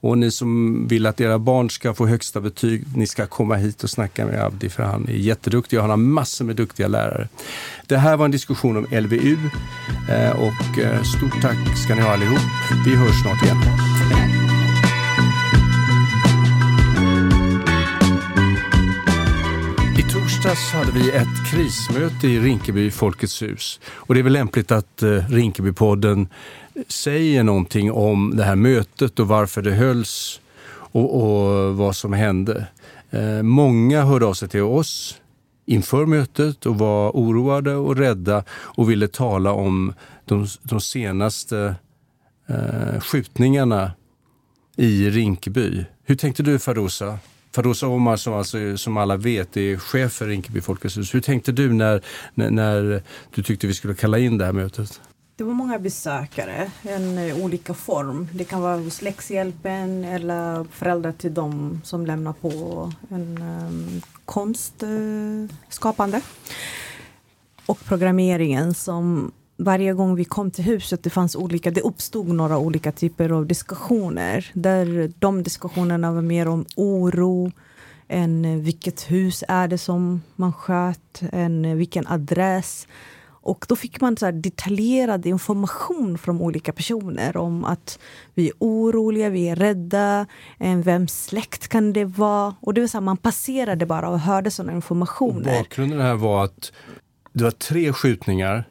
Och 0.00 0.18
ni 0.18 0.30
som 0.30 0.86
vill 0.88 1.06
att 1.06 1.20
era 1.20 1.38
barn 1.38 1.70
ska 1.70 1.94
få 1.94 2.06
högsta 2.06 2.40
betyg, 2.40 2.84
ni 2.96 3.06
ska 3.06 3.26
komma 3.26 3.56
hit 3.56 3.84
och 3.84 3.90
snacka 3.90 4.26
med 4.26 4.44
Abdi 4.44 4.68
för 4.68 4.82
han 4.82 5.08
är 5.08 5.12
jätteduktig 5.12 5.78
och 5.78 5.82
han 5.82 5.90
har 5.90 5.96
massor 5.96 6.44
med 6.44 6.56
duktiga 6.56 6.88
lärare. 6.88 7.28
Det 7.86 7.96
här 7.96 8.16
var 8.16 8.24
en 8.24 8.30
diskussion 8.30 8.76
om 8.76 8.86
LVU 8.90 9.36
eh, 10.10 10.30
och 10.30 10.78
eh, 10.78 11.02
stort 11.02 11.42
tack 11.42 11.78
ska 11.84 11.94
ni 11.94 12.00
ha 12.00 12.12
allihop. 12.12 12.38
Vi 12.84 12.94
hörs 12.94 13.22
snart 13.22 13.42
igen. 13.42 14.35
Torsdags 20.46 20.72
hade 20.72 20.92
vi 20.92 21.10
ett 21.10 21.50
krismöte 21.50 22.28
i 22.28 22.40
Rinkeby 22.40 22.90
Folkets 22.90 23.42
hus. 23.42 23.80
Och 23.86 24.14
det 24.14 24.20
är 24.20 24.22
väl 24.22 24.32
lämpligt 24.32 24.70
att 24.70 25.02
eh, 25.02 25.28
Rinkebypodden 25.28 26.28
säger 26.88 27.42
någonting 27.42 27.92
om 27.92 28.36
det 28.36 28.44
här 28.44 28.56
mötet 28.56 29.20
och 29.20 29.28
varför 29.28 29.62
det 29.62 29.72
hölls 29.72 30.40
och, 30.68 31.22
och 31.22 31.76
vad 31.76 31.96
som 31.96 32.12
hände. 32.12 32.66
Eh, 33.10 33.42
många 33.42 34.02
hörde 34.02 34.26
av 34.26 34.34
sig 34.34 34.48
till 34.48 34.62
oss 34.62 35.20
inför 35.64 36.06
mötet 36.06 36.66
och 36.66 36.78
var 36.78 37.10
oroade 37.10 37.74
och 37.74 37.96
rädda 37.96 38.44
och 38.50 38.90
ville 38.90 39.08
tala 39.08 39.52
om 39.52 39.94
de, 40.24 40.46
de 40.62 40.80
senaste 40.80 41.74
eh, 42.48 43.00
skjutningarna 43.00 43.92
i 44.76 45.10
Rinkeby. 45.10 45.84
Hur 46.04 46.14
tänkte 46.14 46.42
du 46.42 46.58
Farosa? 46.58 47.18
Farosa 47.56 47.86
Omar 47.88 48.16
som, 48.16 48.34
alltså, 48.34 48.76
som 48.76 48.96
alla 48.96 49.16
vet 49.16 49.56
är 49.56 49.76
chef 49.76 50.12
för 50.12 50.26
Rinkeby 50.26 50.60
Folkets 50.60 50.98
hus. 50.98 51.14
Hur 51.14 51.20
tänkte 51.20 51.52
du 51.52 51.72
när, 51.72 52.02
när, 52.34 52.50
när, 52.50 53.02
du 53.34 53.42
tyckte 53.42 53.66
vi 53.66 53.74
skulle 53.74 53.94
kalla 53.94 54.18
in 54.18 54.38
det 54.38 54.44
här 54.44 54.52
mötet? 54.52 55.00
Det 55.36 55.44
var 55.44 55.52
många 55.52 55.78
besökare, 55.78 56.70
en 56.82 57.18
eh, 57.18 57.44
olika 57.44 57.74
form. 57.74 58.28
Det 58.32 58.44
kan 58.44 58.60
vara 58.60 58.76
hos 58.76 59.02
läxhjälpen 59.02 60.04
eller 60.04 60.64
föräldrar 60.64 61.12
till 61.12 61.34
dem 61.34 61.80
som 61.84 62.06
lämnar 62.06 62.32
på 62.32 62.92
en 63.08 63.38
eh, 63.38 63.66
um, 63.66 64.02
konstskapande. 64.24 66.16
Eh, 66.16 66.22
uh, 66.22 66.26
och 67.66 67.84
programmeringen 67.84 68.74
som 68.74 69.32
varje 69.56 69.92
gång 69.92 70.14
vi 70.14 70.24
kom 70.24 70.50
till 70.50 70.64
huset 70.64 71.02
det 71.02 71.10
fanns 71.10 71.36
olika, 71.36 71.70
det 71.70 71.80
uppstod 71.80 72.28
några 72.28 72.58
olika 72.58 72.92
typer 72.92 73.30
av 73.30 73.46
diskussioner. 73.46 74.50
Där 74.52 75.12
de 75.18 75.42
diskussionerna 75.42 76.12
var 76.12 76.22
mer 76.22 76.48
om 76.48 76.64
oro, 76.76 77.52
än 78.08 78.62
vilket 78.62 79.10
hus 79.10 79.44
är 79.48 79.68
det 79.68 79.78
som 79.78 80.22
man 80.36 80.52
sköt, 80.52 81.22
än 81.32 81.78
vilken 81.78 82.06
adress. 82.06 82.88
Och 83.28 83.66
då 83.68 83.76
fick 83.76 84.00
man 84.00 84.16
så 84.16 84.30
detaljerad 84.30 85.26
information 85.26 86.18
från 86.18 86.40
olika 86.40 86.72
personer 86.72 87.36
om 87.36 87.64
att 87.64 87.98
vi 88.34 88.46
är 88.48 88.52
oroliga, 88.58 89.28
vi 89.28 89.48
är 89.48 89.56
rädda, 89.56 90.26
vems 90.84 91.24
släkt 91.24 91.68
kan 91.68 91.92
det 91.92 92.04
vara? 92.04 92.54
Och 92.60 92.74
det 92.74 92.80
var 92.80 92.88
så 92.88 92.96
här, 92.96 93.02
man 93.02 93.16
passerade 93.16 93.86
bara 93.86 94.08
och 94.08 94.20
hörde 94.20 94.50
sådana 94.50 94.72
informationer. 94.72 95.58
bakgrunden 95.58 96.00
här 96.00 96.14
var 96.14 96.44
att 96.44 96.72
det 97.32 97.44
var 97.44 97.50
tre 97.50 97.92
skjutningar 97.92 98.64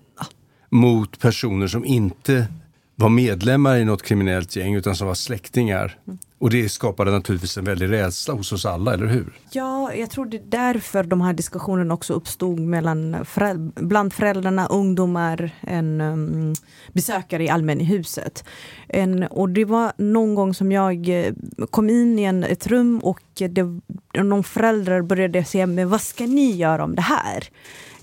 mot 0.75 1.19
personer 1.19 1.67
som 1.67 1.85
inte 1.85 2.47
var 2.95 3.09
medlemmar 3.09 3.77
i 3.77 3.85
något 3.85 4.03
kriminellt 4.03 4.55
gäng 4.55 4.75
utan 4.75 4.95
som 4.95 5.07
var 5.07 5.15
släktingar. 5.15 5.99
Mm. 6.07 6.17
Och 6.39 6.49
det 6.49 6.69
skapade 6.69 7.11
naturligtvis 7.11 7.57
en 7.57 7.63
väldig 7.63 7.91
rädsla 7.91 8.33
hos 8.33 8.51
oss 8.51 8.65
alla, 8.65 8.93
eller 8.93 9.05
hur? 9.05 9.33
Ja, 9.51 9.93
jag 9.93 10.09
tror 10.09 10.25
det 10.25 10.37
är 10.37 10.43
därför 10.45 11.03
de 11.03 11.21
här 11.21 11.33
diskussionerna 11.33 11.93
också 11.93 12.13
uppstod 12.13 12.59
mellan 12.59 13.25
föräld 13.25 13.73
bland 13.75 14.13
föräldrarna, 14.13 14.67
ungdomar, 14.67 15.51
en 15.61 16.01
um, 16.01 16.53
besökare 16.93 17.43
i 17.43 17.49
allmänhuset. 17.49 18.43
En, 18.87 19.23
och 19.23 19.49
det 19.49 19.65
var 19.65 19.93
någon 19.97 20.35
gång 20.35 20.53
som 20.53 20.71
jag 20.71 21.09
eh, 21.09 21.33
kom 21.69 21.89
in 21.89 22.19
i 22.19 22.23
en, 22.23 22.43
ett 22.43 22.67
rum 22.67 22.99
och 22.99 23.21
det, 23.33 23.63
någon 24.23 24.43
föräldrar 24.43 25.01
började 25.01 25.43
säga, 25.43 25.67
men 25.67 25.89
vad 25.89 26.01
ska 26.01 26.25
ni 26.25 26.51
göra 26.51 26.83
om 26.83 26.95
det 26.95 27.01
här? 27.01 27.49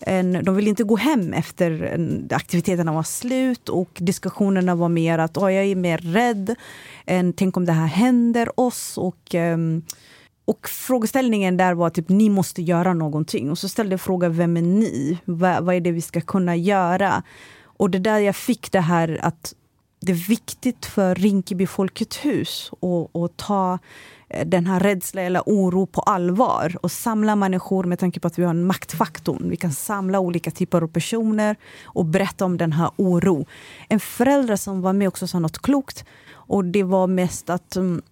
En, 0.06 0.44
de 0.44 0.56
ville 0.56 0.70
inte 0.70 0.84
gå 0.84 0.96
hem 0.96 1.32
efter 1.32 1.82
en, 1.82 2.28
aktiviteterna 2.32 2.92
var 2.92 3.02
slut 3.02 3.68
och 3.68 3.90
diskussionerna 3.94 4.74
var 4.74 4.88
mer 4.88 5.18
att 5.18 5.36
oh, 5.36 5.52
jag 5.52 5.64
är 5.64 5.76
mer 5.76 5.98
rädd. 5.98 6.54
än 7.06 7.32
tänk 7.32 7.56
om 7.56 7.66
det 7.66 7.72
här 7.72 7.86
händer 7.86 8.60
oss. 8.60 8.98
Och, 8.98 9.34
um, 9.34 9.82
och 10.44 10.68
frågeställningen 10.68 11.56
där 11.56 11.74
var 11.74 11.90
typ 11.90 12.08
ni 12.08 12.28
måste 12.28 12.62
göra 12.62 12.94
någonting. 12.94 13.50
Och 13.50 13.58
så 13.58 13.68
ställde 13.68 13.92
jag 13.92 14.00
frågan 14.00 14.34
vem 14.34 14.56
är 14.56 14.62
ni? 14.62 15.18
Va, 15.24 15.60
vad 15.60 15.74
är 15.74 15.80
det 15.80 15.92
vi 15.92 16.00
ska 16.00 16.20
kunna 16.20 16.56
göra? 16.56 17.22
Och 17.64 17.90
det 17.90 17.98
där 17.98 18.18
jag 18.18 18.36
fick 18.36 18.72
det 18.72 18.80
här 18.80 19.18
att 19.22 19.54
det 20.00 20.12
är 20.12 20.28
viktigt 20.28 20.86
för 20.86 21.14
Rinkeby 21.14 21.66
Folkets 21.66 22.24
hus 22.24 22.70
att 23.14 23.36
ta 23.36 23.78
den 24.46 24.66
här 24.66 24.80
rädsla 24.80 25.22
eller 25.22 25.42
oro 25.46 25.86
på 25.86 26.00
allvar 26.00 26.76
och 26.82 26.92
samla 26.92 27.36
människor 27.36 27.84
med 27.84 27.98
tanke 27.98 28.20
på 28.20 28.26
att 28.26 28.38
vi 28.38 28.42
har 28.42 28.50
en 28.50 28.66
maktfaktor. 28.66 29.38
Vi 29.40 29.56
kan 29.56 29.72
samla 29.72 30.20
olika 30.20 30.50
typer 30.50 30.82
av 30.82 30.88
personer 30.88 31.56
och 31.84 32.04
berätta 32.04 32.44
om 32.44 32.56
den 32.56 32.72
här 32.72 32.90
oro. 32.96 33.46
En 33.88 34.00
förälder 34.00 34.56
som 34.56 34.82
var 34.82 34.92
med 34.92 35.08
också 35.08 35.26
sa 35.26 35.38
något 35.38 35.58
klokt 35.58 36.04
och 36.32 36.64
det 36.64 36.82
var 36.82 37.06
mest 37.06 37.50
att 37.50 37.76
um, 37.76 38.02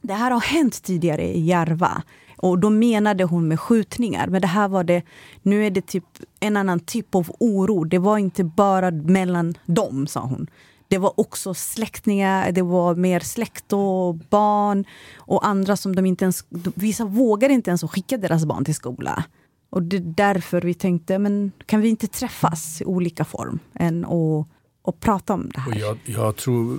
det 0.00 0.14
här 0.14 0.30
har 0.30 0.40
hänt 0.40 0.82
tidigare 0.82 1.22
i 1.22 1.40
Järva. 1.40 2.02
Och 2.36 2.58
då 2.58 2.70
menade 2.70 3.24
hon 3.24 3.48
med 3.48 3.60
skjutningar. 3.60 4.26
Men 4.26 4.40
det 4.40 4.46
här 4.46 4.68
var 4.68 4.84
det, 4.84 5.02
nu 5.42 5.66
är 5.66 5.70
det 5.70 5.86
typ 5.86 6.04
en 6.40 6.56
annan 6.56 6.80
typ 6.80 7.14
av 7.14 7.30
oro. 7.40 7.84
Det 7.84 7.98
var 7.98 8.18
inte 8.18 8.44
bara 8.44 8.90
mellan 8.90 9.54
dem, 9.66 10.06
sa 10.06 10.20
hon. 10.20 10.46
Det 10.88 10.98
var 10.98 11.20
också 11.20 11.54
släktingar, 11.54 12.52
det 12.52 12.62
var 12.62 12.94
mer 12.94 13.20
släkt 13.20 13.72
och 13.72 14.14
barn 14.14 14.84
och 15.16 15.46
andra 15.46 15.76
som 15.76 15.96
de 15.96 16.06
inte 16.06 16.24
ens... 16.24 16.44
Vissa 16.74 17.04
vågar 17.04 17.48
inte 17.48 17.70
ens 17.70 17.82
skicka 17.82 18.16
deras 18.16 18.44
barn 18.44 18.64
till 18.64 18.74
skola. 18.74 19.24
Och 19.70 19.82
det 19.82 19.96
är 19.96 20.00
därför 20.00 20.60
vi 20.60 20.74
tänkte, 20.74 21.18
men 21.18 21.52
kan 21.66 21.80
vi 21.80 21.88
inte 21.88 22.06
träffas 22.06 22.80
i 22.80 22.84
olika 22.84 23.24
form 23.24 23.58
än 23.74 24.04
och, 24.04 24.48
och 24.82 25.00
prata 25.00 25.34
om 25.34 25.50
det 25.54 25.60
här? 25.60 25.78
Jag, 25.78 25.98
jag, 26.04 26.36
tror 26.36 26.78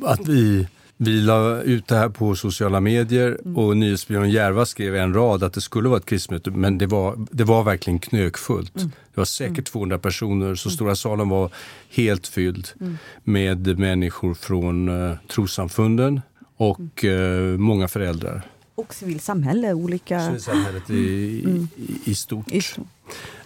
att 0.00 0.28
vi 0.28 0.68
vi 0.96 1.20
la 1.20 1.62
ut 1.62 1.88
det 1.88 1.96
här 1.96 2.08
på 2.08 2.36
sociala 2.36 2.80
medier 2.80 3.38
mm. 3.44 3.56
och 3.56 3.76
Nyhetsbyrån 3.76 4.30
Järva 4.30 4.66
skrev 4.66 4.96
en 4.96 5.14
rad 5.14 5.42
att 5.42 5.52
det 5.52 5.60
skulle 5.60 5.88
vara 5.88 5.98
ett 5.98 6.06
krismöte 6.06 6.50
men 6.50 6.78
det 6.78 6.86
var, 6.86 7.26
det 7.30 7.44
var 7.44 7.62
verkligen 7.62 7.98
knökfullt. 7.98 8.76
Mm. 8.76 8.88
Det 9.14 9.20
var 9.20 9.24
säkert 9.24 9.56
mm. 9.56 9.64
200 9.64 9.98
personer 9.98 10.54
så 10.54 10.68
mm. 10.68 10.74
stora 10.74 10.96
salen 10.96 11.28
var 11.28 11.50
helt 11.90 12.26
fylld 12.26 12.68
mm. 12.80 12.98
med 13.24 13.78
människor 13.78 14.34
från 14.34 14.88
uh, 14.88 15.16
trossamfunden 15.28 16.20
och 16.56 17.04
uh, 17.04 17.58
många 17.58 17.88
föräldrar. 17.88 18.42
Och 18.74 18.94
civilsamhälle, 18.94 19.72
olika... 19.72 20.26
Civilsamhället 20.26 20.90
i, 20.90 21.42
Mm. 21.44 21.68
i, 21.76 22.10
i 22.10 22.14
stort. 22.14 22.52
I 22.52 22.60
stort. 22.60 22.86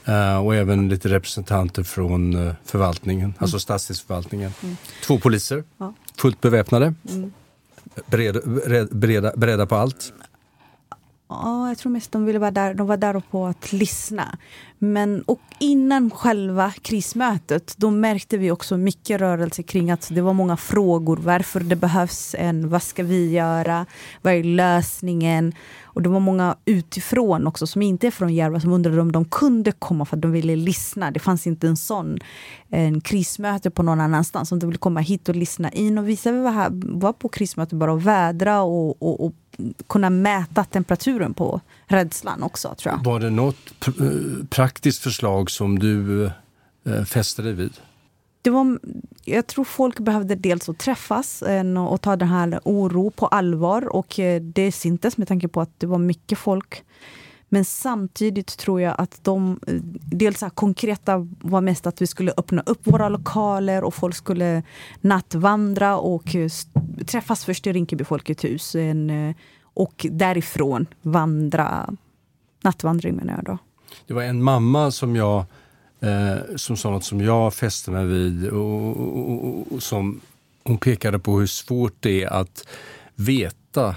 Eh, 0.08 0.36
och 0.36 0.54
även 0.54 0.88
lite 0.88 1.08
representanter 1.08 1.82
från 1.82 2.46
eh, 2.46 2.54
förvaltningen, 2.64 3.34
alltså 3.38 3.58
stadsdelsförvaltningen. 3.58 4.50
Två 5.04 5.18
poliser, 5.18 5.54
Mm. 5.54 5.66
Ja. 5.78 5.94
fullt 6.16 6.40
beväpnade, 6.40 6.94
Mm 7.10 7.32
bered, 8.06 8.42
bered, 8.44 8.88
beredda, 8.92 9.32
beredda 9.36 9.66
på 9.66 9.76
allt. 9.76 10.12
Ja, 11.28 11.68
jag 11.68 11.78
tror 11.78 11.92
mest 11.92 12.12
de 12.12 12.24
ville 12.24 12.38
vara 12.38 12.50
där, 12.50 12.74
de 12.74 12.86
var 12.86 12.96
där 12.96 13.22
på 13.30 13.46
att 13.46 13.72
lyssna. 13.72 14.38
Men 14.78 15.22
och 15.22 15.40
innan 15.60 16.10
själva 16.10 16.72
krismötet, 16.82 17.74
då 17.76 17.90
märkte 17.90 18.36
vi 18.36 18.50
också 18.50 18.76
mycket 18.76 19.20
rörelse 19.20 19.62
kring 19.62 19.90
att 19.90 20.08
det 20.12 20.20
var 20.20 20.32
många 20.32 20.56
frågor. 20.56 21.16
Varför 21.16 21.60
det 21.60 21.76
behövs 21.76 22.34
en, 22.38 22.68
vad 22.68 22.82
ska 22.82 23.02
vi 23.02 23.30
göra, 23.30 23.86
vad 24.22 24.32
är 24.32 24.44
lösningen? 24.44 25.52
Och 25.82 26.02
det 26.02 26.08
var 26.08 26.20
många 26.20 26.56
utifrån 26.64 27.46
också 27.46 27.66
som 27.66 27.82
inte 27.82 28.06
är 28.06 28.10
från 28.10 28.34
Järva 28.34 28.60
som 28.60 28.72
undrade 28.72 29.00
om 29.00 29.12
de 29.12 29.24
kunde 29.24 29.72
komma 29.72 30.04
för 30.04 30.16
att 30.16 30.22
de 30.22 30.32
ville 30.32 30.56
lyssna. 30.56 31.10
Det 31.10 31.20
fanns 31.20 31.46
inte 31.46 31.66
en 31.66 31.76
sån 31.76 32.18
en 32.68 33.00
krismöte 33.00 33.70
på 33.70 33.82
någon 33.82 34.00
annanstans. 34.00 34.52
Om 34.52 34.58
de 34.58 34.66
ville 34.66 34.78
komma 34.78 35.00
hit 35.00 35.28
och 35.28 35.36
lyssna 35.36 35.70
in. 35.70 35.98
Och 35.98 36.08
vissa 36.08 36.32
var, 36.32 36.50
här, 36.50 36.70
var 36.72 37.12
på 37.12 37.28
krismöte 37.28 37.74
bara 37.74 37.92
och 37.92 38.06
vädra 38.06 38.60
och, 38.62 39.02
och, 39.02 39.26
och 39.26 39.34
kunna 39.86 40.10
mäta 40.10 40.64
temperaturen 40.64 41.34
på 41.34 41.60
rädslan 41.86 42.42
också 42.42 42.74
tror 42.78 42.94
jag. 42.94 43.04
Var 43.04 43.20
det 43.20 43.30
något 43.30 43.56
pr- 43.80 44.40
eh, 44.40 44.46
praktiskt 44.46 45.02
förslag 45.02 45.50
som 45.50 45.78
du 45.78 46.24
eh, 46.84 47.04
fäste 47.04 47.42
dig 47.42 47.52
vid? 47.52 47.72
Det 48.42 48.50
var, 48.50 48.78
jag 49.24 49.46
tror 49.46 49.64
folk 49.64 49.98
behövde 49.98 50.34
dels 50.34 50.68
att 50.68 50.78
träffas 50.78 51.42
eh, 51.42 51.86
och 51.86 52.00
ta 52.00 52.16
den 52.16 52.28
här 52.28 52.60
oro 52.64 53.10
på 53.10 53.26
allvar 53.26 53.88
och 53.96 54.18
eh, 54.18 54.42
det 54.42 54.72
syntes 54.72 55.16
med 55.16 55.28
tanke 55.28 55.48
på 55.48 55.60
att 55.60 55.80
det 55.80 55.86
var 55.86 55.98
mycket 55.98 56.38
folk. 56.38 56.84
Men 57.48 57.64
samtidigt 57.64 58.56
tror 58.58 58.80
jag 58.80 58.94
att 58.98 59.24
de, 59.24 59.60
eh, 59.66 59.74
dels 60.10 60.40
här 60.40 60.50
konkreta 60.50 61.28
var 61.40 61.60
mest 61.60 61.86
att 61.86 62.02
vi 62.02 62.06
skulle 62.06 62.32
öppna 62.36 62.62
upp 62.66 62.80
våra 62.86 63.08
lokaler 63.08 63.84
och 63.84 63.94
folk 63.94 64.14
skulle 64.14 64.62
nattvandra 65.00 65.96
och 65.96 66.34
eh, 66.34 66.50
träffas 67.06 67.44
först 67.44 67.66
i 67.66 67.72
Rinkeby 67.72 68.04
Folkets 68.04 68.44
hus 68.44 68.74
eh, 68.74 68.94
och 69.62 70.06
därifrån 70.10 70.86
vandra, 71.02 71.94
nattvandring 72.62 73.16
menar 73.16 73.34
jag 73.34 73.44
då. 73.44 73.58
Det 74.06 74.14
var 74.14 74.22
en 74.22 74.42
mamma 74.42 74.90
som 74.90 75.16
jag 75.16 75.44
eh, 76.00 76.56
som 76.56 76.76
sa 76.76 76.90
något 76.90 77.04
som 77.04 77.20
jag 77.20 77.54
fäste 77.54 77.90
mig 77.90 78.06
vid 78.06 78.48
och, 78.48 78.96
och, 78.96 79.30
och, 79.30 79.72
och 79.72 79.82
som 79.82 80.20
hon 80.64 80.78
pekade 80.78 81.18
på 81.18 81.38
hur 81.38 81.46
svårt 81.46 81.96
det 82.00 82.22
är 82.22 82.28
att 82.28 82.68
veta 83.14 83.96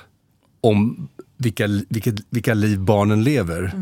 om 0.62 1.08
vilka, 1.42 1.68
vilket, 1.90 2.16
vilka 2.30 2.54
liv 2.54 2.80
barnen 2.80 3.24
lever. 3.24 3.74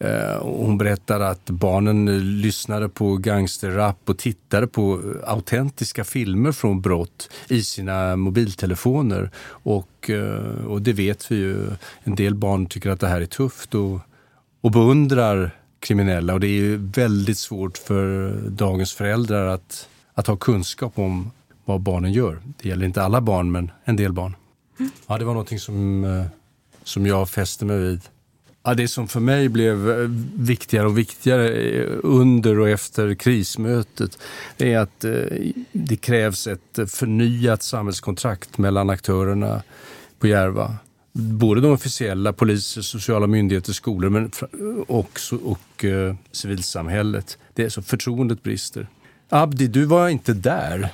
Eh, 0.00 0.36
och 0.36 0.66
hon 0.66 0.78
berättade 0.78 1.28
att 1.28 1.50
barnen 1.50 2.08
eh, 2.08 2.14
lyssnade 2.20 2.88
på 2.88 3.16
gangsterrap 3.16 3.96
och 4.04 4.18
tittade 4.18 4.66
på 4.66 4.94
eh, 4.94 5.30
autentiska 5.30 6.04
filmer 6.04 6.52
från 6.52 6.80
brott 6.80 7.30
i 7.48 7.62
sina 7.62 8.16
mobiltelefoner. 8.16 9.30
Och, 9.48 10.10
eh, 10.10 10.64
och 10.66 10.82
det 10.82 10.92
vet 10.92 11.30
vi 11.30 11.36
ju. 11.36 11.66
En 12.02 12.14
del 12.14 12.34
barn 12.34 12.66
tycker 12.66 12.90
att 12.90 13.00
det 13.00 13.08
här 13.08 13.20
är 13.20 13.26
tufft 13.26 13.74
och, 13.74 14.00
och 14.60 14.70
beundrar 14.70 15.50
kriminella. 15.80 16.34
Och 16.34 16.40
det 16.40 16.46
är 16.46 16.60
ju 16.60 16.76
väldigt 16.76 17.38
svårt 17.38 17.78
för 17.78 18.32
dagens 18.48 18.92
föräldrar 18.92 19.46
att, 19.46 19.88
att 20.14 20.26
ha 20.26 20.36
kunskap 20.36 20.98
om 20.98 21.30
vad 21.64 21.80
barnen 21.80 22.12
gör. 22.12 22.38
Det 22.62 22.68
gäller 22.68 22.86
inte 22.86 23.02
alla 23.02 23.20
barn, 23.20 23.52
men 23.52 23.70
en 23.84 23.96
del 23.96 24.12
barn. 24.12 24.36
Ja, 25.06 25.18
det 25.18 25.24
var 25.24 25.32
någonting 25.32 25.58
som, 25.58 26.04
eh, 26.04 26.24
som 26.88 27.06
jag 27.06 27.30
fäste 27.30 27.64
mig 27.64 27.78
vid. 27.78 28.00
Ja, 28.62 28.74
det 28.74 28.88
som 28.88 29.08
för 29.08 29.20
mig 29.20 29.48
blev 29.48 29.90
eh, 29.90 30.10
viktigare 30.34 30.86
och 30.86 30.98
viktigare 30.98 31.48
eh, 31.48 31.86
under 32.02 32.58
och 32.58 32.68
efter 32.68 33.14
krismötet 33.14 34.18
är 34.58 34.78
att 34.78 35.04
eh, 35.04 35.12
det 35.72 35.96
krävs 35.96 36.46
ett 36.46 36.78
förnyat 36.90 37.62
samhällskontrakt 37.62 38.58
mellan 38.58 38.90
aktörerna 38.90 39.62
på 40.18 40.26
Järva. 40.26 40.76
Både 41.12 41.60
de 41.60 41.72
officiella, 41.72 42.32
poliser, 42.32 42.82
sociala 42.82 43.26
myndigheter, 43.26 43.72
skolor 43.72 44.10
men 44.10 44.30
också, 44.88 45.36
och 45.36 45.84
eh, 45.84 46.14
civilsamhället. 46.32 47.38
Det 47.54 47.64
är 47.64 47.68
så 47.68 47.82
förtroendet 47.82 48.42
brister. 48.42 48.88
Abdi, 49.28 49.66
du 49.66 49.84
var 49.84 50.08
inte 50.08 50.32
där 50.32 50.88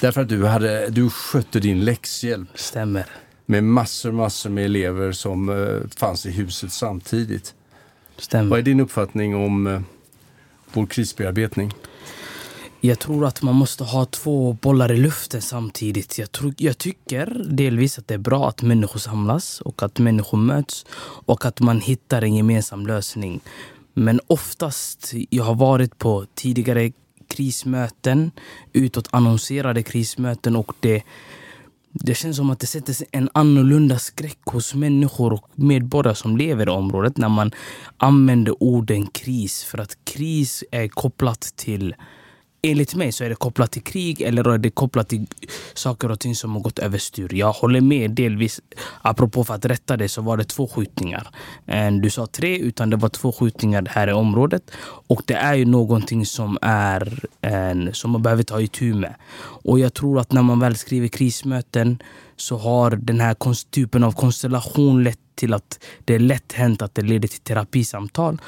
därför 0.00 0.20
att 0.20 0.28
du, 0.28 0.46
hade, 0.46 0.90
du 0.90 1.10
skötte 1.10 1.60
din 1.60 1.84
läxhjälp 1.84 2.48
Stämmer. 2.54 3.06
Med 3.50 3.64
massor, 3.64 4.12
massor 4.12 4.50
med 4.50 4.64
elever 4.64 5.12
som 5.12 5.48
eh, 5.48 5.88
fanns 5.96 6.26
i 6.26 6.30
huset 6.30 6.72
samtidigt. 6.72 7.54
Stämmer. 8.16 8.50
Vad 8.50 8.58
är 8.58 8.62
din 8.62 8.80
uppfattning 8.80 9.36
om 9.36 9.66
eh, 9.66 9.80
vår 10.72 10.86
krisbearbetning? 10.86 11.72
Jag 12.80 12.98
tror 12.98 13.26
att 13.26 13.42
man 13.42 13.54
måste 13.54 13.84
ha 13.84 14.04
två 14.04 14.52
bollar 14.52 14.92
i 14.92 14.96
luften 14.96 15.42
samtidigt. 15.42 16.18
Jag, 16.18 16.32
tror, 16.32 16.54
jag 16.56 16.78
tycker 16.78 17.46
delvis 17.50 17.98
att 17.98 18.08
det 18.08 18.14
är 18.14 18.18
bra 18.18 18.48
att 18.48 18.62
människor 18.62 19.00
samlas 19.00 19.60
och 19.60 19.82
att 19.82 19.98
människor 19.98 20.38
möts 20.38 20.86
och 21.26 21.44
att 21.44 21.60
man 21.60 21.80
hittar 21.80 22.22
en 22.22 22.34
gemensam 22.34 22.86
lösning. 22.86 23.40
Men 23.94 24.20
oftast, 24.26 25.12
jag 25.30 25.44
har 25.44 25.54
varit 25.54 25.98
på 25.98 26.26
tidigare 26.34 26.92
krismöten, 27.28 28.30
utåt 28.72 29.08
annonserade 29.10 29.82
krismöten 29.82 30.56
och 30.56 30.72
det, 30.80 31.02
det 31.92 32.14
känns 32.14 32.36
som 32.36 32.50
att 32.50 32.60
det 32.60 32.66
sätter 32.66 32.96
en 33.10 33.28
annorlunda 33.34 33.98
skräck 33.98 34.38
hos 34.44 34.74
människor 34.74 35.32
och 35.32 35.48
medborgare 35.54 36.14
som 36.14 36.36
lever 36.36 36.66
i 36.66 36.70
området 36.70 37.16
när 37.16 37.28
man 37.28 37.50
använder 37.96 38.62
orden 38.62 39.06
kris. 39.06 39.64
För 39.64 39.78
att 39.78 39.98
kris 40.04 40.64
är 40.70 40.88
kopplat 40.88 41.40
till 41.56 41.94
Enligt 42.62 42.94
mig 42.94 43.12
så 43.12 43.24
är 43.24 43.28
det 43.28 43.34
kopplat 43.34 43.72
till 43.72 43.82
krig 43.82 44.20
eller 44.20 44.48
är 44.48 44.58
det 44.58 44.70
kopplat 44.70 45.08
till 45.08 45.26
saker 45.74 46.10
och 46.10 46.20
ting 46.20 46.34
som 46.34 46.52
har 46.52 46.60
gått 46.60 46.78
överstyr. 46.78 47.34
Jag 47.34 47.52
håller 47.52 47.80
med 47.80 48.10
delvis. 48.10 48.60
Apropå 49.02 49.44
för 49.44 49.54
att 49.54 49.64
rätta 49.64 49.96
det 49.96 50.08
så 50.08 50.22
var 50.22 50.36
det 50.36 50.44
två 50.44 50.68
skjutningar. 50.68 51.28
Eh, 51.66 51.92
du 51.92 52.10
sa 52.10 52.26
tre, 52.26 52.58
utan 52.58 52.90
det 52.90 52.96
var 52.96 53.08
två 53.08 53.32
skjutningar 53.32 53.86
här 53.90 54.08
i 54.08 54.12
området. 54.12 54.70
Och 55.08 55.22
det 55.26 55.34
är 55.34 55.54
ju 55.54 55.64
någonting 55.64 56.26
som, 56.26 56.58
är, 56.62 57.24
en, 57.40 57.94
som 57.94 58.10
man 58.10 58.22
behöver 58.22 58.42
ta 58.42 58.60
itu 58.60 58.94
med. 58.94 59.14
Och 59.64 59.78
jag 59.78 59.94
tror 59.94 60.20
att 60.20 60.32
när 60.32 60.42
man 60.42 60.60
väl 60.60 60.76
skriver 60.76 61.08
krismöten 61.08 62.02
så 62.36 62.56
har 62.56 62.90
den 62.90 63.20
här 63.20 63.64
typen 63.70 64.04
av 64.04 64.12
konstellation 64.12 65.04
lett 65.04 65.18
till 65.34 65.54
att 65.54 65.78
det 66.04 66.14
är 66.14 66.18
lätt 66.18 66.52
hänt 66.52 66.82
att 66.82 66.94
det 66.94 67.02
leder 67.02 67.28
till 67.28 67.40
terapisamtal. 67.40 68.40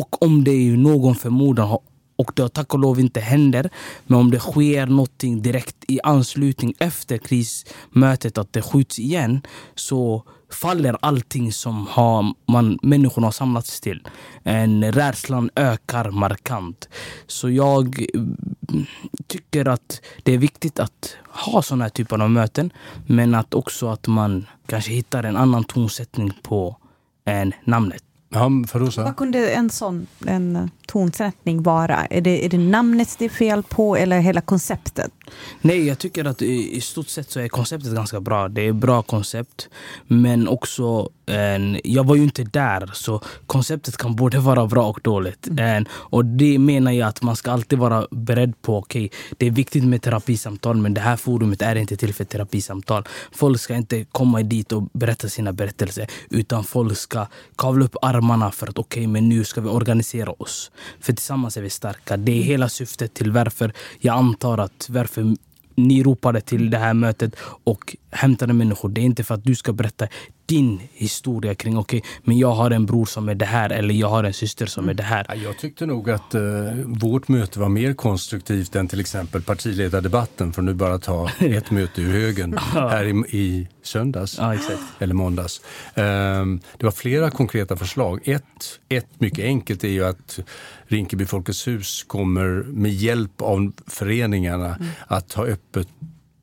Och 0.00 0.22
om 0.22 0.44
det 0.44 0.50
är 0.50 0.76
någon 0.76 1.14
förmodan 1.14 1.68
har 1.68 1.80
och 2.20 2.32
det 2.34 2.48
tack 2.48 2.74
och 2.74 2.80
lov 2.80 3.00
inte 3.00 3.20
händer. 3.20 3.70
Men 4.06 4.18
om 4.18 4.30
det 4.30 4.38
sker 4.38 4.86
någonting 4.86 5.42
direkt 5.42 5.76
i 5.88 6.00
anslutning 6.02 6.74
efter 6.78 7.18
krismötet, 7.18 8.38
att 8.38 8.52
det 8.52 8.62
skjuts 8.62 8.98
igen, 8.98 9.42
så 9.74 10.24
faller 10.52 10.96
allting 11.02 11.52
som 11.52 11.86
har 11.86 12.34
man, 12.46 12.78
människorna 12.82 13.26
har 13.26 13.32
samlats 13.32 13.80
till. 13.80 14.08
En, 14.42 14.92
rädslan 14.92 15.50
ökar 15.56 16.10
markant. 16.10 16.88
Så 17.26 17.50
jag 17.50 18.06
mm, 18.14 18.86
tycker 19.26 19.68
att 19.68 20.00
det 20.22 20.32
är 20.32 20.38
viktigt 20.38 20.78
att 20.78 21.16
ha 21.28 21.62
såna 21.62 21.84
här 21.84 21.90
typer 21.90 22.18
av 22.22 22.30
möten, 22.30 22.72
men 23.06 23.34
att 23.34 23.54
också 23.54 23.88
att 23.88 24.06
man 24.06 24.46
kanske 24.66 24.92
hittar 24.92 25.22
en 25.24 25.36
annan 25.36 25.64
tonsättning 25.64 26.32
på 26.42 26.76
än 27.24 27.52
namnet. 27.64 28.04
Ja, 28.32 28.50
Farouza? 28.68 29.04
Vad 29.04 29.16
kunde 29.16 29.50
en 29.50 29.70
sån 29.70 30.06
en 30.26 30.70
tonsättning 30.86 31.62
vara? 31.62 32.06
Är 32.06 32.20
det, 32.20 32.44
är 32.44 32.48
det 32.48 32.58
namnet 32.58 33.16
det 33.18 33.24
är 33.24 33.28
fel 33.28 33.62
på 33.62 33.96
eller 33.96 34.20
hela 34.20 34.40
konceptet? 34.40 35.12
Nej, 35.60 35.86
jag 35.86 35.98
tycker 35.98 36.24
att 36.24 36.42
i, 36.42 36.76
i 36.76 36.80
stort 36.80 37.08
sett 37.08 37.30
så 37.30 37.40
är 37.40 37.48
konceptet 37.48 37.94
ganska 37.94 38.20
bra. 38.20 38.48
Det 38.48 38.62
är 38.62 38.70
ett 38.70 38.76
bra 38.76 39.02
koncept. 39.02 39.68
Men 40.06 40.48
också, 40.48 41.08
en, 41.26 41.80
jag 41.84 42.06
var 42.06 42.16
ju 42.16 42.22
inte 42.22 42.44
där 42.44 42.90
så 42.94 43.20
konceptet 43.46 43.96
kan 43.96 44.16
både 44.16 44.38
vara 44.38 44.66
bra 44.66 44.88
och 44.88 45.00
dåligt. 45.02 45.48
En, 45.58 45.88
och 45.92 46.24
det 46.24 46.58
menar 46.58 46.92
jag 46.92 47.08
att 47.08 47.22
man 47.22 47.36
ska 47.36 47.50
alltid 47.50 47.78
vara 47.78 48.06
beredd 48.10 48.62
på. 48.62 48.78
Okej, 48.78 49.10
det 49.36 49.46
är 49.46 49.50
viktigt 49.50 49.84
med 49.84 50.02
terapisamtal 50.02 50.76
men 50.76 50.94
det 50.94 51.00
här 51.00 51.16
forumet 51.16 51.62
är 51.62 51.76
inte 51.76 51.96
till 51.96 52.14
för 52.14 52.24
terapisamtal. 52.24 53.04
Folk 53.32 53.60
ska 53.60 53.74
inte 53.74 54.04
komma 54.04 54.42
dit 54.42 54.72
och 54.72 54.82
berätta 54.92 55.28
sina 55.28 55.52
berättelser 55.52 56.06
utan 56.30 56.64
folk 56.64 56.96
ska 56.96 57.26
kavla 57.56 57.84
upp 57.84 57.96
armarna 58.02 58.19
för 58.52 58.66
att 58.66 58.78
okej, 58.78 59.06
men 59.06 59.28
nu 59.28 59.44
ska 59.44 59.60
vi 59.60 59.68
organisera 59.68 60.30
oss. 60.30 60.70
För 61.00 61.12
tillsammans 61.12 61.56
är 61.56 61.62
vi 61.62 61.70
starka. 61.70 62.16
Det 62.16 62.32
är 62.32 62.42
hela 62.42 62.68
syftet 62.68 63.14
till 63.14 63.32
varför 63.32 63.72
jag 63.98 64.16
antar 64.16 64.58
att 64.58 64.86
varför 64.90 65.36
ni 65.74 66.02
ropade 66.02 66.40
till 66.40 66.70
det 66.70 66.78
här 66.78 66.94
mötet 66.94 67.36
och 67.64 67.96
hämtade 68.10 68.52
människor. 68.52 68.88
Det 68.88 69.00
är 69.00 69.04
inte 69.04 69.24
för 69.24 69.34
att 69.34 69.44
du 69.44 69.54
ska 69.54 69.72
berätta 69.72 70.06
din 70.50 70.80
historia 70.92 71.54
kring, 71.54 71.78
okej, 71.78 71.98
okay, 71.98 72.10
men 72.22 72.38
jag 72.38 72.52
har 72.52 72.70
en 72.70 72.86
bror 72.86 73.06
som 73.06 73.28
är 73.28 73.34
det 73.34 73.44
här 73.44 73.70
eller 73.70 73.94
jag 73.94 74.08
har 74.08 74.24
en 74.24 74.32
syster 74.32 74.66
som 74.66 74.88
är 74.88 74.94
det 74.94 75.02
här. 75.02 75.26
Ja, 75.28 75.34
jag 75.34 75.58
tyckte 75.58 75.86
nog 75.86 76.10
att 76.10 76.34
eh, 76.34 76.42
vårt 76.84 77.28
möte 77.28 77.60
var 77.60 77.68
mer 77.68 77.94
konstruktivt 77.94 78.76
än 78.76 78.88
till 78.88 79.00
exempel 79.00 79.42
partiledardebatten, 79.42 80.52
för 80.52 80.62
nu 80.62 80.74
bara 80.74 80.98
ta 80.98 81.30
ett 81.38 81.70
möte 81.70 82.02
ur 82.02 82.12
högen 82.12 82.58
här 82.58 83.04
i, 83.04 83.38
i 83.38 83.68
söndags 83.82 84.38
ja, 84.38 84.54
eller 84.98 85.14
måndags. 85.14 85.60
Um, 85.94 86.60
det 86.78 86.84
var 86.84 86.90
flera 86.92 87.30
konkreta 87.30 87.76
förslag. 87.76 88.20
Ett, 88.24 88.80
ett 88.88 89.20
mycket 89.20 89.44
enkelt 89.44 89.84
är 89.84 89.88
ju 89.88 90.04
att 90.04 90.38
Rinkeby 90.86 91.26
Folkets 91.26 91.68
hus 91.68 92.04
kommer 92.06 92.62
med 92.62 92.92
hjälp 92.92 93.42
av 93.42 93.72
föreningarna 93.86 94.74
mm. 94.74 94.88
att 95.06 95.32
ha 95.32 95.44
öppet 95.46 95.88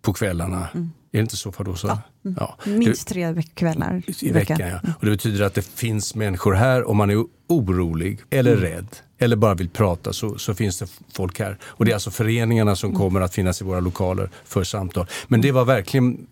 på 0.01 0.13
kvällarna. 0.13 0.67
Mm. 0.73 0.89
Är 1.11 1.17
det 1.17 1.21
inte 1.21 1.37
så 1.37 1.51
Fadosa? 1.51 1.87
Ja. 1.87 2.01
Mm. 2.27 2.35
ja. 2.39 2.57
Minst 2.65 3.07
tre 3.07 3.43
kvällar 3.53 4.01
i 4.21 4.31
veckan. 4.31 4.57
Ja. 4.59 4.65
Mm. 4.65 4.79
Och 4.99 5.05
det 5.05 5.11
betyder 5.11 5.45
att 5.45 5.53
det 5.53 5.67
finns 5.67 6.15
människor 6.15 6.53
här 6.53 6.87
om 6.87 6.97
man 6.97 7.09
är 7.09 7.23
orolig 7.47 8.19
eller 8.29 8.51
mm. 8.51 8.63
rädd 8.63 8.87
eller 9.17 9.35
bara 9.35 9.53
vill 9.53 9.69
prata 9.69 10.13
så, 10.13 10.37
så 10.37 10.55
finns 10.55 10.79
det 10.79 10.87
folk 11.13 11.39
här. 11.39 11.57
Och 11.63 11.85
det 11.85 11.91
är 11.91 11.93
alltså 11.93 12.11
föreningarna 12.11 12.75
som 12.75 12.89
mm. 12.89 12.99
kommer 12.99 13.21
att 13.21 13.33
finnas 13.33 13.61
i 13.61 13.63
våra 13.63 13.79
lokaler 13.79 14.29
för 14.45 14.63
samtal. 14.63 15.07
Men 15.27 15.41
det 15.41 15.51
var 15.51 15.65
verkligen 15.65 16.27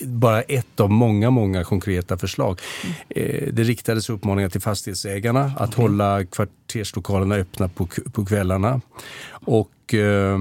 bara 0.00 0.42
ett 0.42 0.80
av 0.80 0.90
många, 0.90 1.30
många 1.30 1.64
konkreta 1.64 2.18
förslag. 2.18 2.60
Mm. 3.10 3.54
Det 3.54 3.62
riktades 3.62 4.10
uppmaningar 4.10 4.48
till 4.48 4.60
fastighetsägarna 4.60 5.52
att 5.56 5.68
okay. 5.68 5.82
hålla 5.82 6.24
kvarterslokalerna 6.24 7.34
öppna 7.34 7.68
på, 7.68 7.88
på 8.12 8.24
kvällarna. 8.24 8.80
Och 9.30 9.94
eh, 9.94 10.38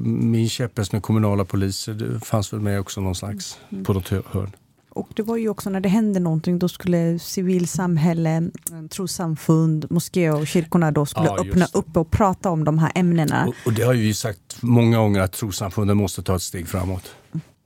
min 0.00 0.48
käpphäst 0.48 0.92
med 0.92 1.02
kommunala 1.02 1.44
poliser 1.44 1.94
det 1.94 2.20
fanns 2.20 2.52
väl 2.52 2.60
med 2.60 2.80
också 2.80 3.00
någon 3.00 3.14
slags 3.14 3.58
mm. 3.70 3.84
på 3.84 3.92
något 3.92 4.08
hörn. 4.08 4.52
Och 4.94 5.08
det 5.14 5.22
var 5.22 5.36
ju 5.36 5.48
också 5.48 5.70
när 5.70 5.80
det 5.80 5.88
hände 5.88 6.20
någonting, 6.20 6.58
då 6.58 6.68
skulle 6.68 7.18
civilsamhälle, 7.18 8.50
trossamfund, 8.90 9.86
moské 9.90 10.30
och 10.30 10.46
kyrkorna 10.46 10.90
då 10.90 11.06
skulle 11.06 11.26
ja, 11.26 11.38
öppna 11.40 11.66
upp 11.72 11.96
och 11.96 12.10
prata 12.10 12.50
om 12.50 12.64
de 12.64 12.78
här 12.78 12.92
ämnena. 12.94 13.46
Och, 13.46 13.54
och 13.66 13.72
det 13.72 13.82
har 13.82 13.92
ju 13.94 14.14
sagt 14.14 14.62
många 14.62 14.98
gånger 14.98 15.20
att 15.20 15.32
trossamfunden 15.32 15.96
måste 15.96 16.22
ta 16.22 16.36
ett 16.36 16.42
steg 16.42 16.68
framåt. 16.68 17.14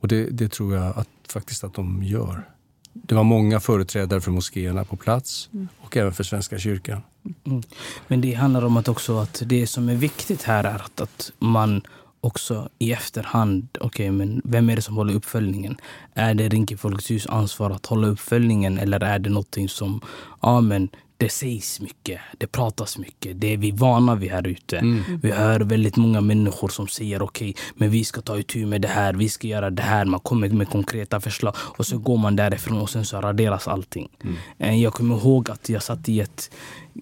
Och 0.00 0.08
det, 0.08 0.24
det, 0.30 0.48
tror 0.48 0.74
jag 0.74 0.98
att, 0.98 1.08
faktiskt 1.28 1.64
att 1.64 1.74
de 1.74 2.02
gör. 2.02 2.48
Det 2.92 3.14
var 3.14 3.24
många 3.24 3.60
företrädare 3.60 4.20
för 4.20 4.30
moskéerna 4.30 4.84
på 4.84 4.96
plats 4.96 5.48
mm. 5.52 5.68
och 5.80 5.96
även 5.96 6.12
för 6.12 6.24
Svenska 6.24 6.58
kyrkan. 6.58 7.02
Mm. 7.46 7.62
Men 8.08 8.20
det 8.20 8.32
handlar 8.32 8.64
om 8.64 8.76
att 8.76 8.88
också 8.88 9.18
att 9.18 9.42
det 9.46 9.66
som 9.66 9.88
är 9.88 9.94
viktigt 9.94 10.42
här 10.42 10.64
är 10.64 10.74
att, 10.74 11.00
att 11.00 11.32
man 11.38 11.82
också 12.20 12.68
i 12.78 12.92
efterhand, 12.92 13.68
okej 13.80 13.86
okay, 13.86 14.10
men 14.10 14.42
vem 14.44 14.70
är 14.70 14.76
det 14.76 14.82
som 14.82 14.96
håller 14.96 15.14
uppföljningen? 15.14 15.76
Är 16.14 16.34
det 16.34 16.48
Rinkeby 16.48 16.78
Folkets 16.78 17.10
hus 17.10 17.26
ansvar 17.26 17.70
att 17.70 17.86
hålla 17.86 18.06
uppföljningen 18.06 18.78
eller 18.78 19.02
är 19.02 19.18
det 19.18 19.30
någonting 19.30 19.68
som, 19.68 20.00
ja 20.42 20.60
men 20.60 20.88
det 21.16 21.28
sägs 21.28 21.80
mycket, 21.80 22.20
det 22.38 22.46
pratas 22.46 22.98
mycket. 22.98 23.40
Det 23.40 23.52
är 23.52 23.56
vi 23.56 23.70
vana 23.70 24.14
vid 24.14 24.30
här 24.30 24.46
ute. 24.46 24.78
Mm. 24.78 25.02
Vi 25.22 25.30
hör 25.30 25.60
väldigt 25.60 25.96
många 25.96 26.20
människor 26.20 26.68
som 26.68 26.88
säger 26.88 27.22
okej, 27.22 27.50
okay, 27.50 27.62
men 27.74 27.90
vi 27.90 28.04
ska 28.04 28.20
ta 28.20 28.38
itu 28.38 28.66
med 28.66 28.80
det 28.80 28.88
här, 28.88 29.14
vi 29.14 29.28
ska 29.28 29.46
göra 29.46 29.70
det 29.70 29.82
här. 29.82 30.04
Man 30.04 30.20
kommer 30.20 30.48
med 30.48 30.68
konkreta 30.68 31.20
förslag 31.20 31.54
och 31.58 31.86
så 31.86 31.98
går 31.98 32.16
man 32.16 32.36
därifrån 32.36 32.78
och 32.78 32.90
sen 32.90 33.04
så 33.04 33.20
raderas 33.20 33.68
allting. 33.68 34.08
Mm. 34.24 34.36
Eh, 34.58 34.82
jag 34.82 34.94
kommer 34.94 35.16
ihåg 35.16 35.50
att 35.50 35.68
jag 35.68 35.82
satt 35.82 36.08
i 36.08 36.20
ett 36.20 36.50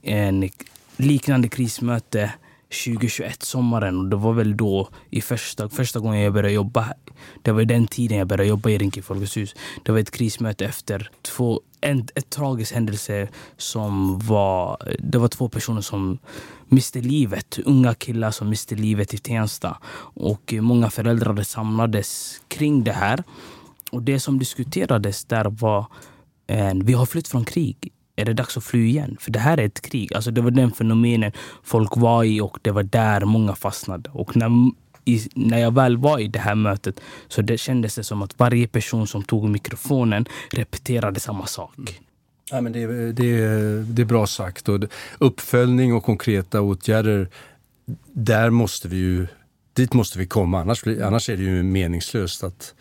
en 0.03 0.51
liknande 0.97 1.49
krismöte 1.49 2.33
2021, 2.75 3.43
sommaren. 3.43 3.99
Och 3.99 4.09
det 4.09 4.16
var 4.16 4.33
väl 4.33 4.57
då 4.57 4.89
i 5.11 5.20
första, 5.20 5.68
första 5.68 6.01
gången 6.01 6.20
jag 6.20 6.33
började 6.33 6.55
jobba. 6.55 6.89
Det 7.43 7.53
var 7.53 7.64
den 7.64 7.87
tiden 7.87 8.18
jag 8.18 8.27
började 8.27 8.49
jobba 8.49 8.70
i 8.70 8.79
Rinkeby 8.79 9.03
Folkets 9.03 9.37
hus. 9.37 9.55
Det 9.83 9.93
var 9.93 9.99
ett 9.99 10.11
krismöte 10.11 10.64
efter 10.64 11.11
två, 11.22 11.61
en 11.81 12.07
ett 12.14 12.31
tragisk 12.31 12.75
händelse 12.75 13.29
som 13.57 14.18
var... 14.18 14.95
Det 14.99 15.18
var 15.18 15.29
två 15.29 15.49
personer 15.49 15.81
som 15.81 16.18
miste 16.68 17.01
livet. 17.01 17.59
Unga 17.64 17.95
killar 17.95 18.31
som 18.31 18.49
miste 18.49 18.75
livet 18.75 19.14
i 19.14 19.18
Tensta. 19.18 19.79
Och 20.16 20.55
många 20.61 20.91
föräldrar 20.91 21.43
samlades 21.43 22.41
kring 22.49 22.85
det 22.85 22.93
här. 22.93 23.22
Och 23.91 24.03
det 24.03 24.20
som 24.20 24.39
diskuterades 24.39 25.25
där 25.25 25.45
var 25.45 25.87
eh, 26.47 26.75
vi 26.75 26.93
har 26.93 27.07
flytt 27.07 27.29
från 27.29 27.45
krig 27.45 27.93
är 28.17 28.25
det 28.25 28.33
dags 28.33 28.57
att 28.57 28.65
fly 28.65 28.87
igen? 28.87 29.17
För 29.21 29.31
det 29.31 29.39
här 29.39 29.59
är 29.59 29.65
ett 29.67 29.81
krig. 29.81 30.15
Alltså 30.15 30.31
det 30.31 30.41
var 30.41 30.51
den 30.51 30.73
fenomenen 30.73 31.33
folk 31.62 31.97
var 31.97 32.25
i 32.25 32.41
och 32.41 32.59
det 32.62 32.71
var 32.71 32.83
där 32.83 33.25
många 33.25 33.55
fastnade. 33.55 34.11
Och 34.12 34.37
när, 34.37 34.51
i, 35.05 35.21
när 35.35 35.59
jag 35.59 35.75
väl 35.75 35.97
var 35.97 36.19
i 36.19 36.29
det 36.29 36.39
här 36.39 36.55
mötet 36.55 37.01
så 37.29 37.43
det 37.43 37.59
kändes 37.59 37.95
det 37.95 38.05
som 38.05 38.23
att 38.23 38.39
varje 38.39 38.69
person 38.69 39.07
som 39.07 39.23
tog 39.23 39.49
mikrofonen 39.49 40.27
repeterade 40.51 41.21
samma 41.21 41.47
sak. 41.47 41.79
Mm. 41.79 41.93
Ja, 42.51 42.61
men 42.61 42.73
det, 42.73 43.12
det, 43.12 43.47
det 43.83 44.03
är 44.03 44.07
bra 44.07 44.27
sagt. 44.27 44.69
Och 44.69 44.81
uppföljning 45.19 45.95
och 45.95 46.05
konkreta 46.05 46.61
åtgärder, 46.61 47.29
där 48.12 48.51
måste 48.51 48.89
vi 48.89 48.97
ju, 48.97 49.27
dit 49.73 49.95
måste 49.95 50.19
vi 50.19 50.27
komma. 50.27 50.61
Annars, 50.61 50.87
annars 50.87 51.29
är 51.29 51.37
det 51.37 51.43
ju 51.43 51.62
meningslöst 51.62 52.45
att, 52.45 52.75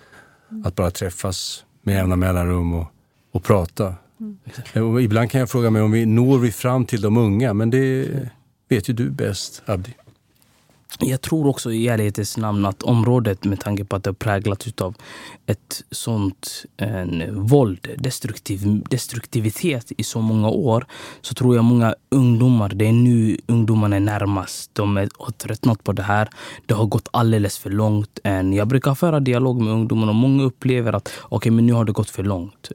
att 0.65 0.75
bara 0.75 0.91
träffas 0.91 1.65
med 1.81 1.95
jämna 1.95 2.15
mellanrum 2.15 2.73
och, 2.73 2.87
och 3.31 3.43
prata. 3.43 3.95
Mm. 4.75 4.99
ibland 4.99 5.31
kan 5.31 5.39
jag 5.39 5.49
fråga 5.49 5.69
mig 5.69 5.81
om 5.81 5.91
vi 5.91 6.05
når 6.05 6.37
vi 6.37 6.51
fram 6.51 6.85
till 6.85 7.01
de 7.01 7.17
unga, 7.17 7.53
men 7.53 7.69
det 7.69 8.09
vet 8.69 8.89
ju 8.89 8.93
du 8.93 9.09
bäst, 9.09 9.61
Abdi. 9.65 9.93
Jag 10.99 11.21
tror 11.21 11.47
också 11.47 11.71
i 11.71 11.87
ärlighetens 11.87 12.37
namn 12.37 12.65
att 12.65 12.83
området 12.83 13.45
med 13.45 13.59
tanke 13.59 13.85
på 13.85 13.95
att 13.95 14.03
det 14.03 14.09
är 14.09 14.13
präglat 14.13 14.81
av 14.81 14.95
ett 15.45 15.83
sånt 15.91 16.65
en, 16.77 17.43
våld, 17.47 17.87
destruktiv, 17.97 18.83
destruktivitet 18.89 19.91
i 19.97 20.03
så 20.03 20.21
många 20.21 20.49
år 20.49 20.85
så 21.21 21.33
tror 21.33 21.55
jag 21.55 21.65
många 21.65 21.95
ungdomar, 22.09 22.69
det 22.69 22.87
är 22.87 22.91
nu 22.91 23.37
ungdomarna 23.47 23.95
är 23.95 23.99
närmast. 23.99 24.69
De 24.73 24.97
har 24.97 25.31
tröttnat 25.31 25.83
på 25.83 25.91
det 25.91 26.03
här. 26.03 26.29
Det 26.65 26.73
har 26.73 26.85
gått 26.85 27.07
alldeles 27.11 27.57
för 27.57 27.69
långt. 27.69 28.19
Jag 28.53 28.67
brukar 28.67 28.95
föra 28.95 29.19
dialog 29.19 29.61
med 29.61 29.73
ungdomar 29.73 30.07
och 30.07 30.15
många 30.15 30.43
upplever 30.43 30.93
att 30.93 31.13
okay, 31.29 31.51
men 31.51 31.65
nu 31.65 31.73
har 31.73 31.85
det 31.85 31.91
gått 31.91 32.09
för 32.09 32.23
långt. 32.23 32.71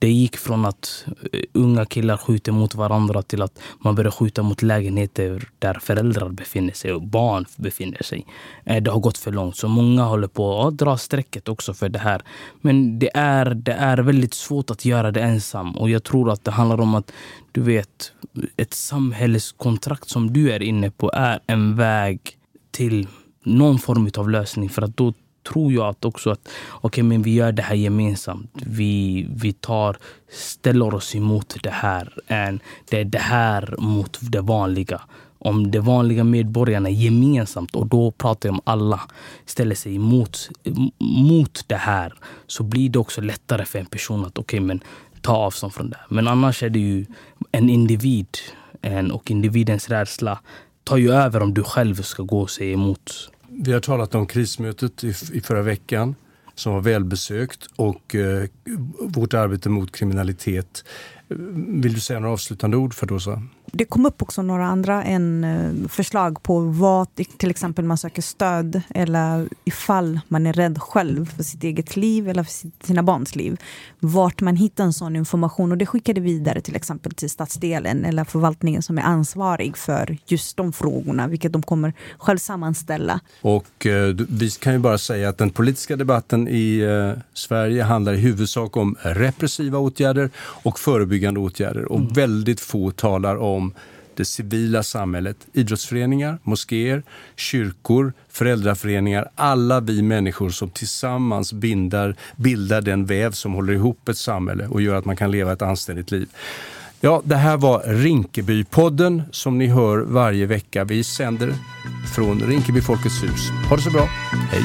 Det 0.00 0.10
gick 0.10 0.36
från 0.36 0.64
att 0.64 1.04
eh, 1.32 1.40
unga 1.52 1.86
killar 1.86 2.16
skjuter 2.16 2.52
mot 2.52 2.74
varandra 2.74 3.22
till 3.22 3.42
att 3.42 3.58
man 3.78 3.94
börjar 3.94 4.10
skjuta 4.10 4.42
mot 4.42 4.62
lägenheter 4.62 5.48
där 5.58 5.74
föräldrar 5.74 6.28
befinner 6.28 6.72
sig 6.72 6.92
och 6.92 7.02
barn 7.02 7.44
befinner 7.56 8.02
sig. 8.02 8.26
Eh, 8.64 8.82
det 8.82 8.90
har 8.90 9.00
gått 9.00 9.18
för 9.18 9.32
långt. 9.32 9.56
Så 9.56 9.68
många 9.68 10.04
håller 10.04 10.28
på 10.28 10.62
att 10.62 10.78
dra 10.78 10.96
strecket 10.96 11.48
också 11.48 11.74
för 11.74 11.88
det 11.88 11.98
här. 11.98 12.22
Men 12.60 12.98
det 12.98 13.10
är, 13.14 13.54
det 13.54 13.72
är 13.72 13.98
väldigt 13.98 14.34
svårt 14.34 14.70
att 14.70 14.84
göra 14.84 15.10
det 15.10 15.20
ensam. 15.20 15.76
Och 15.76 15.90
jag 15.90 16.04
tror 16.04 16.30
att 16.30 16.44
det 16.44 16.50
handlar 16.50 16.80
om 16.80 16.94
att 16.94 17.12
du 17.52 17.60
vet, 17.60 18.12
ett 18.56 18.74
samhällskontrakt 18.74 20.08
som 20.08 20.32
du 20.32 20.52
är 20.52 20.62
inne 20.62 20.90
på 20.90 21.10
är 21.14 21.40
en 21.46 21.76
väg 21.76 22.20
till 22.70 23.08
någon 23.44 23.78
form 23.78 24.10
av 24.16 24.30
lösning. 24.30 24.68
För 24.68 24.82
att 24.82 24.96
då 24.96 25.14
tror 25.52 25.72
jag 25.72 25.86
att 25.86 26.04
också 26.04 26.30
att 26.30 26.48
okay, 26.80 27.04
men 27.04 27.22
vi 27.22 27.34
gör 27.34 27.52
det 27.52 27.62
här 27.62 27.74
gemensamt. 27.74 28.50
Vi, 28.54 29.26
vi 29.30 29.52
tar, 29.52 29.96
ställer 30.30 30.94
oss 30.94 31.14
emot 31.14 31.56
det 31.62 31.70
här. 31.70 32.12
Det 32.90 33.00
är 33.00 33.04
det 33.04 33.18
här 33.18 33.74
mot 33.78 34.18
det 34.20 34.40
vanliga. 34.40 35.00
Om 35.38 35.70
de 35.70 35.80
vanliga 35.80 36.24
medborgarna 36.24 36.90
gemensamt, 36.90 37.74
och 37.74 37.86
då 37.86 38.10
pratar 38.10 38.48
jag 38.48 38.54
om 38.54 38.60
alla, 38.64 39.00
ställer 39.46 39.74
sig 39.74 39.94
emot 39.94 40.48
mot 40.98 41.64
det 41.66 41.76
här 41.76 42.14
så 42.46 42.62
blir 42.62 42.90
det 42.90 42.98
också 42.98 43.20
lättare 43.20 43.64
för 43.64 43.78
en 43.78 43.86
person 43.86 44.24
att 44.24 44.38
okay, 44.38 44.60
men 44.60 44.80
ta 45.20 45.36
avstånd 45.36 45.74
från 45.74 45.90
det. 45.90 45.98
Men 46.08 46.28
annars 46.28 46.62
är 46.62 46.70
det 46.70 46.78
ju 46.78 47.06
en 47.52 47.70
individ 47.70 48.28
en, 48.82 49.10
och 49.10 49.30
individens 49.30 49.88
rädsla 49.88 50.40
tar 50.84 50.96
ju 50.96 51.12
över 51.12 51.42
om 51.42 51.54
du 51.54 51.62
själv 51.62 52.02
ska 52.02 52.22
gå 52.22 52.40
och 52.40 52.50
säga 52.50 52.72
emot 52.72 53.30
vi 53.50 53.72
har 53.72 53.80
talat 53.80 54.14
om 54.14 54.26
krismötet 54.26 55.04
i, 55.04 55.08
i 55.08 55.40
förra 55.40 55.62
veckan 55.62 56.14
som 56.54 56.72
var 56.72 56.80
välbesökt 56.80 57.66
och 57.76 58.14
eh, 58.14 58.44
vårt 59.00 59.34
arbete 59.34 59.68
mot 59.68 59.92
kriminalitet. 59.96 60.84
Vill 61.82 61.94
du 61.94 62.00
säga 62.00 62.20
några 62.20 62.32
avslutande 62.32 62.76
ord 62.76 62.94
för 62.94 63.06
Dosa? 63.06 63.42
Det 63.72 63.84
kom 63.84 64.06
upp 64.06 64.22
också 64.22 64.42
några 64.42 64.66
andra 64.66 65.04
än 65.04 65.44
eh, 65.44 65.88
förslag 65.88 66.42
på 66.42 66.60
vad 66.60 67.08
till 67.14 67.50
exempel 67.50 67.84
man 67.84 67.98
söker 67.98 68.22
stöd 68.22 68.82
eller 68.94 69.48
ifall 69.64 70.20
man 70.28 70.46
är 70.46 70.52
rädd 70.52 70.78
själv 70.82 71.36
för 71.36 71.42
sitt 71.42 71.64
eget 71.64 71.96
liv 71.96 72.28
eller 72.28 72.42
för 72.42 72.86
sina 72.86 73.02
barns 73.02 73.36
liv. 73.36 73.60
Vart 73.98 74.40
man 74.40 74.56
hittar 74.56 74.84
en 74.84 74.92
sån 74.92 75.16
information 75.16 75.72
och 75.72 75.78
det 75.78 75.86
skickade 75.86 76.20
vidare 76.20 76.60
till 76.60 76.76
exempel 76.76 77.12
till 77.12 77.30
stadsdelen 77.30 78.04
eller 78.04 78.24
förvaltningen 78.24 78.82
som 78.82 78.98
är 78.98 79.02
ansvarig 79.02 79.76
för 79.76 80.18
just 80.26 80.56
de 80.56 80.72
frågorna, 80.72 81.28
vilket 81.28 81.52
de 81.52 81.62
kommer 81.62 81.92
själv 82.18 82.38
sammanställa. 82.38 83.20
Och 83.40 83.86
eh, 83.86 84.14
vi 84.28 84.50
kan 84.50 84.72
ju 84.72 84.78
bara 84.78 84.98
säga 84.98 85.28
att 85.28 85.38
den 85.38 85.50
politiska 85.50 85.96
debatten 85.96 86.48
i 86.48 86.78
eh, 86.78 87.22
Sverige 87.34 87.82
handlar 87.82 88.12
i 88.12 88.16
huvudsak 88.16 88.76
om 88.76 88.96
repressiva 89.02 89.78
åtgärder 89.78 90.30
och 90.38 90.78
förebyggande 90.78 91.40
åtgärder 91.40 91.92
och 91.92 91.98
mm. 91.98 92.12
väldigt 92.12 92.60
få 92.60 92.90
talar 92.90 93.36
om 93.36 93.59
om 93.60 93.72
det 94.14 94.24
civila 94.24 94.82
samhället, 94.82 95.36
idrottsföreningar, 95.52 96.38
moskéer, 96.42 97.02
kyrkor, 97.36 98.12
föräldraföreningar, 98.28 99.30
alla 99.34 99.80
vi 99.80 100.02
människor 100.02 100.50
som 100.50 100.70
tillsammans 100.70 101.52
bindar, 101.52 102.16
bildar 102.36 102.80
den 102.80 103.06
väv 103.06 103.32
som 103.32 103.52
håller 103.52 103.72
ihop 103.72 104.08
ett 104.08 104.18
samhälle 104.18 104.66
och 104.66 104.82
gör 104.82 104.94
att 104.94 105.04
man 105.04 105.16
kan 105.16 105.30
leva 105.30 105.52
ett 105.52 105.62
anständigt 105.62 106.10
liv. 106.10 106.28
Ja, 107.00 107.22
det 107.24 107.36
här 107.36 107.56
var 107.56 107.82
Rinkebypodden 107.86 109.22
som 109.30 109.58
ni 109.58 109.66
hör 109.66 109.98
varje 109.98 110.46
vecka. 110.46 110.84
Vi 110.84 111.04
sänder 111.04 111.54
från 112.14 112.40
Rinkeby 112.40 112.80
Folkets 112.80 113.22
hus. 113.22 113.50
Ha 113.68 113.76
det 113.76 113.82
så 113.82 113.90
bra. 113.90 114.08
Hej! 114.50 114.62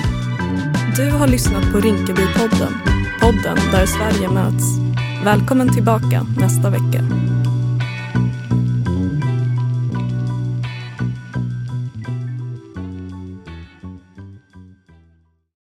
Du 0.96 1.12
har 1.12 1.28
lyssnat 1.28 1.72
på 1.72 1.80
Rinkebypodden, 1.80 2.74
podden 3.22 3.58
där 3.72 3.86
Sverige 3.86 4.30
möts. 4.30 4.66
Välkommen 5.24 5.74
tillbaka 5.74 6.26
nästa 6.40 6.70
vecka. 6.70 7.04